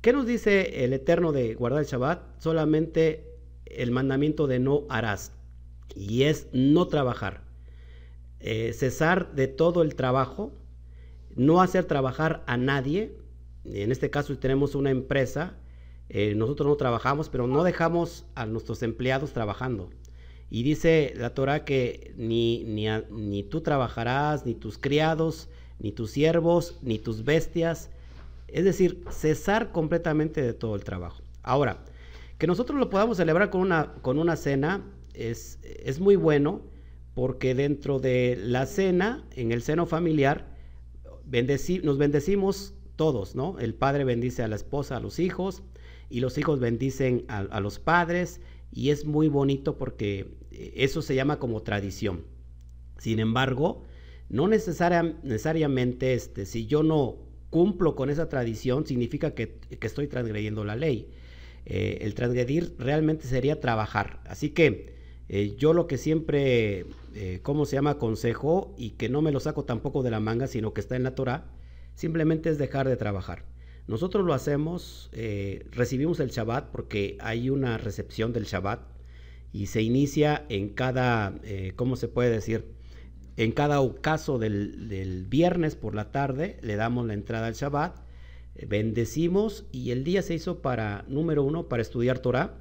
¿Qué 0.00 0.12
nos 0.12 0.26
dice 0.26 0.84
el 0.84 0.92
Eterno 0.92 1.30
de 1.30 1.54
guardar 1.54 1.80
el 1.80 1.86
Shabbat? 1.86 2.40
Solamente 2.40 3.27
el 3.70 3.90
mandamiento 3.90 4.46
de 4.46 4.58
no 4.58 4.84
harás 4.88 5.32
y 5.94 6.24
es 6.24 6.48
no 6.52 6.86
trabajar. 6.88 7.42
Eh, 8.40 8.72
cesar 8.72 9.34
de 9.34 9.48
todo 9.48 9.82
el 9.82 9.94
trabajo, 9.94 10.52
no 11.34 11.60
hacer 11.60 11.84
trabajar 11.84 12.44
a 12.46 12.56
nadie. 12.56 13.16
En 13.64 13.92
este 13.92 14.10
caso 14.10 14.36
tenemos 14.38 14.74
una 14.74 14.90
empresa, 14.90 15.56
eh, 16.08 16.34
nosotros 16.34 16.68
no 16.68 16.76
trabajamos, 16.76 17.28
pero 17.28 17.46
no 17.46 17.64
dejamos 17.64 18.26
a 18.34 18.46
nuestros 18.46 18.82
empleados 18.82 19.32
trabajando. 19.32 19.90
Y 20.50 20.62
dice 20.62 21.12
la 21.16 21.34
Torah 21.34 21.64
que 21.64 22.14
ni, 22.16 22.64
ni, 22.64 22.86
ni 23.10 23.42
tú 23.42 23.60
trabajarás, 23.60 24.46
ni 24.46 24.54
tus 24.54 24.78
criados, 24.78 25.48
ni 25.78 25.92
tus 25.92 26.12
siervos, 26.12 26.78
ni 26.82 26.98
tus 26.98 27.24
bestias. 27.24 27.90
Es 28.46 28.64
decir, 28.64 29.04
cesar 29.10 29.72
completamente 29.72 30.40
de 30.40 30.54
todo 30.54 30.74
el 30.74 30.84
trabajo. 30.84 31.22
Ahora, 31.42 31.84
que 32.38 32.46
nosotros 32.46 32.78
lo 32.78 32.88
podamos 32.88 33.16
celebrar 33.16 33.50
con 33.50 33.60
una, 33.60 33.94
con 34.00 34.18
una 34.18 34.36
cena 34.36 34.84
es, 35.12 35.58
es 35.62 36.00
muy 36.00 36.16
bueno 36.16 36.62
porque 37.14 37.56
dentro 37.56 37.98
de 37.98 38.38
la 38.40 38.64
cena, 38.66 39.26
en 39.34 39.50
el 39.50 39.60
seno 39.62 39.86
familiar, 39.86 40.56
nos 41.82 41.98
bendecimos 41.98 42.74
todos, 42.94 43.34
¿no? 43.34 43.58
El 43.58 43.74
padre 43.74 44.04
bendice 44.04 44.44
a 44.44 44.48
la 44.48 44.54
esposa, 44.54 44.96
a 44.96 45.00
los 45.00 45.18
hijos, 45.18 45.64
y 46.10 46.20
los 46.20 46.38
hijos 46.38 46.60
bendicen 46.60 47.24
a, 47.26 47.60
los 47.60 47.80
padres, 47.80 48.40
y 48.70 48.90
es 48.90 49.04
muy 49.04 49.26
bonito 49.26 49.76
porque 49.76 50.36
eso 50.52 51.02
se 51.02 51.16
llama 51.16 51.40
como 51.40 51.62
tradición. 51.62 52.24
Sin 52.98 53.18
embargo, 53.18 53.82
no 54.28 54.46
necesaria, 54.46 55.02
necesariamente 55.24 56.14
este, 56.14 56.46
si 56.46 56.66
yo 56.66 56.84
no 56.84 57.16
cumplo 57.50 57.96
con 57.96 58.10
esa 58.10 58.28
tradición, 58.28 58.86
significa 58.86 59.34
que, 59.34 59.58
que 59.58 59.86
estoy 59.86 60.06
transgrediendo 60.06 60.64
la 60.64 60.76
ley. 60.76 61.10
Eh, 61.68 61.98
el 62.02 62.14
transgredir 62.14 62.74
realmente 62.78 63.26
sería 63.26 63.60
trabajar. 63.60 64.20
Así 64.26 64.50
que 64.50 64.98
eh, 65.28 65.56
yo 65.58 65.74
lo 65.74 65.86
que 65.86 65.98
siempre, 65.98 66.86
eh, 67.14 67.40
¿cómo 67.42 67.66
se 67.66 67.76
llama? 67.76 67.98
Consejo 67.98 68.74
y 68.78 68.90
que 68.90 69.08
no 69.08 69.20
me 69.20 69.32
lo 69.32 69.40
saco 69.40 69.64
tampoco 69.64 70.02
de 70.02 70.10
la 70.10 70.20
manga, 70.20 70.46
sino 70.46 70.72
que 70.72 70.80
está 70.80 70.96
en 70.96 71.02
la 71.02 71.14
Torah, 71.14 71.46
simplemente 71.94 72.48
es 72.48 72.58
dejar 72.58 72.88
de 72.88 72.96
trabajar. 72.96 73.44
Nosotros 73.86 74.24
lo 74.24 74.34
hacemos, 74.34 75.10
eh, 75.12 75.66
recibimos 75.70 76.20
el 76.20 76.30
Shabbat 76.30 76.70
porque 76.70 77.16
hay 77.20 77.50
una 77.50 77.78
recepción 77.78 78.32
del 78.32 78.44
Shabbat 78.44 78.80
y 79.52 79.66
se 79.66 79.82
inicia 79.82 80.44
en 80.48 80.70
cada, 80.70 81.34
¿cómo 81.76 81.96
se 81.96 82.08
puede 82.08 82.30
decir? 82.30 82.66
En 83.38 83.52
cada 83.52 83.80
ocaso 83.80 84.38
del, 84.38 84.88
del, 84.88 85.24
viernes 85.24 85.74
por 85.74 85.94
la 85.94 86.10
tarde 86.12 86.58
le 86.60 86.76
damos 86.76 87.06
la 87.06 87.14
entrada 87.14 87.46
al 87.46 87.54
Shabbat, 87.54 87.96
bendecimos 88.66 89.66
y 89.70 89.90
el 89.90 90.04
día 90.04 90.22
se 90.22 90.34
hizo 90.34 90.60
para, 90.60 91.04
número 91.08 91.42
uno, 91.42 91.68
para 91.68 91.82
estudiar 91.82 92.18
Torah, 92.18 92.54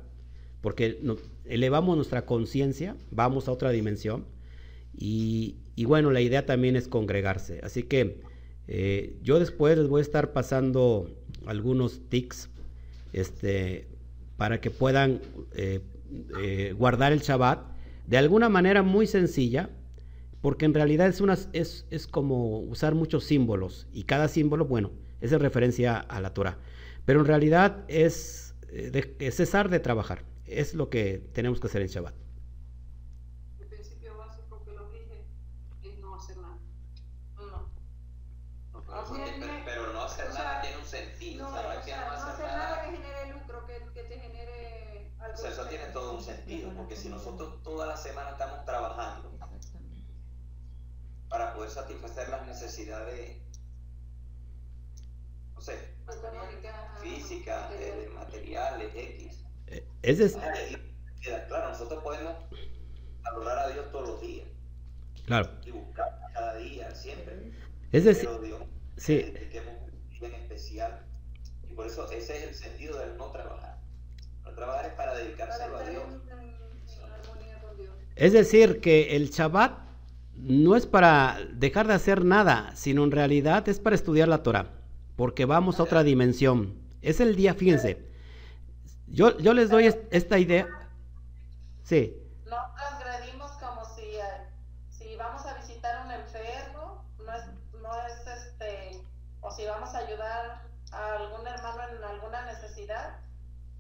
porque 0.62 1.00
elevamos 1.46 1.96
nuestra 1.96 2.26
conciencia, 2.26 2.96
vamos 3.12 3.48
a 3.48 3.52
otra 3.52 3.72
dimensión 3.72 4.26
y, 4.96 5.58
y, 5.76 5.86
bueno, 5.86 6.12
la 6.12 6.22
idea 6.22 6.46
también 6.46 6.76
es 6.76 6.88
congregarse. 6.88 7.60
Así 7.64 7.84
que 7.84 8.22
eh, 8.68 9.18
yo 9.22 9.40
después 9.40 9.78
les 9.78 9.88
voy 9.88 10.00
a 10.00 10.02
estar 10.02 10.34
pasando 10.34 11.10
algunos 11.46 12.02
tics 12.10 12.50
este, 13.14 13.88
para 14.36 14.60
que 14.60 14.72
puedan 14.72 15.22
eh, 15.54 15.80
eh, 16.40 16.74
guardar 16.78 17.14
el 17.14 17.22
Shabbat 17.22 17.66
de 18.06 18.18
alguna 18.18 18.50
manera 18.50 18.84
muy 18.84 19.08
sencilla, 19.08 19.70
porque 20.42 20.66
en 20.66 20.74
realidad 20.74 21.08
es, 21.08 21.22
una, 21.22 21.38
es, 21.54 21.86
es 21.90 22.08
como 22.08 22.60
usar 22.60 22.96
muchos 22.96 23.24
símbolos 23.26 23.88
y 23.92 24.04
cada 24.04 24.28
símbolo, 24.28 24.66
bueno, 24.66 24.92
es 25.22 25.32
en 25.32 25.40
referencia 25.40 25.98
a 26.00 26.20
la 26.22 26.34
Torah, 26.34 26.58
pero 27.06 27.22
en 27.22 27.26
realidad 27.26 27.84
es, 27.88 28.56
de, 28.72 29.16
es 29.20 29.36
cesar 29.36 29.70
de 29.70 29.80
trabajar, 29.80 30.24
es 30.46 30.74
lo 30.74 30.90
que 30.90 31.20
tenemos 31.34 31.60
que 31.60 31.68
hacer 31.68 31.82
en 31.82 31.88
Shabbat. 31.88 32.16
El 33.60 33.68
principio 33.68 34.18
básico 34.18 34.64
que 34.64 34.72
lo 34.74 34.90
dije 34.90 35.26
es 35.84 35.98
no 36.00 36.16
hacer 36.16 36.38
nada. 36.38 36.58
No. 37.38 37.70
Pero, 38.74 39.64
pero 39.66 39.94
no 39.94 40.04
hacer 40.04 40.30
o 40.30 40.34
sea, 40.34 40.44
nada 40.44 40.62
tiene 40.62 40.78
un 40.78 40.86
sentido, 40.86 41.50
No, 41.50 41.56
¿sabes? 41.56 41.78
o 41.78 41.82
que 41.82 41.92
sea, 41.92 42.02
no 42.02 42.08
no 42.08 42.14
hacer 42.14 42.30
hacer 42.34 42.46
nada. 42.46 42.58
nada 42.58 42.84
que 42.84 42.98
genere 42.98 43.34
lucro, 43.34 43.66
que, 43.66 43.74
que 43.94 44.04
te 44.08 44.20
genere 44.20 45.12
algo. 45.20 45.34
O 45.34 45.38
sea, 45.38 45.52
eso 45.52 45.66
tiene 45.68 45.86
todo 45.88 46.14
un 46.18 46.24
sentido, 46.24 46.72
porque 46.76 46.96
si 46.96 47.10
nosotros 47.10 47.62
toda 47.64 47.88
la 47.88 47.98
semana 47.98 48.32
estamos 48.32 48.64
trabajando 48.66 49.32
para 51.30 51.54
poder 51.54 51.70
satisfacer 51.70 52.30
las 52.30 52.48
necesidades, 52.48 53.38
sé, 55.72 55.78
Económica, 56.08 56.94
físicas, 57.02 57.70
material. 57.70 58.00
eh, 58.00 58.10
materiales, 58.16 58.96
X. 58.96 59.44
Eh, 59.68 59.86
Es 60.02 60.18
decir, 60.20 60.42
Ah, 60.44 60.54
y 60.72 61.22
queda 61.22 61.46
claro, 61.48 61.70
nosotros 61.70 62.02
podemos 62.04 62.36
adorar 63.24 63.60
a 63.60 63.68
Dios 63.70 63.92
todos 63.92 64.08
los 64.10 64.22
días 64.22 64.48
claro, 65.26 65.50
y 65.66 65.72
buscar 65.72 66.20
cada 66.34 66.56
día, 66.56 66.94
siempre. 66.96 67.52
es 67.92 68.04
decir, 68.06 68.30
Pero 68.30 68.42
Dios, 68.42 68.62
sí. 68.96 69.16
dediquemos 69.18 69.74
un 69.84 70.10
día 70.20 70.28
en 70.30 70.36
especial. 70.36 71.06
Y 71.70 71.74
por 71.74 71.86
eso 71.88 72.10
ese 72.12 72.38
es 72.38 72.44
el 72.50 72.56
sentido 72.56 72.98
del 73.00 73.18
no 73.18 73.32
trabajar. 73.32 73.78
No 74.46 74.52
trabajar 74.54 74.86
es 74.86 74.94
para 74.94 75.12
Para 75.12 75.24
dedicárselo 75.24 75.78
a 75.78 75.90
Dios. 75.90 76.04
Es 78.16 78.34
decir, 78.34 78.80
que 78.82 79.16
el 79.16 79.30
Shabbat 79.30 79.78
no 80.36 80.76
es 80.76 80.86
para 80.88 81.38
dejar 81.54 81.88
de 81.88 81.94
hacer 81.94 82.24
nada, 82.26 82.72
sino 82.76 83.04
en 83.04 83.12
realidad 83.12 83.68
es 83.70 83.80
para 83.80 83.96
estudiar 83.96 84.28
la 84.28 84.42
Torah, 84.44 84.72
porque 85.18 85.44
vamos 85.46 85.80
a 85.80 85.84
otra 85.84 86.04
dimensión. 86.04 86.80
Es 87.02 87.20
el 87.20 87.36
día, 87.36 87.54
fíjense. 87.54 88.08
Yo, 89.08 89.38
yo 89.40 89.54
les 89.54 89.70
doy 89.70 89.88
est- 89.88 90.06
esta 90.12 90.38
idea. 90.38 90.68
Sí, 91.84 92.16
No 92.46 92.58
transgredimos 92.76 93.52
como 93.54 93.84
si, 93.96 94.04
si 94.90 95.16
vamos 95.16 95.46
a 95.46 95.54
visitar 95.56 95.96
a 95.98 96.06
un 96.06 96.12
enfermo, 96.12 97.04
no 97.26 97.34
es, 97.34 97.44
no 97.82 97.90
es 98.06 98.28
este, 98.28 99.02
o 99.42 99.52
si 99.52 99.66
vamos 99.66 99.94
a 99.96 100.00
ayudar 100.00 100.62
a 100.92 101.16
algún 101.16 101.48
hermano 101.48 101.82
en 101.98 102.04
alguna 102.04 102.46
necesidad, 102.46 103.20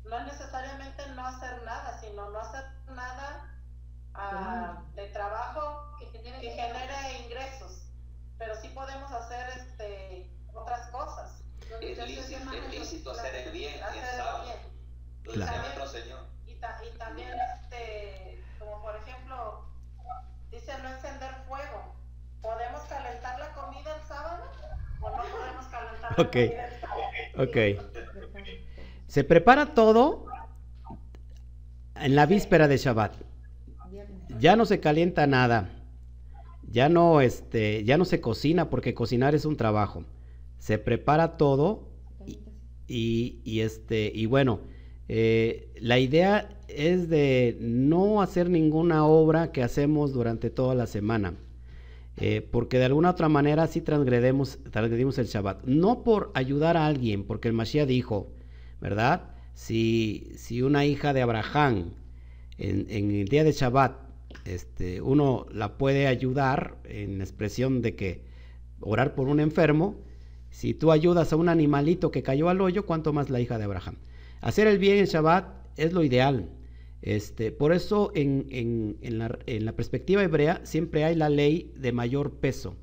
no 0.05 0.17
es 0.19 0.25
necesariamente 0.25 1.03
no 1.15 1.25
hacer 1.27 1.61
nada, 1.65 1.99
sino 2.01 2.29
no 2.29 2.39
hacer 2.39 2.63
nada 2.95 3.53
ah, 4.13 4.83
de 4.95 5.07
trabajo 5.09 5.95
que, 5.99 6.09
que 6.11 6.21
genere 6.51 7.25
ingresos, 7.25 7.83
pero 8.37 8.55
sí 8.61 8.69
podemos 8.69 9.11
hacer 9.11 9.49
este, 9.57 10.29
otras 10.53 10.87
cosas. 10.89 11.43
Lo 11.69 11.79
que 11.79 11.91
Es 11.91 12.07
lícito, 12.07 12.51
es 12.53 12.79
lícito 12.79 13.11
hacer 13.11 13.45
Lo 15.23 15.33
Claro. 15.33 15.51
decía 15.51 15.61
nuestro 15.61 15.87
Señor. 15.87 16.19
Y, 16.45 16.55
ta- 16.55 16.79
y 16.83 16.97
también, 16.97 17.29
este, 17.61 18.41
como 18.59 18.81
por 18.81 18.95
ejemplo, 18.95 19.65
dice 20.51 20.71
no 20.81 20.89
encender 20.89 21.31
fuego. 21.47 21.95
¿Podemos 22.41 22.81
calentar 22.83 23.37
la 23.39 23.53
comida 23.53 23.95
el 23.95 24.07
sábado? 24.07 24.43
¿O 25.01 25.09
no 25.09 25.23
podemos 25.23 25.65
calentar 25.67 26.11
la 26.17 26.23
Ok. 26.23 26.31
comida 26.31 26.67
el 26.67 26.79
sábado? 26.81 27.01
Ok. 27.37 28.37
Se 29.07 29.23
prepara 29.23 29.73
todo 29.73 30.25
en 31.95 32.15
la 32.15 32.25
víspera 32.25 32.67
de 32.67 32.77
Shabbat. 32.77 33.15
Ya 34.39 34.55
no 34.55 34.65
se 34.65 34.79
calienta 34.79 35.27
nada. 35.27 35.69
Ya 36.69 36.89
no, 36.89 37.21
este, 37.21 37.83
ya 37.85 37.97
no 37.97 38.05
se 38.05 38.21
cocina 38.21 38.69
porque 38.69 38.93
cocinar 38.93 39.33
es 39.35 39.45
un 39.45 39.57
trabajo. 39.57 40.03
Se 40.59 40.77
prepara 40.77 41.37
todo 41.37 41.89
y, 42.87 43.39
y, 43.43 43.59
este, 43.61 44.11
y 44.13 44.25
bueno, 44.25 44.61
eh, 45.09 45.71
la 45.79 45.99
idea 45.99 46.49
es 46.67 47.09
de 47.09 47.57
no 47.59 48.21
hacer 48.21 48.49
ninguna 48.49 49.05
obra 49.05 49.51
que 49.51 49.63
hacemos 49.63 50.13
durante 50.13 50.49
toda 50.49 50.75
la 50.75 50.87
semana. 50.87 51.35
Eh, 52.19 52.41
porque 52.41 52.79
de 52.79 52.85
alguna 52.85 53.11
otra 53.11 53.29
manera 53.29 53.67
sí 53.67 53.81
transgredimos, 53.81 54.57
transgredimos 54.71 55.17
el 55.19 55.27
Shabbat. 55.27 55.65
No 55.65 56.03
por 56.03 56.31
ayudar 56.33 56.75
a 56.75 56.87
alguien, 56.87 57.23
porque 57.23 57.47
el 57.47 57.53
Mashiach 57.53 57.87
dijo, 57.87 58.31
¿verdad? 58.81 59.35
Si, 59.53 60.31
si 60.35 60.63
una 60.63 60.85
hija 60.85 61.13
de 61.13 61.21
Abraham 61.21 61.93
en, 62.57 62.87
en 62.89 63.11
el 63.11 63.27
día 63.27 63.43
de 63.43 63.51
Shabbat, 63.51 64.07
este, 64.45 65.01
uno 65.01 65.45
la 65.51 65.77
puede 65.77 66.07
ayudar 66.07 66.77
en 66.85 67.21
expresión 67.21 67.81
de 67.81 67.95
que 67.95 68.23
orar 68.79 69.13
por 69.13 69.27
un 69.27 69.39
enfermo, 69.39 69.99
si 70.49 70.73
tú 70.73 70.91
ayudas 70.91 71.31
a 71.33 71.35
un 71.35 71.49
animalito 71.49 72.11
que 72.11 72.23
cayó 72.23 72.49
al 72.49 72.61
hoyo, 72.61 72.85
¿cuánto 72.85 73.13
más 73.13 73.29
la 73.29 73.39
hija 73.39 73.57
de 73.57 73.65
Abraham? 73.65 73.95
Hacer 74.41 74.67
el 74.67 74.79
bien 74.79 74.97
en 74.97 75.05
Shabbat 75.05 75.47
es 75.77 75.93
lo 75.93 76.03
ideal. 76.03 76.49
Este, 77.01 77.51
por 77.51 77.73
eso 77.73 78.11
en, 78.15 78.47
en, 78.49 78.97
en, 79.01 79.19
la, 79.19 79.37
en, 79.45 79.65
la, 79.65 79.73
perspectiva 79.73 80.23
hebrea 80.23 80.61
siempre 80.63 81.03
hay 81.03 81.15
la 81.15 81.29
ley 81.29 81.71
de 81.77 81.91
mayor 81.91 82.31
peso. 82.31 82.75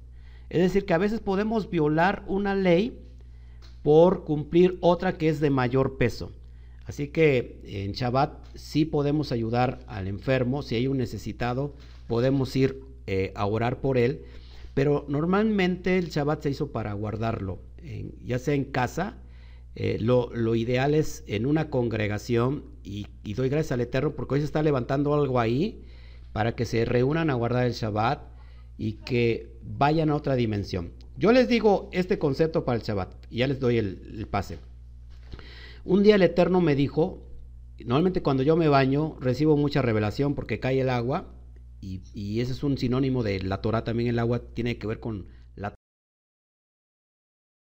Es 0.50 0.60
decir, 0.60 0.84
que 0.84 0.94
a 0.94 0.98
veces 0.98 1.20
podemos 1.20 1.68
violar 1.68 2.24
una 2.28 2.54
ley 2.54 3.00
por 3.82 4.24
cumplir 4.24 4.78
otra 4.80 5.18
que 5.18 5.28
es 5.28 5.40
de 5.40 5.50
mayor 5.50 5.98
peso. 5.98 6.32
Así 6.86 7.08
que 7.08 7.60
en 7.64 7.92
Shabbat 7.92 8.32
sí 8.54 8.84
podemos 8.84 9.32
ayudar 9.32 9.80
al 9.86 10.06
enfermo, 10.06 10.62
si 10.62 10.74
hay 10.74 10.86
un 10.86 10.98
necesitado, 10.98 11.74
podemos 12.06 12.54
ir 12.56 12.82
eh, 13.06 13.32
a 13.34 13.46
orar 13.46 13.80
por 13.80 13.98
él, 13.98 14.22
pero 14.74 15.06
normalmente 15.08 15.98
el 15.98 16.10
Shabbat 16.10 16.42
se 16.42 16.50
hizo 16.50 16.72
para 16.72 16.92
guardarlo, 16.92 17.60
ya 18.24 18.38
sea 18.38 18.54
en 18.54 18.64
casa, 18.64 19.16
eh, 19.76 19.98
lo, 20.00 20.54
ideal 20.54 20.94
es 20.94 21.24
en 21.26 21.46
una 21.46 21.70
congregación 21.70 22.64
y, 22.84 23.06
y, 23.24 23.34
doy 23.34 23.48
gracias 23.48 23.72
al 23.72 23.80
Eterno 23.80 24.14
porque 24.14 24.34
hoy 24.34 24.40
se 24.40 24.46
está 24.46 24.62
levantando 24.62 25.14
algo 25.14 25.40
ahí 25.40 25.84
para 26.32 26.54
que 26.54 26.64
se 26.64 26.84
reúnan 26.84 27.28
a 27.28 27.34
guardar 27.34 27.66
el 27.66 27.72
Shabbat 27.72 28.22
y 28.78 28.94
que 28.94 29.56
vayan 29.62 30.10
a 30.10 30.16
otra 30.16 30.36
dimensión. 30.36 30.92
Yo 31.16 31.32
les 31.32 31.48
digo 31.48 31.88
este 31.92 32.18
concepto 32.18 32.64
para 32.64 32.76
el 32.76 32.82
Shabbat 32.82 33.14
y 33.30 33.38
ya 33.38 33.48
les 33.48 33.58
doy 33.58 33.78
el, 33.78 34.14
el 34.16 34.26
pase. 34.26 34.58
Un 35.84 36.02
día 36.02 36.14
el 36.14 36.22
Eterno 36.22 36.60
me 36.60 36.76
dijo, 36.76 37.26
normalmente 37.84 38.22
cuando 38.22 38.42
yo 38.42 38.56
me 38.56 38.68
baño 38.68 39.16
recibo 39.20 39.56
mucha 39.56 39.82
revelación 39.82 40.34
porque 40.34 40.60
cae 40.60 40.80
el 40.80 40.88
agua 40.88 41.33
y, 41.84 42.02
y 42.14 42.40
ese 42.40 42.52
es 42.52 42.62
un 42.62 42.78
sinónimo 42.78 43.22
de 43.22 43.42
la 43.42 43.60
Torah 43.60 43.84
también 43.84 44.08
el 44.08 44.18
agua 44.18 44.40
tiene 44.54 44.78
que 44.78 44.86
ver 44.86 45.00
con 45.00 45.28